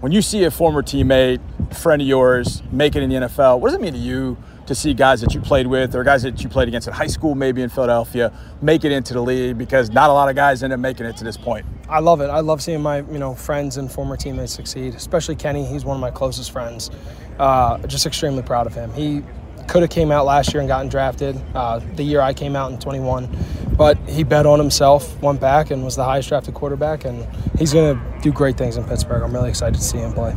When 0.00 0.12
you 0.12 0.22
see 0.22 0.44
a 0.44 0.50
former 0.50 0.82
teammate, 0.82 1.40
friend 1.74 2.00
of 2.00 2.08
yours, 2.08 2.62
make 2.70 2.94
it 2.96 3.02
in 3.02 3.10
the 3.10 3.16
NFL, 3.16 3.60
what 3.60 3.68
does 3.68 3.76
it 3.76 3.82
mean 3.82 3.92
to 3.92 3.98
you 3.98 4.38
to 4.66 4.74
see 4.74 4.94
guys 4.94 5.20
that 5.20 5.34
you 5.34 5.40
played 5.40 5.66
with 5.66 5.94
or 5.96 6.04
guys 6.04 6.22
that 6.22 6.42
you 6.42 6.48
played 6.48 6.68
against 6.68 6.86
in 6.86 6.94
high 6.94 7.08
school, 7.08 7.34
maybe 7.34 7.60
in 7.60 7.68
Philadelphia, 7.68 8.32
make 8.62 8.84
it 8.84 8.92
into 8.92 9.12
the 9.12 9.20
league? 9.20 9.58
Because 9.58 9.90
not 9.90 10.08
a 10.08 10.12
lot 10.12 10.28
of 10.28 10.36
guys 10.36 10.62
end 10.62 10.72
up 10.72 10.80
making 10.80 11.04
it 11.04 11.16
to 11.16 11.24
this 11.24 11.36
point. 11.36 11.66
I 11.88 11.98
love 11.98 12.20
it. 12.20 12.28
I 12.28 12.40
love 12.40 12.62
seeing 12.62 12.80
my 12.80 12.98
you 12.98 13.18
know 13.18 13.34
friends 13.34 13.76
and 13.76 13.90
former 13.90 14.16
teammates 14.16 14.52
succeed, 14.52 14.94
especially 14.94 15.34
Kenny. 15.34 15.66
He's 15.66 15.84
one 15.84 15.96
of 15.96 16.00
my 16.00 16.12
closest 16.12 16.52
friends. 16.52 16.90
Uh, 17.38 17.78
just 17.86 18.06
extremely 18.06 18.42
proud 18.42 18.66
of 18.66 18.74
him. 18.74 18.92
He 18.94 19.22
could 19.70 19.82
have 19.82 19.90
came 19.90 20.10
out 20.10 20.26
last 20.26 20.52
year 20.52 20.60
and 20.60 20.68
gotten 20.68 20.88
drafted 20.88 21.40
uh, 21.54 21.78
the 21.94 22.02
year 22.02 22.20
I 22.20 22.34
came 22.34 22.56
out 22.56 22.72
in 22.72 22.78
21, 22.80 23.28
but 23.76 23.96
he 24.08 24.24
bet 24.24 24.44
on 24.44 24.58
himself, 24.58 25.20
went 25.22 25.40
back, 25.40 25.70
and 25.70 25.84
was 25.84 25.94
the 25.94 26.04
highest 26.04 26.28
drafted 26.28 26.54
quarterback. 26.54 27.04
And 27.04 27.24
he's 27.56 27.72
going 27.72 27.96
to 27.96 28.20
do 28.20 28.32
great 28.32 28.58
things 28.58 28.76
in 28.76 28.84
Pittsburgh. 28.84 29.22
I'm 29.22 29.32
really 29.32 29.48
excited 29.48 29.76
to 29.76 29.80
see 29.80 29.98
him 29.98 30.12
play. 30.12 30.34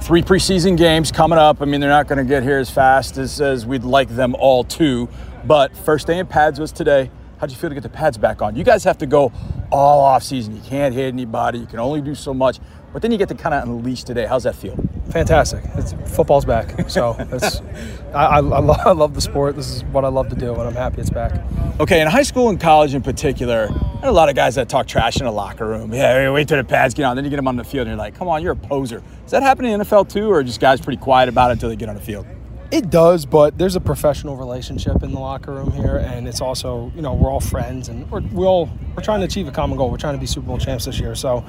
Three 0.00 0.20
preseason 0.20 0.76
games 0.76 1.10
coming 1.10 1.38
up. 1.38 1.62
I 1.62 1.64
mean, 1.64 1.80
they're 1.80 1.88
not 1.88 2.08
going 2.08 2.18
to 2.18 2.24
get 2.24 2.42
here 2.42 2.58
as 2.58 2.68
fast 2.68 3.16
as, 3.16 3.40
as 3.40 3.64
we'd 3.64 3.84
like 3.84 4.10
them 4.10 4.34
all 4.34 4.64
to. 4.64 5.08
But 5.46 5.74
first 5.74 6.06
day 6.06 6.18
in 6.18 6.26
pads 6.26 6.60
was 6.60 6.70
today. 6.70 7.10
How'd 7.38 7.50
you 7.50 7.56
feel 7.56 7.70
to 7.70 7.74
get 7.74 7.84
the 7.84 7.88
pads 7.88 8.18
back 8.18 8.42
on? 8.42 8.54
You 8.54 8.64
guys 8.64 8.84
have 8.84 8.98
to 8.98 9.06
go 9.06 9.32
all 9.72 10.00
off 10.02 10.22
season. 10.22 10.54
You 10.54 10.62
can't 10.62 10.94
hit 10.94 11.06
anybody. 11.06 11.58
You 11.58 11.66
can 11.66 11.78
only 11.78 12.02
do 12.02 12.14
so 12.14 12.34
much. 12.34 12.58
But 12.94 13.02
then 13.02 13.10
you 13.10 13.18
get 13.18 13.28
to 13.28 13.34
kind 13.34 13.52
of 13.54 13.64
unleash 13.64 14.04
today. 14.04 14.24
How's 14.24 14.44
that 14.44 14.54
feel? 14.54 14.76
Fantastic. 15.10 15.64
It's, 15.74 15.94
football's 16.14 16.44
back. 16.44 16.88
So 16.88 17.16
it's, 17.18 17.60
I, 18.14 18.24
I, 18.24 18.36
I, 18.36 18.38
love, 18.38 18.80
I 18.86 18.92
love 18.92 19.14
the 19.14 19.20
sport. 19.20 19.56
This 19.56 19.68
is 19.68 19.84
what 19.86 20.04
I 20.04 20.08
love 20.08 20.28
to 20.28 20.36
do, 20.36 20.52
and 20.54 20.62
I'm 20.62 20.76
happy 20.76 21.00
it's 21.00 21.10
back. 21.10 21.42
Okay, 21.80 22.00
in 22.00 22.06
high 22.06 22.22
school 22.22 22.50
and 22.50 22.60
college 22.60 22.94
in 22.94 23.02
particular, 23.02 23.66
there 23.66 24.04
are 24.04 24.08
a 24.08 24.12
lot 24.12 24.28
of 24.28 24.36
guys 24.36 24.54
that 24.54 24.68
talk 24.68 24.86
trash 24.86 25.18
in 25.18 25.24
the 25.24 25.32
locker 25.32 25.66
room. 25.66 25.92
Yeah, 25.92 26.30
wait 26.30 26.46
till 26.46 26.56
the 26.56 26.62
pads 26.62 26.94
get 26.94 27.02
on. 27.02 27.16
Then 27.16 27.24
you 27.24 27.30
get 27.30 27.36
them 27.36 27.48
on 27.48 27.56
the 27.56 27.64
field, 27.64 27.88
and 27.88 27.96
you're 27.96 27.98
like, 27.98 28.14
come 28.14 28.28
on, 28.28 28.44
you're 28.44 28.52
a 28.52 28.56
poser. 28.56 29.02
Does 29.22 29.32
that 29.32 29.42
happen 29.42 29.64
in 29.64 29.80
the 29.80 29.84
NFL 29.84 30.08
too, 30.08 30.30
or 30.30 30.44
just 30.44 30.60
guys 30.60 30.80
pretty 30.80 31.02
quiet 31.02 31.28
about 31.28 31.50
it 31.50 31.54
until 31.54 31.70
they 31.70 31.76
get 31.76 31.88
on 31.88 31.96
the 31.96 32.00
field? 32.00 32.26
It 32.74 32.90
does, 32.90 33.24
but 33.24 33.56
there's 33.56 33.76
a 33.76 33.80
professional 33.80 34.34
relationship 34.34 35.04
in 35.04 35.12
the 35.12 35.20
locker 35.20 35.52
room 35.52 35.70
here, 35.70 35.98
and 35.98 36.26
it's 36.26 36.40
also, 36.40 36.90
you 36.96 37.02
know, 37.02 37.14
we're 37.14 37.30
all 37.30 37.38
friends, 37.38 37.88
and 37.88 38.10
we're 38.10 38.18
we 38.18 38.44
all 38.44 38.68
we're 38.96 39.02
trying 39.04 39.20
to 39.20 39.26
achieve 39.26 39.46
a 39.46 39.52
common 39.52 39.78
goal. 39.78 39.92
We're 39.92 39.96
trying 39.96 40.14
to 40.14 40.20
be 40.20 40.26
Super 40.26 40.48
Bowl 40.48 40.58
champs 40.58 40.86
this 40.86 40.98
year, 40.98 41.14
so 41.14 41.44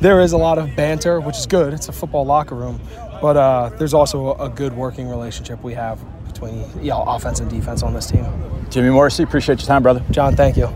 there 0.00 0.20
is 0.20 0.30
a 0.30 0.36
lot 0.36 0.56
of 0.56 0.76
banter, 0.76 1.18
which 1.18 1.36
is 1.36 1.46
good. 1.46 1.74
It's 1.74 1.88
a 1.88 1.92
football 1.92 2.24
locker 2.24 2.54
room, 2.54 2.80
but 3.20 3.36
uh, 3.36 3.70
there's 3.70 3.92
also 3.92 4.36
a 4.36 4.48
good 4.48 4.72
working 4.72 5.08
relationship 5.08 5.64
we 5.64 5.74
have 5.74 5.98
between 6.28 6.60
you 6.80 6.90
know, 6.90 7.02
offense 7.08 7.40
and 7.40 7.50
defense 7.50 7.82
on 7.82 7.92
this 7.92 8.06
team. 8.06 8.24
Jimmy 8.70 8.90
Morrissey, 8.90 9.24
appreciate 9.24 9.58
your 9.58 9.66
time, 9.66 9.82
brother. 9.82 10.04
John, 10.12 10.36
thank 10.36 10.56
you. 10.56 10.68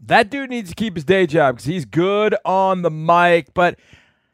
That 0.00 0.28
dude 0.28 0.50
needs 0.50 0.68
to 0.68 0.74
keep 0.74 0.96
his 0.96 1.04
day 1.04 1.26
job 1.26 1.54
because 1.54 1.64
he's 1.64 1.86
good 1.86 2.36
on 2.44 2.82
the 2.82 2.90
mic, 2.90 3.54
but 3.54 3.78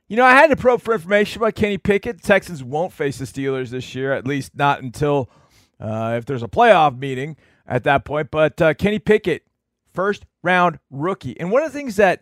you 0.08 0.16
know, 0.16 0.24
I 0.24 0.32
had 0.32 0.48
to 0.48 0.56
probe 0.56 0.82
for 0.82 0.92
information 0.92 1.40
about 1.40 1.54
Kenny 1.54 1.78
Pickett. 1.78 2.20
The 2.20 2.26
Texans 2.26 2.62
won't 2.62 2.92
face 2.92 3.18
the 3.18 3.24
Steelers 3.24 3.70
this 3.70 3.94
year, 3.94 4.12
at 4.12 4.26
least 4.26 4.52
not 4.54 4.82
until 4.82 5.30
uh, 5.80 6.14
if 6.18 6.26
there's 6.26 6.42
a 6.42 6.48
playoff 6.48 6.98
meeting 6.98 7.36
at 7.66 7.84
that 7.84 8.04
point. 8.04 8.30
But 8.30 8.60
uh, 8.60 8.74
Kenny 8.74 8.98
Pickett, 8.98 9.46
first 9.92 10.26
round 10.42 10.78
rookie. 10.90 11.38
And 11.40 11.50
one 11.50 11.62
of 11.62 11.72
the 11.72 11.78
things 11.78 11.96
that 11.96 12.20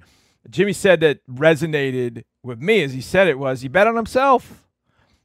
Jimmy 0.48 0.72
said 0.72 1.00
that 1.00 1.26
resonated 1.26 2.24
with 2.42 2.60
me 2.60 2.82
as 2.82 2.92
he 2.92 3.00
said 3.00 3.26
it 3.26 3.38
was 3.38 3.62
he 3.62 3.68
bet 3.68 3.86
on 3.86 3.96
himself. 3.96 4.64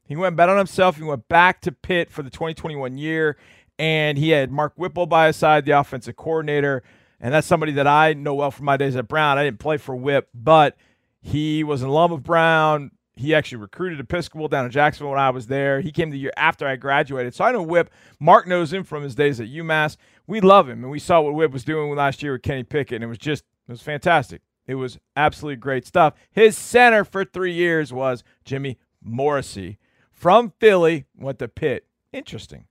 He 0.03 0.15
went 0.15 0.35
bet 0.35 0.49
on 0.49 0.57
himself. 0.57 0.97
He 0.97 1.03
went 1.03 1.27
back 1.27 1.61
to 1.61 1.71
Pitt 1.71 2.09
for 2.09 2.23
the 2.23 2.29
2021 2.29 2.97
year, 2.97 3.37
and 3.77 4.17
he 4.17 4.29
had 4.29 4.51
Mark 4.51 4.73
Whipple 4.77 5.05
by 5.05 5.27
his 5.27 5.35
side, 5.35 5.65
the 5.65 5.71
offensive 5.71 6.15
coordinator. 6.15 6.81
And 7.19 7.33
that's 7.33 7.45
somebody 7.45 7.73
that 7.73 7.87
I 7.87 8.13
know 8.13 8.35
well 8.35 8.51
from 8.51 8.65
my 8.65 8.77
days 8.77 8.95
at 8.95 9.07
Brown. 9.07 9.37
I 9.37 9.43
didn't 9.43 9.59
play 9.59 9.77
for 9.77 9.95
Whip, 9.95 10.29
but– 10.33 10.75
he 11.27 11.61
was 11.65 11.81
an 11.81 11.89
alum 11.89 12.13
of 12.13 12.23
Brown. 12.23 12.91
He 13.17 13.35
actually 13.35 13.57
recruited 13.57 13.99
Episcopal 13.99 14.47
down 14.47 14.63
in 14.63 14.71
Jacksonville 14.71 15.11
when 15.11 15.19
I 15.19 15.29
was 15.29 15.47
there. 15.47 15.81
He 15.81 15.91
came 15.91 16.09
the 16.09 16.17
year 16.17 16.31
after 16.37 16.65
I 16.65 16.77
graduated. 16.77 17.35
So 17.35 17.43
I 17.43 17.51
know 17.51 17.61
Whip. 17.61 17.89
Mark 18.17 18.47
knows 18.47 18.71
him 18.71 18.85
from 18.85 19.03
his 19.03 19.13
days 19.13 19.41
at 19.41 19.47
UMass. 19.47 19.97
We 20.25 20.39
love 20.39 20.69
him. 20.69 20.83
And 20.83 20.91
we 20.91 20.99
saw 20.99 21.19
what 21.19 21.33
Whip 21.33 21.51
was 21.51 21.65
doing 21.65 21.93
last 21.93 22.23
year 22.23 22.31
with 22.31 22.43
Kenny 22.43 22.63
Pickett. 22.63 22.95
And 22.95 23.03
it 23.03 23.07
was 23.07 23.17
just, 23.17 23.43
it 23.67 23.71
was 23.71 23.81
fantastic. 23.81 24.41
It 24.67 24.75
was 24.75 24.99
absolutely 25.17 25.57
great 25.57 25.85
stuff. 25.85 26.13
His 26.31 26.57
center 26.57 27.03
for 27.03 27.25
three 27.25 27.53
years 27.53 27.91
was 27.91 28.23
Jimmy 28.45 28.77
Morrissey 29.03 29.79
from 30.11 30.53
Philly, 30.61 31.07
went 31.13 31.39
to 31.39 31.49
Pitt. 31.49 31.87
Interesting. 32.13 32.67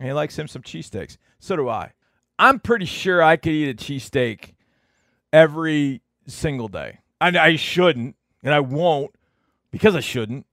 And 0.00 0.08
he 0.08 0.12
likes 0.12 0.36
him 0.36 0.48
some 0.48 0.62
cheesesteaks. 0.62 1.16
So 1.38 1.54
do 1.54 1.68
I. 1.68 1.92
I'm 2.40 2.58
pretty 2.58 2.86
sure 2.86 3.22
I 3.22 3.36
could 3.36 3.52
eat 3.52 3.70
a 3.70 3.74
cheesesteak 3.74 4.54
every 5.32 6.02
single 6.26 6.68
day. 6.68 6.99
I, 7.20 7.38
I 7.38 7.56
shouldn't, 7.56 8.16
and 8.42 8.54
I 8.54 8.60
won't 8.60 9.14
because 9.70 9.94
I 9.94 10.00
shouldn't, 10.00 10.46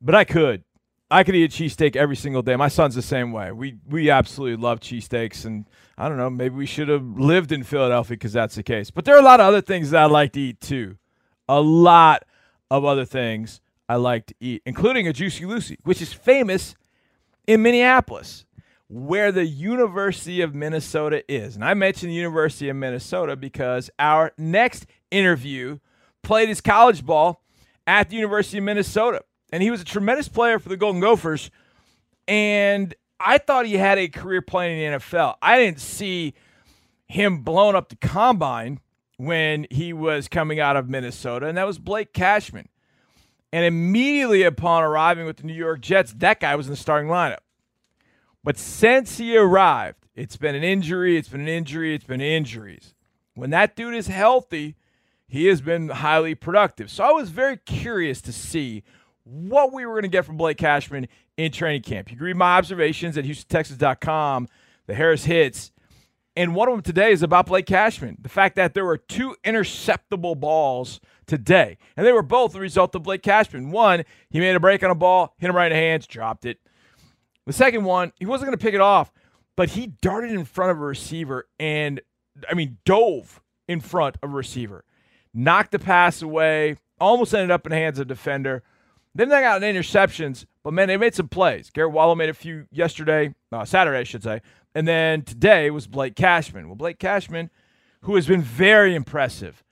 but 0.00 0.14
I 0.14 0.24
could. 0.24 0.64
I 1.10 1.24
could 1.24 1.34
eat 1.34 1.54
a 1.54 1.62
cheesesteak 1.62 1.94
every 1.94 2.16
single 2.16 2.40
day. 2.40 2.56
My 2.56 2.68
son's 2.68 2.94
the 2.94 3.02
same 3.02 3.32
way. 3.32 3.52
We 3.52 3.76
we 3.86 4.10
absolutely 4.10 4.62
love 4.62 4.80
cheesesteaks, 4.80 5.44
and 5.44 5.66
I 5.98 6.08
don't 6.08 6.16
know, 6.16 6.30
maybe 6.30 6.54
we 6.54 6.66
should 6.66 6.88
have 6.88 7.04
lived 7.18 7.52
in 7.52 7.64
Philadelphia 7.64 8.16
because 8.16 8.32
that's 8.32 8.54
the 8.54 8.62
case. 8.62 8.90
But 8.90 9.04
there 9.04 9.14
are 9.14 9.20
a 9.20 9.24
lot 9.24 9.40
of 9.40 9.46
other 9.46 9.60
things 9.60 9.90
that 9.90 10.02
I 10.02 10.06
like 10.06 10.32
to 10.32 10.40
eat 10.40 10.60
too. 10.60 10.96
A 11.48 11.60
lot 11.60 12.24
of 12.70 12.84
other 12.84 13.04
things 13.04 13.60
I 13.88 13.96
like 13.96 14.26
to 14.26 14.34
eat, 14.40 14.62
including 14.64 15.06
a 15.06 15.12
Juicy 15.12 15.44
Lucy, 15.44 15.78
which 15.84 16.00
is 16.00 16.14
famous 16.14 16.74
in 17.46 17.60
Minneapolis, 17.60 18.46
where 18.88 19.32
the 19.32 19.44
University 19.44 20.40
of 20.40 20.54
Minnesota 20.54 21.22
is. 21.30 21.56
And 21.56 21.64
I 21.64 21.74
mentioned 21.74 22.10
the 22.10 22.16
University 22.16 22.70
of 22.70 22.76
Minnesota 22.76 23.36
because 23.36 23.90
our 23.98 24.32
next 24.38 24.86
interview– 25.10 25.78
played 26.22 26.48
his 26.48 26.60
college 26.60 27.04
ball 27.04 27.42
at 27.86 28.08
the 28.08 28.16
University 28.16 28.58
of 28.58 28.64
Minnesota. 28.64 29.22
And 29.52 29.62
he 29.62 29.70
was 29.70 29.82
a 29.82 29.84
tremendous 29.84 30.28
player 30.28 30.58
for 30.58 30.68
the 30.68 30.76
Golden 30.76 31.00
Gophers. 31.00 31.50
And 32.26 32.94
I 33.20 33.38
thought 33.38 33.66
he 33.66 33.74
had 33.74 33.98
a 33.98 34.08
career 34.08 34.42
playing 34.42 34.78
in 34.78 34.92
the 34.92 34.98
NFL. 34.98 35.34
I 35.42 35.58
didn't 35.58 35.80
see 35.80 36.34
him 37.06 37.42
blowing 37.42 37.76
up 37.76 37.88
the 37.88 37.96
combine 37.96 38.80
when 39.16 39.66
he 39.70 39.92
was 39.92 40.26
coming 40.28 40.58
out 40.58 40.76
of 40.76 40.88
Minnesota, 40.88 41.46
and 41.46 41.56
that 41.56 41.66
was 41.66 41.78
Blake 41.78 42.12
Cashman. 42.12 42.68
And 43.52 43.64
immediately 43.64 44.42
upon 44.42 44.82
arriving 44.82 45.26
with 45.26 45.36
the 45.36 45.46
New 45.46 45.52
York 45.52 45.80
Jets, 45.80 46.14
that 46.14 46.40
guy 46.40 46.56
was 46.56 46.66
in 46.66 46.72
the 46.72 46.76
starting 46.76 47.10
lineup. 47.10 47.40
But 48.42 48.58
since 48.58 49.18
he 49.18 49.36
arrived, 49.36 50.06
it's 50.14 50.36
been 50.36 50.54
an 50.54 50.64
injury, 50.64 51.16
it's 51.16 51.28
been 51.28 51.42
an 51.42 51.48
injury, 51.48 51.94
it's 51.94 52.04
been 52.04 52.20
injuries. 52.20 52.94
When 53.34 53.50
that 53.50 53.76
dude 53.76 53.94
is 53.94 54.08
healthy, 54.08 54.74
he 55.32 55.46
has 55.46 55.62
been 55.62 55.88
highly 55.88 56.34
productive. 56.34 56.90
So 56.90 57.02
I 57.02 57.10
was 57.10 57.30
very 57.30 57.56
curious 57.56 58.20
to 58.20 58.32
see 58.34 58.82
what 59.24 59.72
we 59.72 59.86
were 59.86 59.94
going 59.94 60.02
to 60.02 60.08
get 60.08 60.26
from 60.26 60.36
Blake 60.36 60.58
Cashman 60.58 61.08
in 61.38 61.50
training 61.50 61.80
camp. 61.80 62.10
You 62.10 62.18
can 62.18 62.26
read 62.26 62.36
my 62.36 62.58
observations 62.58 63.16
at 63.16 63.24
HoustonTexans.com, 63.24 64.46
the 64.86 64.94
Harris 64.94 65.24
hits. 65.24 65.72
And 66.36 66.54
one 66.54 66.68
of 66.68 66.74
them 66.74 66.82
today 66.82 67.12
is 67.12 67.22
about 67.22 67.46
Blake 67.46 67.64
Cashman. 67.64 68.18
The 68.20 68.28
fact 68.28 68.56
that 68.56 68.74
there 68.74 68.84
were 68.84 68.98
two 68.98 69.34
interceptable 69.42 70.38
balls 70.38 71.00
today, 71.26 71.78
and 71.96 72.06
they 72.06 72.12
were 72.12 72.22
both 72.22 72.52
the 72.52 72.60
result 72.60 72.94
of 72.94 73.02
Blake 73.02 73.22
Cashman. 73.22 73.70
One, 73.70 74.04
he 74.28 74.38
made 74.38 74.54
a 74.54 74.60
break 74.60 74.82
on 74.82 74.90
a 74.90 74.94
ball, 74.94 75.34
hit 75.38 75.48
him 75.48 75.56
right 75.56 75.72
in 75.72 75.78
the 75.78 75.82
hands, 75.82 76.06
dropped 76.06 76.44
it. 76.44 76.58
The 77.46 77.54
second 77.54 77.84
one, 77.84 78.12
he 78.18 78.26
wasn't 78.26 78.48
going 78.48 78.58
to 78.58 78.62
pick 78.62 78.74
it 78.74 78.82
off, 78.82 79.10
but 79.56 79.70
he 79.70 79.86
darted 80.02 80.32
in 80.32 80.44
front 80.44 80.72
of 80.72 80.76
a 80.76 80.84
receiver 80.84 81.48
and, 81.58 82.02
I 82.50 82.52
mean, 82.52 82.76
dove 82.84 83.40
in 83.66 83.80
front 83.80 84.18
of 84.22 84.30
a 84.30 84.36
receiver 84.36 84.84
knocked 85.34 85.72
the 85.72 85.78
pass 85.78 86.22
away, 86.22 86.76
almost 87.00 87.34
ended 87.34 87.50
up 87.50 87.66
in 87.66 87.70
the 87.70 87.76
hands 87.76 87.98
of 87.98 88.06
defender. 88.06 88.62
Then 89.14 89.28
they 89.28 89.40
got 89.40 89.60
interceptions, 89.62 90.46
but 90.62 90.72
man, 90.72 90.88
they 90.88 90.96
made 90.96 91.14
some 91.14 91.28
plays. 91.28 91.70
Garrett 91.70 91.92
Wallow 91.92 92.14
made 92.14 92.30
a 92.30 92.34
few 92.34 92.66
yesterday, 92.70 93.34
uh, 93.50 93.64
Saturday, 93.64 93.98
I 93.98 94.04
should 94.04 94.22
say. 94.22 94.40
And 94.74 94.88
then 94.88 95.22
today 95.22 95.70
was 95.70 95.86
Blake 95.86 96.16
Cashman. 96.16 96.66
Well, 96.66 96.76
Blake 96.76 96.98
Cashman, 96.98 97.50
who 98.02 98.14
has 98.14 98.26
been 98.26 98.42
very 98.42 98.94
impressive. 98.94 99.62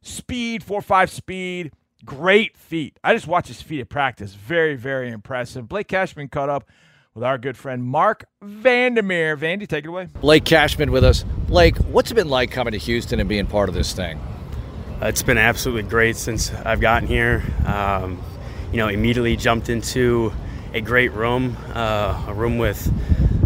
Speed, 0.00 0.62
4 0.62 0.80
5 0.80 1.10
speed, 1.10 1.72
great 2.04 2.56
feet. 2.56 2.98
I 3.04 3.12
just 3.14 3.26
watched 3.26 3.48
his 3.48 3.60
feet 3.60 3.80
at 3.80 3.88
practice. 3.88 4.34
Very, 4.34 4.74
very 4.74 5.10
impressive. 5.10 5.68
Blake 5.68 5.88
Cashman 5.88 6.28
caught 6.28 6.48
up 6.48 6.68
with 7.14 7.24
our 7.24 7.36
good 7.36 7.56
friend 7.56 7.84
Mark 7.84 8.24
Vandermeer. 8.40 9.36
Vandy, 9.36 9.66
take 9.66 9.84
it 9.84 9.88
away. 9.88 10.06
Blake 10.20 10.44
Cashman 10.44 10.92
with 10.92 11.04
us. 11.04 11.24
Blake, 11.46 11.76
what's 11.78 12.10
it 12.10 12.14
been 12.14 12.28
like 12.28 12.50
coming 12.50 12.72
to 12.72 12.78
Houston 12.78 13.20
and 13.20 13.28
being 13.28 13.46
part 13.46 13.68
of 13.68 13.74
this 13.74 13.92
thing? 13.92 14.18
It's 15.00 15.22
been 15.22 15.38
absolutely 15.38 15.88
great 15.88 16.16
since 16.16 16.52
I've 16.52 16.80
gotten 16.80 17.06
here. 17.06 17.44
Um, 17.64 18.20
you 18.72 18.78
know, 18.78 18.88
immediately 18.88 19.36
jumped 19.36 19.68
into 19.68 20.32
a 20.74 20.80
great 20.80 21.12
room, 21.12 21.56
uh, 21.72 22.24
a 22.26 22.34
room 22.34 22.58
with 22.58 22.92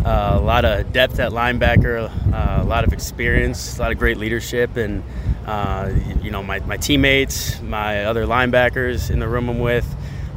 uh, 0.04 0.38
a 0.38 0.40
lot 0.40 0.64
of 0.64 0.92
depth 0.92 1.20
at 1.20 1.32
linebacker, 1.32 2.10
uh, 2.32 2.62
a 2.62 2.64
lot 2.64 2.84
of 2.84 2.94
experience, 2.94 3.78
a 3.78 3.82
lot 3.82 3.92
of 3.92 3.98
great 3.98 4.16
leadership, 4.16 4.76
and 4.78 5.04
uh, 5.46 5.92
you 6.22 6.30
know, 6.30 6.42
my, 6.42 6.60
my 6.60 6.78
teammates, 6.78 7.60
my 7.60 8.04
other 8.06 8.24
linebackers 8.24 9.10
in 9.10 9.18
the 9.18 9.28
room 9.28 9.50
I'm 9.50 9.58
with. 9.58 9.86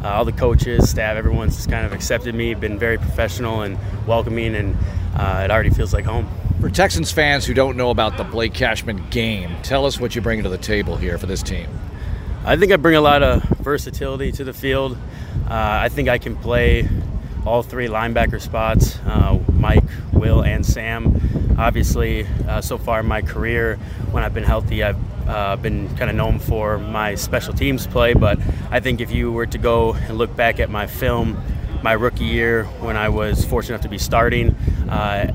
uh, 0.04 0.10
all 0.10 0.26
the 0.26 0.32
coaches, 0.32 0.90
staff, 0.90 1.18
everyone's 1.18 1.56
just 1.56 1.70
kind 1.70 1.86
of 1.86 1.94
accepted 1.94 2.36
me, 2.36 2.54
been 2.54 2.78
very 2.78 2.98
professional 2.98 3.62
and 3.62 3.78
welcoming, 4.06 4.56
and 4.56 4.76
uh, 5.16 5.42
it 5.44 5.52
already 5.52 5.72
feels 5.72 5.94
like 5.94 6.06
home. 6.06 6.28
For 6.66 6.72
Texans 6.72 7.12
fans 7.12 7.46
who 7.46 7.54
don't 7.54 7.78
know 7.78 7.92
about 7.92 8.18
the 8.18 8.24
Blake 8.24 8.56
Cashman 8.56 9.08
game, 9.12 9.56
tell 9.62 9.86
us 9.86 10.00
what 10.00 10.16
you 10.16 10.22
bring 10.22 10.42
to 10.42 10.50
the 10.50 10.58
table 10.58 10.98
here 10.98 11.20
for 11.20 11.28
this 11.28 11.44
team. 11.44 11.70
I 12.44 12.56
think 12.58 12.72
I 12.72 12.78
bring 12.78 12.96
a 12.96 13.02
lot 13.02 13.22
of 13.22 13.44
versatility 13.60 14.32
to 14.32 14.44
the 14.44 14.52
field. 14.52 14.98
Uh, 15.48 15.50
I 15.52 15.90
think 15.90 16.10
I 16.10 16.18
can 16.18 16.36
play 16.36 16.90
all 17.46 17.62
three 17.62 17.88
linebacker 17.88 18.42
spots 18.42 18.98
uh, 19.06 19.40
Mike, 19.54 19.84
Will, 20.12 20.42
and 20.42 20.66
Sam. 20.66 21.56
Obviously, 21.60 22.26
uh, 22.48 22.62
so 22.62 22.80
far 22.80 23.02
in 23.02 23.06
my 23.06 23.22
career, 23.22 23.76
when 24.10 24.24
I've 24.24 24.34
been 24.34 24.44
healthy, 24.44 24.82
I've 24.82 25.30
uh, 25.30 25.58
been 25.58 25.96
kind 25.98 26.10
of 26.10 26.16
known 26.16 26.40
for 26.40 26.80
my 26.80 27.14
special 27.14 27.54
teams 27.54 27.86
play. 27.86 28.16
But 28.16 28.40
I 28.72 28.80
think 28.80 29.02
if 29.02 29.12
you 29.12 29.32
were 29.32 29.46
to 29.46 29.60
go 29.60 29.94
and 29.94 30.18
look 30.18 30.36
back 30.36 30.60
at 30.60 30.72
my 30.72 30.88
film, 30.88 31.40
my 31.84 31.94
rookie 31.94 32.26
year 32.26 32.64
when 32.80 32.98
I 32.98 33.10
was 33.10 33.46
fortunate 33.46 33.76
enough 33.76 33.84
to 33.84 33.90
be 33.90 34.00
starting, 34.00 34.56
uh, 34.90 35.32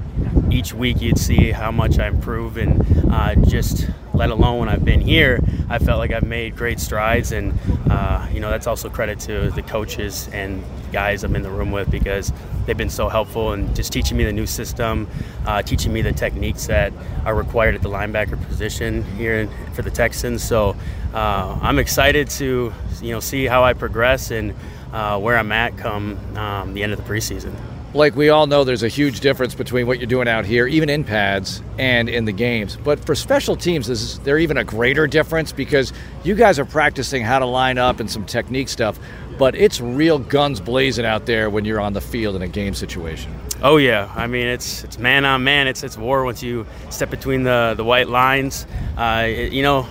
each 0.61 0.74
week 0.74 1.00
you'd 1.00 1.18
see 1.18 1.52
how 1.52 1.70
much 1.70 1.98
I 1.98 2.06
improve, 2.06 2.58
and 2.58 2.84
uh, 3.11 3.34
just 3.48 3.88
let 4.12 4.28
alone 4.28 4.58
when 4.58 4.68
I've 4.68 4.84
been 4.84 5.00
here, 5.00 5.40
I 5.70 5.78
felt 5.78 5.98
like 5.98 6.11
I've 6.11 6.26
made 6.26 6.54
great 6.54 6.78
strides, 6.78 7.32
and 7.32 7.58
uh, 7.88 8.28
you 8.30 8.40
know 8.40 8.50
that's 8.50 8.66
also 8.66 8.90
credit 8.90 9.18
to 9.20 9.50
the 9.52 9.62
coaches 9.62 10.28
and 10.34 10.62
guys 10.92 11.24
I'm 11.24 11.34
in 11.34 11.42
the 11.42 11.50
room 11.50 11.70
with 11.70 11.90
because 11.90 12.30
they've 12.66 12.76
been 12.76 12.90
so 12.90 13.08
helpful 13.08 13.52
and 13.52 13.74
just 13.74 13.90
teaching 13.90 14.18
me 14.18 14.24
the 14.24 14.34
new 14.34 14.44
system, 14.44 15.08
uh, 15.46 15.62
teaching 15.62 15.94
me 15.94 16.02
the 16.02 16.12
techniques 16.12 16.66
that 16.66 16.92
are 17.24 17.34
required 17.34 17.74
at 17.74 17.80
the 17.80 17.88
linebacker 17.88 18.38
position 18.48 19.02
here 19.16 19.48
for 19.72 19.80
the 19.80 19.90
Texans. 19.90 20.42
So 20.42 20.76
uh, 21.14 21.58
I'm 21.62 21.78
excited 21.78 22.28
to 22.40 22.70
you 23.00 23.12
know 23.12 23.20
see 23.20 23.46
how 23.46 23.64
I 23.64 23.72
progress 23.72 24.30
and 24.30 24.54
uh, 24.92 25.18
where 25.18 25.38
I'm 25.38 25.52
at 25.52 25.78
come 25.78 26.18
um, 26.36 26.74
the 26.74 26.82
end 26.82 26.92
of 26.92 27.02
the 27.02 27.11
preseason. 27.11 27.54
Blake, 27.93 28.14
we 28.14 28.28
all 28.28 28.47
know 28.47 28.62
there's 28.62 28.84
a 28.84 28.88
huge 28.88 29.18
difference 29.18 29.57
between 29.57 29.84
what 29.88 29.99
you're 29.99 30.07
doing 30.07 30.28
out 30.28 30.45
here, 30.45 30.68
even 30.68 30.88
in 30.88 31.03
pads 31.03 31.61
and 31.76 32.09
in 32.09 32.24
the 32.24 32.30
games. 32.30 32.76
But 32.76 33.05
for 33.05 33.16
special 33.16 33.57
teams, 33.57 33.88
is 33.88 34.20
there 34.20 34.38
even 34.38 34.57
a 34.59 34.62
greater 34.62 35.09
difference? 35.09 35.51
Because 35.51 35.93
you 36.22 36.36
guys 36.36 36.61
are 36.61 36.64
practicing 36.64 37.24
how 37.24 37.41
to 37.41 37.47
line 37.47 37.78
up 37.78 37.99
and 37.99 38.09
some 38.09 38.24
technique 38.24 38.68
stuff, 38.68 38.97
but 39.38 39.57
it's 39.57 39.80
real 39.80 40.20
guns 40.20 40.61
blazing 40.61 41.05
out 41.05 41.26
there 41.26 41.51
when 41.51 41.64
you're 41.64 41.80
on 41.80 41.93
the 41.93 42.01
field 42.01 42.36
in 42.36 42.43
a 42.43 42.49
game 42.49 42.74
situation. 42.74 43.34
Oh 43.61 43.76
yeah, 43.76 44.09
I 44.14 44.28
mean 44.28 44.47
it's 44.47 44.84
it's 44.84 44.99
man 44.99 45.24
on 45.24 45.43
man. 45.43 45.66
It's 45.66 45.82
it's 45.82 45.99
war 45.99 46.24
once 46.24 46.45
you 46.45 46.66
step 46.91 47.11
between 47.11 47.43
the 47.43 47.74
the 47.76 47.84
white 47.84 48.09
lines. 48.09 48.68
Uh, 48.97 49.24
it, 49.26 49.53
you 49.53 49.64
know, 49.64 49.88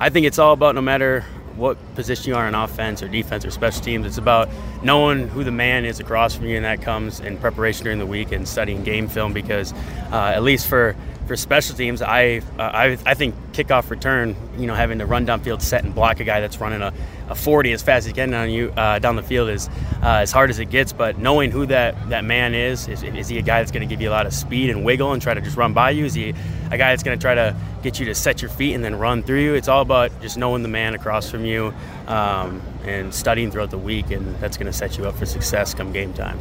I 0.00 0.10
think 0.10 0.26
it's 0.26 0.40
all 0.40 0.52
about 0.52 0.74
no 0.74 0.82
matter 0.82 1.24
what 1.56 1.76
position 1.94 2.30
you 2.30 2.36
are 2.36 2.46
in 2.46 2.54
offense 2.54 3.02
or 3.02 3.08
defense 3.08 3.44
or 3.44 3.50
special 3.50 3.82
teams. 3.82 4.06
It's 4.06 4.18
about 4.18 4.48
knowing 4.82 5.28
who 5.28 5.44
the 5.44 5.50
man 5.50 5.84
is 5.84 6.00
across 6.00 6.34
from 6.34 6.46
you, 6.46 6.56
and 6.56 6.64
that 6.64 6.82
comes 6.82 7.20
in 7.20 7.38
preparation 7.38 7.84
during 7.84 7.98
the 7.98 8.06
week 8.06 8.32
and 8.32 8.46
studying 8.46 8.82
game 8.84 9.08
film. 9.08 9.32
Because 9.32 9.72
uh, 10.12 10.32
at 10.34 10.42
least 10.42 10.66
for 10.66 10.96
for 11.26 11.36
special 11.36 11.76
teams, 11.76 12.02
I, 12.02 12.40
uh, 12.58 12.62
I 12.62 12.98
I 13.04 13.14
think 13.14 13.34
kickoff 13.52 13.90
return, 13.90 14.36
you 14.56 14.66
know, 14.66 14.74
having 14.74 14.98
to 15.00 15.06
run 15.06 15.26
downfield 15.26 15.60
set 15.60 15.84
and 15.84 15.94
block 15.94 16.20
a 16.20 16.24
guy 16.24 16.40
that's 16.40 16.60
running 16.60 16.82
a, 16.82 16.92
a 17.28 17.34
40 17.34 17.72
as 17.72 17.82
fast 17.82 18.00
as 18.00 18.06
he 18.06 18.12
can 18.12 18.32
on 18.32 18.50
you 18.50 18.72
uh, 18.76 18.98
down 18.98 19.16
the 19.16 19.22
field 19.22 19.48
is 19.48 19.68
uh, 20.02 20.20
as 20.22 20.30
hard 20.30 20.50
as 20.50 20.58
it 20.58 20.66
gets. 20.66 20.92
But 20.92 21.18
knowing 21.18 21.50
who 21.50 21.66
that, 21.66 22.10
that 22.10 22.24
man 22.24 22.54
is, 22.54 22.86
is, 22.86 23.02
is 23.02 23.28
he 23.28 23.38
a 23.38 23.42
guy 23.42 23.60
that's 23.60 23.72
going 23.72 23.86
to 23.86 23.92
give 23.92 24.00
you 24.00 24.08
a 24.08 24.12
lot 24.12 24.26
of 24.26 24.32
speed 24.32 24.70
and 24.70 24.84
wiggle 24.84 25.12
and 25.12 25.20
try 25.20 25.34
to 25.34 25.40
just 25.40 25.56
run 25.56 25.72
by 25.72 25.90
you? 25.90 26.04
Is 26.04 26.14
he 26.14 26.30
a 26.70 26.78
guy 26.78 26.92
that's 26.92 27.02
going 27.02 27.18
to 27.18 27.22
try 27.22 27.34
to 27.34 27.56
get 27.82 27.98
you 27.98 28.06
to 28.06 28.14
set 28.14 28.40
your 28.40 28.50
feet 28.50 28.74
and 28.74 28.84
then 28.84 28.96
run 28.96 29.22
through 29.22 29.40
you? 29.40 29.54
It's 29.54 29.68
all 29.68 29.82
about 29.82 30.20
just 30.20 30.38
knowing 30.38 30.62
the 30.62 30.68
man 30.68 30.94
across 30.94 31.30
from 31.30 31.44
you 31.44 31.74
um, 32.06 32.62
and 32.84 33.12
studying 33.12 33.50
throughout 33.50 33.70
the 33.70 33.78
week, 33.78 34.10
and 34.10 34.36
that's 34.36 34.56
going 34.56 34.66
to 34.66 34.72
set 34.72 34.96
you 34.96 35.06
up 35.06 35.16
for 35.16 35.26
success 35.26 35.74
come 35.74 35.92
game 35.92 36.12
time. 36.12 36.38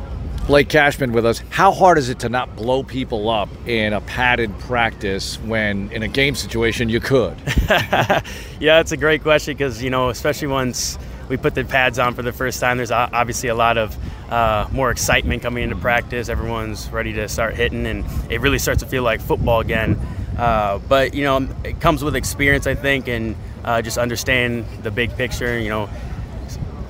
Blake 0.47 0.69
Cashman 0.69 1.11
with 1.11 1.25
us. 1.25 1.41
How 1.49 1.71
hard 1.71 1.97
is 1.97 2.09
it 2.09 2.19
to 2.19 2.29
not 2.29 2.55
blow 2.55 2.83
people 2.83 3.31
up 3.31 3.49
in 3.65 3.93
a 3.93 4.01
padded 4.01 4.57
practice 4.59 5.39
when 5.39 5.91
in 5.91 6.03
a 6.03 6.07
game 6.07 6.35
situation 6.35 6.87
you 6.87 6.99
could? 6.99 7.35
yeah, 8.59 8.79
it's 8.79 8.91
a 8.91 8.97
great 8.97 9.23
question 9.23 9.55
because, 9.55 9.81
you 9.81 9.89
know, 9.89 10.09
especially 10.09 10.47
once 10.47 10.99
we 11.29 11.37
put 11.37 11.55
the 11.55 11.63
pads 11.63 11.97
on 11.97 12.13
for 12.13 12.21
the 12.21 12.31
first 12.31 12.59
time, 12.59 12.77
there's 12.77 12.91
obviously 12.91 13.49
a 13.49 13.55
lot 13.55 13.79
of 13.79 13.97
uh, 14.31 14.67
more 14.71 14.91
excitement 14.91 15.41
coming 15.41 15.63
into 15.63 15.77
practice. 15.77 16.29
Everyone's 16.29 16.91
ready 16.91 17.13
to 17.13 17.27
start 17.27 17.55
hitting, 17.55 17.87
and 17.87 18.05
it 18.29 18.39
really 18.39 18.59
starts 18.59 18.83
to 18.83 18.87
feel 18.87 19.01
like 19.01 19.21
football 19.21 19.61
again. 19.61 19.99
Uh, 20.37 20.77
but, 20.77 21.15
you 21.15 21.23
know, 21.23 21.47
it 21.63 21.79
comes 21.81 22.03
with 22.03 22.15
experience, 22.15 22.67
I 22.67 22.75
think, 22.75 23.07
and 23.07 23.35
uh, 23.63 23.81
just 23.81 23.97
understand 23.97 24.65
the 24.83 24.91
big 24.91 25.15
picture. 25.15 25.57
You 25.57 25.69
know, 25.69 25.89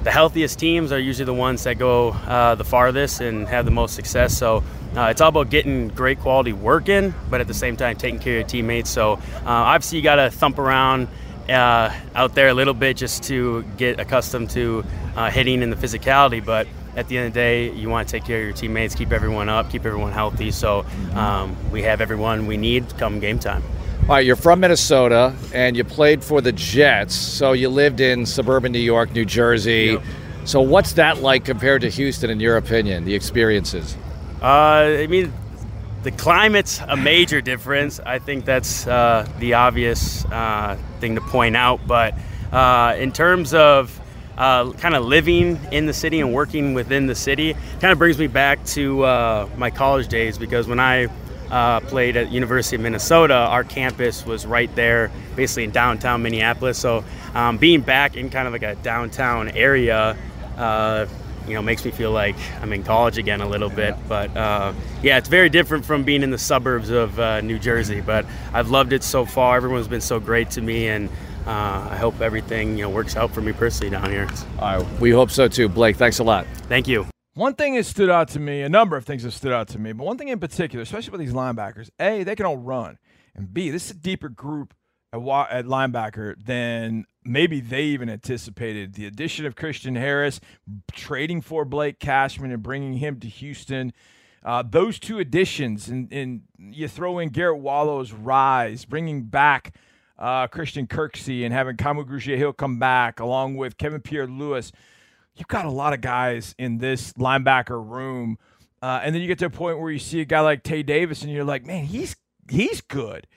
the 0.05 0.11
healthiest 0.11 0.59
teams 0.59 0.91
are 0.91 0.99
usually 0.99 1.25
the 1.25 1.33
ones 1.33 1.63
that 1.63 1.79
go 1.79 2.09
uh, 2.11 2.53
the 2.53 2.63
farthest 2.63 3.21
and 3.21 3.47
have 3.47 3.65
the 3.65 3.71
most 3.71 3.95
success. 3.95 4.37
So 4.37 4.63
uh, 4.95 5.07
it's 5.07 5.19
all 5.19 5.29
about 5.29 5.49
getting 5.49 5.87
great 5.87 6.19
quality 6.19 6.53
work 6.53 6.89
in, 6.89 7.11
but 7.31 7.41
at 7.41 7.47
the 7.47 7.55
same 7.55 7.75
time 7.75 7.97
taking 7.97 8.19
care 8.19 8.35
of 8.35 8.41
your 8.41 8.47
teammates. 8.47 8.89
So 8.91 9.13
uh, 9.13 9.19
obviously 9.45 9.97
you 9.97 10.03
got 10.03 10.17
to 10.17 10.29
thump 10.29 10.59
around 10.59 11.07
uh, 11.49 11.91
out 12.13 12.35
there 12.35 12.49
a 12.49 12.53
little 12.53 12.75
bit 12.75 12.97
just 12.97 13.23
to 13.23 13.63
get 13.77 13.99
accustomed 13.99 14.51
to 14.51 14.85
uh, 15.15 15.31
hitting 15.31 15.63
and 15.63 15.73
the 15.73 15.75
physicality, 15.75 16.43
but 16.45 16.67
at 16.95 17.07
the 17.07 17.17
end 17.17 17.27
of 17.27 17.33
the 17.33 17.39
day, 17.39 17.71
you 17.71 17.89
want 17.89 18.07
to 18.07 18.11
take 18.11 18.25
care 18.25 18.37
of 18.37 18.45
your 18.45 18.53
teammates, 18.53 18.93
keep 18.93 19.11
everyone 19.11 19.49
up, 19.49 19.71
keep 19.71 19.85
everyone 19.87 20.11
healthy. 20.11 20.51
So 20.51 20.85
um, 21.15 21.55
we 21.71 21.81
have 21.81 21.99
everyone 21.99 22.45
we 22.45 22.57
need 22.57 22.87
come 22.99 23.19
game 23.19 23.39
time. 23.39 23.63
All 24.07 24.13
right, 24.13 24.23
you're 24.23 24.35
from 24.35 24.59
Minnesota 24.59 25.33
and 25.51 25.75
you 25.75 25.83
played 25.83 26.23
for 26.23 26.39
the 26.39 26.51
Jets. 26.51 27.15
So 27.15 27.53
you 27.53 27.69
lived 27.69 27.99
in 27.99 28.27
suburban 28.27 28.71
New 28.71 28.77
York, 28.77 29.11
New 29.13 29.25
Jersey. 29.25 29.93
Yep. 29.93 30.03
So 30.43 30.61
what's 30.61 30.93
that 30.93 31.23
like 31.23 31.43
compared 31.43 31.81
to 31.81 31.89
Houston, 31.89 32.29
in 32.29 32.39
your 32.39 32.57
opinion, 32.57 33.05
the 33.05 33.15
experiences? 33.15 33.97
Uh, 34.43 34.45
I 34.45 35.07
mean, 35.07 35.33
the 36.03 36.11
climate's 36.11 36.81
a 36.87 36.95
major 36.95 37.41
difference. 37.41 37.99
I 37.99 38.19
think 38.19 38.45
that's 38.45 38.85
uh, 38.85 39.27
the 39.39 39.55
obvious 39.55 40.23
uh, 40.25 40.77
thing 40.99 41.15
to 41.15 41.21
point 41.21 41.55
out. 41.55 41.87
But 41.87 42.13
uh, 42.51 42.95
in 42.99 43.11
terms 43.11 43.55
of 43.55 43.99
uh, 44.37 44.71
kind 44.73 44.93
of 44.93 45.03
living 45.03 45.59
in 45.71 45.87
the 45.87 45.93
city 45.93 46.19
and 46.19 46.31
working 46.31 46.75
within 46.75 47.07
the 47.07 47.15
city, 47.15 47.55
kind 47.79 47.91
of 47.91 47.97
brings 47.97 48.19
me 48.19 48.27
back 48.27 48.63
to 48.65 49.03
uh, 49.03 49.49
my 49.57 49.71
college 49.71 50.09
days 50.09 50.37
because 50.37 50.67
when 50.67 50.79
I 50.79 51.07
uh, 51.51 51.79
played 51.81 52.17
at 52.17 52.31
University 52.31 52.75
of 52.75 52.81
Minnesota, 52.81 53.35
our 53.35 53.63
campus 53.63 54.25
was 54.25 54.45
right 54.45 54.73
there, 54.75 55.11
basically 55.35 55.65
in 55.65 55.71
downtown 55.71 56.21
Minneapolis. 56.21 56.77
So 56.77 57.03
um, 57.33 57.57
being 57.57 57.81
back 57.81 58.15
in 58.15 58.29
kind 58.29 58.47
of 58.47 58.53
like 58.53 58.63
a 58.63 58.75
downtown 58.75 59.49
area, 59.49 60.17
uh, 60.57 61.05
you 61.47 61.53
know, 61.53 61.61
makes 61.61 61.85
me 61.85 61.91
feel 61.91 62.11
like 62.11 62.35
I'm 62.61 62.73
in 62.73 62.83
college 62.83 63.17
again 63.17 63.41
a 63.41 63.47
little 63.47 63.69
bit. 63.69 63.95
But 64.07 64.35
uh, 64.35 64.73
yeah, 65.03 65.17
it's 65.17 65.29
very 65.29 65.49
different 65.49 65.85
from 65.85 66.03
being 66.03 66.23
in 66.23 66.31
the 66.31 66.37
suburbs 66.37 66.89
of 66.89 67.19
uh, 67.19 67.41
New 67.41 67.59
Jersey. 67.59 68.01
But 68.01 68.25
I've 68.53 68.69
loved 68.69 68.93
it 68.93 69.03
so 69.03 69.25
far. 69.25 69.57
Everyone's 69.57 69.87
been 69.87 70.01
so 70.01 70.19
great 70.19 70.49
to 70.51 70.61
me, 70.61 70.87
and 70.87 71.09
uh, 71.45 71.87
I 71.91 71.97
hope 71.97 72.21
everything 72.21 72.77
you 72.77 72.83
know 72.83 72.89
works 72.89 73.15
out 73.15 73.31
for 73.31 73.41
me 73.41 73.53
personally 73.53 73.91
down 73.91 74.09
here. 74.09 74.27
All 74.59 74.79
right, 74.79 74.99
we 74.99 75.11
hope 75.11 75.29
so 75.29 75.47
too, 75.47 75.69
Blake. 75.69 75.97
Thanks 75.97 76.19
a 76.19 76.23
lot. 76.23 76.47
Thank 76.67 76.87
you. 76.87 77.07
One 77.35 77.53
thing 77.53 77.75
that 77.75 77.85
stood 77.85 78.09
out 78.09 78.29
to 78.29 78.39
me, 78.39 78.61
a 78.61 78.69
number 78.69 78.95
of 78.95 79.03
things 79.03 79.23
have 79.23 79.33
stood 79.33 79.51
out 79.51 79.67
to 79.69 79.79
me, 79.79 79.91
but 79.91 80.05
one 80.05 80.17
thing 80.17 80.29
in 80.29 80.39
particular, 80.39 80.81
especially 80.81 81.11
with 81.11 81.19
these 81.19 81.33
linebackers, 81.33 81.89
A, 81.99 82.23
they 82.23 82.33
can 82.33 82.45
all 82.45 82.55
run. 82.55 82.97
And 83.35 83.53
B, 83.53 83.69
this 83.71 83.85
is 83.85 83.91
a 83.91 83.99
deeper 83.99 84.29
group 84.29 84.73
at, 85.11 85.19
at 85.19 85.65
linebacker 85.65 86.35
than 86.41 87.03
maybe 87.25 87.59
they 87.59 87.83
even 87.83 88.09
anticipated. 88.09 88.93
The 88.93 89.05
addition 89.05 89.45
of 89.45 89.57
Christian 89.57 89.97
Harris, 89.97 90.39
trading 90.93 91.41
for 91.41 91.65
Blake 91.65 91.99
Cashman 91.99 92.53
and 92.53 92.63
bringing 92.63 92.93
him 92.93 93.19
to 93.19 93.27
Houston. 93.27 93.91
Uh, 94.41 94.63
those 94.65 94.97
two 94.97 95.19
additions, 95.19 95.89
and, 95.89 96.09
and 96.13 96.43
you 96.57 96.87
throw 96.87 97.19
in 97.19 97.29
Garrett 97.29 97.59
Wallow's 97.59 98.13
rise, 98.13 98.85
bringing 98.85 99.23
back 99.23 99.75
uh, 100.17 100.47
Christian 100.47 100.87
Kirksey 100.87 101.43
and 101.43 101.53
having 101.53 101.75
Kamu 101.75 102.05
Grugier-Hill 102.05 102.53
come 102.53 102.79
back, 102.79 103.19
along 103.19 103.57
with 103.57 103.77
Kevin 103.77 103.99
Pierre-Louis– 103.99 104.71
you've 105.35 105.47
got 105.47 105.65
a 105.65 105.71
lot 105.71 105.93
of 105.93 106.01
guys 106.01 106.55
in 106.57 106.77
this 106.77 107.13
linebacker 107.13 107.83
room. 107.83 108.37
Uh, 108.81 109.01
and 109.03 109.15
then 109.15 109.21
you 109.21 109.27
get 109.27 109.39
to 109.39 109.45
a 109.45 109.49
point 109.49 109.79
where 109.79 109.91
you 109.91 109.99
see 109.99 110.21
a 110.21 110.25
guy 110.25 110.41
like 110.41 110.63
Tae 110.63 110.83
Davis, 110.83 111.21
and 111.23 111.31
you're 111.31 111.43
like, 111.43 111.65
man, 111.65 111.85
he's 111.85 112.15
he's 112.49 112.81
good. 112.81 113.27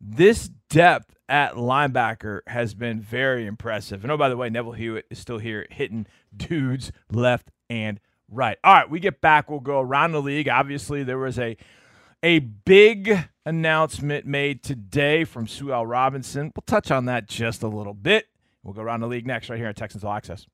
This 0.00 0.48
depth 0.68 1.16
at 1.28 1.54
linebacker 1.54 2.40
has 2.46 2.74
been 2.74 3.00
very 3.00 3.46
impressive. 3.46 4.04
And 4.04 4.12
oh, 4.12 4.16
by 4.16 4.28
the 4.28 4.36
way, 4.36 4.48
Neville 4.48 4.72
Hewitt 4.72 5.06
is 5.10 5.18
still 5.18 5.38
here 5.38 5.66
hitting 5.70 6.06
dudes 6.34 6.92
left 7.10 7.50
and 7.68 8.00
right. 8.30 8.58
All 8.62 8.72
right, 8.74 8.88
we 8.88 9.00
get 9.00 9.20
back. 9.20 9.50
We'll 9.50 9.60
go 9.60 9.80
around 9.80 10.12
the 10.12 10.22
league. 10.22 10.48
Obviously, 10.48 11.02
there 11.02 11.18
was 11.18 11.38
a 11.38 11.56
a 12.22 12.38
big 12.38 13.28
announcement 13.44 14.26
made 14.26 14.62
today 14.62 15.24
from 15.24 15.46
Sue 15.46 15.72
L. 15.72 15.84
Robinson. 15.84 16.52
We'll 16.56 16.64
touch 16.66 16.90
on 16.90 17.04
that 17.06 17.28
just 17.28 17.62
a 17.62 17.68
little 17.68 17.94
bit. 17.94 18.28
We'll 18.62 18.74
go 18.74 18.82
around 18.82 19.00
the 19.00 19.06
league 19.08 19.26
next, 19.26 19.48
right 19.50 19.58
here 19.58 19.68
at 19.68 19.76
Texans 19.76 20.04
All 20.04 20.12
Access. 20.12 20.46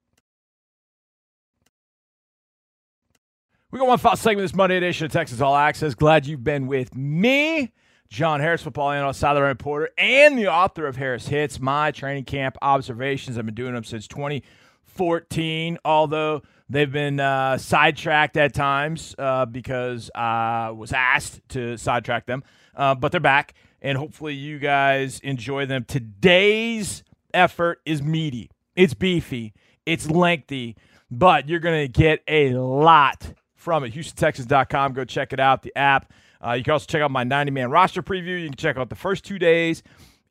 We 3.73 3.79
got 3.79 3.89
one 3.89 3.97
final 3.97 4.19
segment 4.19 4.45
this 4.45 4.55
Monday 4.55 4.77
edition 4.77 5.07
of 5.07 5.13
Texans 5.13 5.41
All 5.41 5.57
Access. 5.57 5.95
Glad 5.95 6.27
you've 6.27 6.45
been 6.45 6.67
with 6.67 6.95
me, 6.95 7.73
John 8.11 8.41
Harris, 8.41 8.61
football 8.61 8.91
analyst, 8.91 9.19
sideline 9.19 9.45
reporter, 9.45 9.89
and 9.97 10.37
the 10.37 10.49
author 10.49 10.87
of 10.87 10.97
Harris 10.97 11.29
Hits, 11.29 11.59
my 11.59 11.91
training 11.91 12.25
camp 12.25 12.59
observations. 12.61 13.39
I've 13.39 13.47
been 13.47 13.55
doing 13.55 13.73
them 13.73 13.83
since 13.83 14.07
2014, 14.09 15.79
although 15.87 16.43
they've 16.69 16.93
been 16.93 17.19
uh, 17.19 17.57
sidetracked 17.57 18.37
at 18.37 18.53
times 18.53 19.15
uh, 19.19 19.47
because 19.47 20.11
I 20.15 20.69
was 20.69 20.93
asked 20.93 21.41
to 21.49 21.79
sidetrack 21.79 22.27
them. 22.27 22.45
Uh, 22.77 22.95
but 22.95 23.11
they're 23.11 23.23
back, 23.23 23.55
and 23.81 23.97
hopefully 23.97 24.35
you 24.35 24.59
guys 24.59 25.19
enjoy 25.21 25.65
them. 25.65 25.87
Today's 25.89 27.05
effort 27.33 27.81
is 27.87 28.03
meaty, 28.03 28.51
it's 28.77 28.93
beefy, 28.93 29.55
it's 29.87 30.11
lengthy, 30.11 30.77
but 31.11 31.49
you're 31.49 31.59
going 31.59 31.87
to 31.87 31.89
get 31.89 32.23
a 32.29 32.53
lot 32.53 33.33
from 33.63 33.85
it. 33.85 33.95
HoustonTexans.com. 33.95 34.93
Go 34.93 35.05
check 35.05 35.33
it 35.33 35.41
out, 35.41 35.63
the 35.63 35.75
app. 35.77 36.13
Uh, 36.45 36.53
you 36.53 36.65
can 36.65 36.73
also 36.73 36.87
check 36.87 37.01
out 37.01 37.11
my 37.11 37.25
90 37.25 37.53
man 37.53 37.71
roster 37.71 38.03
preview. 38.03 38.43
You 38.43 38.49
can 38.49 38.57
check 38.57 38.77
out 38.77 38.91
the 38.91 38.97
first 38.97 39.25
two 39.25 39.39
days. 39.39 39.83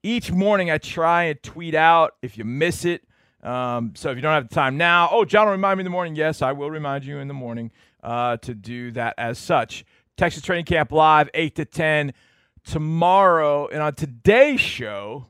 Each 0.03 0.31
morning, 0.31 0.69
I 0.69 0.77
try 0.77 1.23
and 1.23 1.41
tweet 1.41 1.73
out 1.73 2.15
if 2.21 2.37
you 2.37 2.43
miss 2.43 2.85
it. 2.85 3.03
Um, 3.41 3.93
so 3.95 4.11
if 4.11 4.17
you 4.17 4.21
don't 4.21 4.33
have 4.33 4.49
the 4.49 4.53
time 4.53 4.77
now, 4.77 5.09
oh, 5.11 5.25
John 5.25 5.47
remind 5.47 5.77
me 5.77 5.81
in 5.81 5.85
the 5.85 5.91
morning. 5.91 6.15
Yes, 6.15 6.41
I 6.41 6.51
will 6.51 6.69
remind 6.69 7.05
you 7.05 7.17
in 7.19 7.27
the 7.27 7.33
morning 7.33 7.71
uh, 8.03 8.37
to 8.37 8.53
do 8.53 8.91
that 8.91 9.15
as 9.17 9.39
such. 9.39 9.85
Texans 10.17 10.45
Training 10.45 10.65
Camp 10.65 10.91
Live, 10.91 11.29
8 11.33 11.55
to 11.55 11.65
10 11.65 12.13
tomorrow. 12.63 13.67
And 13.67 13.81
on 13.81 13.95
today's 13.95 14.59
show, 14.59 15.27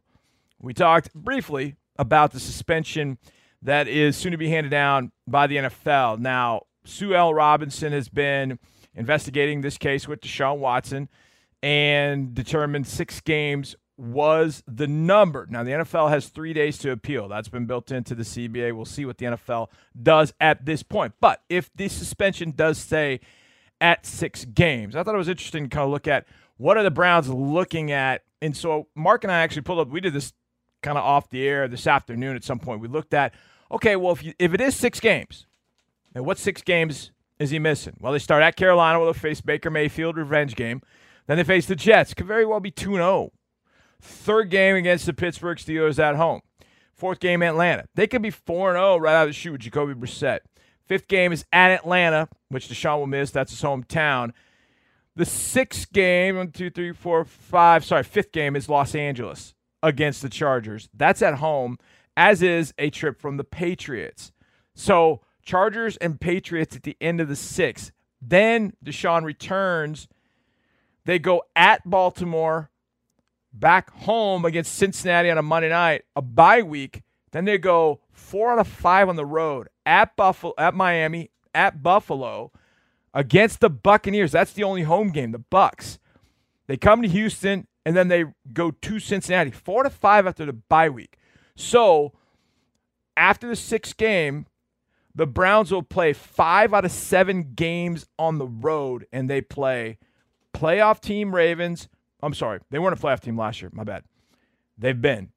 we 0.60 0.74
talked 0.74 1.14
briefly 1.14 1.76
about 1.98 2.32
the 2.32 2.40
suspension 2.40 3.18
that 3.62 3.88
is 3.88 4.18
soon 4.18 4.32
to 4.32 4.38
be 4.38 4.50
handed 4.50 4.70
down 4.70 5.12
by 5.28 5.48
the 5.48 5.58
NFL. 5.58 6.20
Now, 6.20 6.64
Sue 6.84 7.14
L. 7.16 7.34
Robinson 7.34 7.92
has 7.94 8.10
been 8.10 8.60
investigating 8.96 9.62
this 9.62 9.78
case 9.78 10.08
with 10.08 10.22
Deshaun 10.22 10.58
Watson 10.58 11.10
and 11.64 12.34
determined 12.34 12.88
six 12.88 13.22
games 13.22 13.76
was 13.98 14.64
the 14.68 14.88
number. 14.88 15.46
Now, 15.50 15.64
the 15.64 15.72
NFL 15.72 16.10
has 16.10 16.28
three 16.28 16.54
days 16.54 16.80
to 16.80 16.92
appeal. 16.92 17.28
That's 17.28 17.50
been 17.50 17.68
built 17.68 17.92
into 17.92 18.16
the 18.16 18.24
CBA. 18.24 18.76
We'll 18.76 18.86
see 18.86 19.06
what 19.06 19.20
the 19.20 19.26
NFL 19.28 19.68
does 20.02 20.34
at 20.42 20.66
this 20.66 20.82
point. 20.82 21.14
But 21.22 21.44
if 21.50 21.70
the 21.76 21.88
suspension 21.88 22.52
does 22.52 22.80
stay 22.80 23.20
at 23.80 24.06
six 24.06 24.46
games, 24.46 24.96
I 24.96 25.04
thought 25.04 25.14
it 25.14 25.20
was 25.20 25.30
interesting 25.30 25.66
to 25.66 25.70
kind 25.70 25.86
of 25.86 25.92
look 25.92 26.08
at 26.08 26.26
what 26.58 26.78
are 26.78 26.84
the 26.84 26.92
Browns 26.92 27.30
looking 27.30 27.92
at. 27.92 28.24
And 28.42 28.58
so 28.58 28.88
Mark 28.96 29.24
and 29.24 29.32
I 29.32 29.42
actually 29.42 29.64
pulled 29.64 29.80
up, 29.80 29.90
we 29.90 30.02
did 30.02 30.14
this 30.14 30.34
kind 30.82 30.98
of 30.98 31.04
off 31.04 31.30
the 31.30 31.48
air 31.48 31.68
this 31.68 31.86
afternoon 31.86 32.36
at 32.36 32.44
some 32.44 32.58
point. 32.58 32.82
We 32.82 32.88
looked 32.88 33.14
at, 33.14 33.36
okay, 33.72 33.96
well, 33.96 34.14
if, 34.14 34.24
you, 34.24 34.34
if 34.40 34.56
it 34.56 34.62
is 34.62 34.76
six 34.76 35.00
games, 35.00 35.46
and 36.14 36.26
what 36.26 36.38
six 36.38 36.62
games 36.62 37.12
is 37.40 37.50
he 37.50 37.60
missing? 37.60 37.98
Well, 38.00 38.14
they 38.14 38.20
start 38.20 38.44
at 38.44 38.56
Carolina 38.56 39.00
where 39.00 39.08
they'll 39.08 39.14
face 39.14 39.42
Baker 39.42 39.70
Mayfield 39.70 40.18
revenge 40.18 40.56
game. 40.56 40.82
Then 41.28 41.38
they 41.38 41.44
face 41.44 41.66
the 41.66 41.76
Jets. 41.76 42.14
Could 42.14 42.28
very 42.28 42.46
well 42.46 42.60
be 42.60 42.72
2 42.72 42.94
0. 42.94 43.32
Third 44.02 44.50
game 44.50 44.76
against 44.76 45.06
the 45.06 45.14
Pittsburgh 45.14 45.58
Steelers 45.58 46.00
at 46.00 46.16
home. 46.16 46.42
Fourth 46.94 47.20
game, 47.20 47.42
Atlanta. 47.42 47.86
They 47.96 48.08
could 48.08 48.22
be 48.22 48.30
4 48.30 48.74
0 48.74 48.98
right 48.98 49.16
out 49.16 49.24
of 49.24 49.30
the 49.30 49.34
chute 49.34 49.54
with 49.54 49.62
Jacoby 49.62 49.94
Brissett. 49.94 50.40
Fifth 50.86 51.08
game 51.08 51.32
is 51.32 51.46
at 51.54 51.72
Atlanta, 51.72 52.28
which 52.50 52.68
Deshaun 52.68 53.00
will 53.00 53.08
miss. 53.08 53.32
That's 53.32 53.52
his 53.52 53.62
hometown. 53.62 54.32
The 55.16 55.26
sixth 55.26 55.92
game, 55.92 56.38
one, 56.38 56.52
two, 56.52 56.70
three, 56.70 56.94
four, 56.94 57.26
five, 57.26 57.84
sorry, 57.84 58.04
fifth 58.04 58.32
game 58.32 58.56
is 58.56 58.70
Los 58.70 58.96
Angeles 58.96 59.54
against 59.84 60.22
the 60.22 60.30
Chargers. 60.30 60.90
That's 60.94 61.22
at 61.22 61.36
home, 61.36 61.78
as 62.16 62.42
is 62.42 62.74
a 62.78 62.90
trip 62.90 63.20
from 63.20 63.38
the 63.38 63.44
Patriots. 63.44 64.32
So, 64.74 65.22
Chargers 65.44 65.98
and 65.98 66.20
Patriots 66.20 66.76
at 66.76 66.84
the 66.84 66.98
end 67.02 67.20
of 67.20 67.28
the 67.28 67.36
sixth. 67.36 67.92
Then 68.22 68.74
Deshaun 68.84 69.24
returns. 69.24 70.08
They 71.06 71.20
go 71.20 71.44
at 71.56 71.82
Baltimore, 71.90 72.70
back 73.52 73.92
home 73.92 74.46
against 74.46 74.76
Cincinnati 74.76 75.30
on 75.30 75.38
a 75.38 75.42
Monday 75.42 75.70
night, 75.70 76.04
a 76.16 76.22
bye 76.22 76.62
week. 76.62 77.02
Then 77.32 77.46
they 77.46 77.58
go 77.58 78.02
four 78.12 78.52
out 78.52 78.60
of 78.60 78.68
five 78.68 79.10
on 79.10 79.16
the 79.16 79.26
road 79.26 79.70
at 79.86 80.16
Buffalo, 80.16 80.54
at 80.58 80.76
Miami, 80.76 81.32
at 81.56 81.82
Buffalo, 81.82 82.52
against 83.14 83.60
the 83.60 83.70
Buccaneers. 83.70 84.32
That's 84.32 84.54
the 84.54 84.64
only 84.64 84.84
home 84.84 85.10
game. 85.10 85.32
The 85.32 85.40
Bucs. 85.40 85.98
They 86.68 86.78
come 86.78 87.02
to 87.02 87.08
Houston 87.08 87.68
and 87.86 87.96
then 87.96 88.08
they 88.08 88.26
go 88.54 88.72
to 88.72 89.00
Cincinnati. 89.00 89.52
Four 89.52 89.84
to 89.84 89.90
five 89.90 90.28
after 90.28 90.46
the 90.46 90.54
bye 90.54 90.90
week. 90.90 91.18
So 91.56 92.14
after 93.18 93.48
the 93.48 93.56
sixth 93.56 93.98
game, 93.98 94.46
the 95.16 95.28
Browns 95.28 95.72
will 95.72 95.84
play 95.84 96.14
five 96.14 96.74
out 96.74 96.86
of 96.86 96.92
seven 96.92 97.54
games 97.54 98.06
on 98.18 98.38
the 98.38 98.48
road, 98.48 99.06
and 99.12 99.30
they 99.30 99.42
play 99.42 99.98
playoff 100.54 101.00
team 101.00 101.34
Ravens, 101.36 101.88
I'm 102.22 102.34
sorry, 102.34 102.60
they 102.70 102.80
weren't 102.80 102.98
a 102.98 103.02
playoff 103.02 103.22
team 103.22 103.38
last 103.38 103.62
year. 103.62 103.72
My 103.74 103.84
bad. 103.84 104.04
They've 104.78 105.00
been 105.00 105.32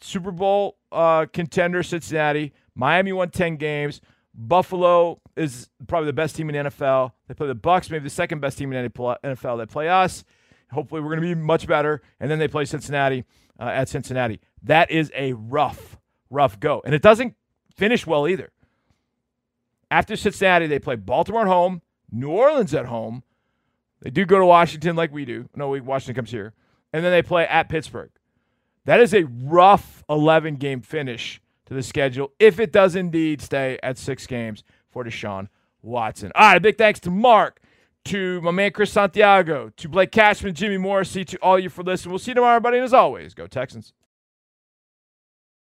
Super 0.00 0.30
Bowl 0.30 0.76
uh, 0.92 1.26
contender 1.32 1.82
Cincinnati. 1.82 2.52
Miami 2.74 3.12
won 3.12 3.30
10 3.30 3.56
games. 3.56 4.00
Buffalo 4.34 5.20
is 5.36 5.68
probably 5.88 6.06
the 6.06 6.12
best 6.12 6.36
team 6.36 6.48
in 6.48 6.64
the 6.64 6.70
NFL. 6.70 7.12
They 7.26 7.34
play 7.34 7.48
the 7.48 7.56
Bucs, 7.56 7.90
maybe 7.90 8.04
the 8.04 8.10
second 8.10 8.40
best 8.40 8.56
team 8.56 8.72
in 8.72 8.84
the 8.84 8.90
NFL. 8.90 9.58
They 9.58 9.66
play 9.66 9.88
us. 9.88 10.24
Hopefully, 10.70 11.00
we're 11.00 11.08
going 11.08 11.28
to 11.28 11.34
be 11.34 11.40
much 11.40 11.66
better. 11.66 12.02
And 12.20 12.30
then 12.30 12.38
they 12.38 12.46
play 12.46 12.64
Cincinnati 12.64 13.24
uh, 13.58 13.64
at 13.64 13.88
Cincinnati. 13.88 14.40
That 14.62 14.90
is 14.90 15.10
a 15.14 15.32
rough, 15.32 15.98
rough 16.30 16.60
go. 16.60 16.82
And 16.84 16.94
it 16.94 17.02
doesn't 17.02 17.34
finish 17.74 18.06
well 18.06 18.28
either. 18.28 18.50
After 19.90 20.16
Cincinnati, 20.16 20.66
they 20.66 20.78
play 20.78 20.96
Baltimore 20.96 21.42
at 21.42 21.48
home, 21.48 21.82
New 22.10 22.30
Orleans 22.30 22.74
at 22.74 22.86
home, 22.86 23.22
they 24.00 24.10
do 24.10 24.24
go 24.24 24.38
to 24.38 24.46
Washington 24.46 24.96
like 24.96 25.12
we 25.12 25.24
do. 25.24 25.48
No, 25.54 25.70
we, 25.70 25.80
Washington 25.80 26.14
comes 26.14 26.30
here. 26.30 26.54
And 26.92 27.04
then 27.04 27.12
they 27.12 27.22
play 27.22 27.46
at 27.46 27.68
Pittsburgh. 27.68 28.10
That 28.84 29.00
is 29.00 29.12
a 29.12 29.24
rough 29.24 30.04
11 30.08 30.56
game 30.56 30.80
finish 30.80 31.40
to 31.66 31.74
the 31.74 31.82
schedule 31.82 32.32
if 32.38 32.58
it 32.58 32.72
does 32.72 32.96
indeed 32.96 33.42
stay 33.42 33.78
at 33.82 33.98
six 33.98 34.26
games 34.26 34.64
for 34.90 35.04
Deshaun 35.04 35.48
Watson. 35.82 36.32
All 36.34 36.48
right, 36.48 36.56
a 36.56 36.60
big 36.60 36.78
thanks 36.78 37.00
to 37.00 37.10
Mark, 37.10 37.60
to 38.06 38.40
my 38.40 38.50
man 38.50 38.70
Chris 38.70 38.92
Santiago, 38.92 39.70
to 39.76 39.88
Blake 39.88 40.12
Cashman, 40.12 40.54
Jimmy 40.54 40.78
Morrissey, 40.78 41.24
to 41.26 41.36
all 41.38 41.58
you 41.58 41.68
for 41.68 41.82
listening. 41.82 42.12
We'll 42.12 42.18
see 42.18 42.30
you 42.30 42.36
tomorrow, 42.36 42.56
everybody. 42.56 42.78
And 42.78 42.84
as 42.84 42.94
always, 42.94 43.34
go 43.34 43.46
Texans. 43.46 43.92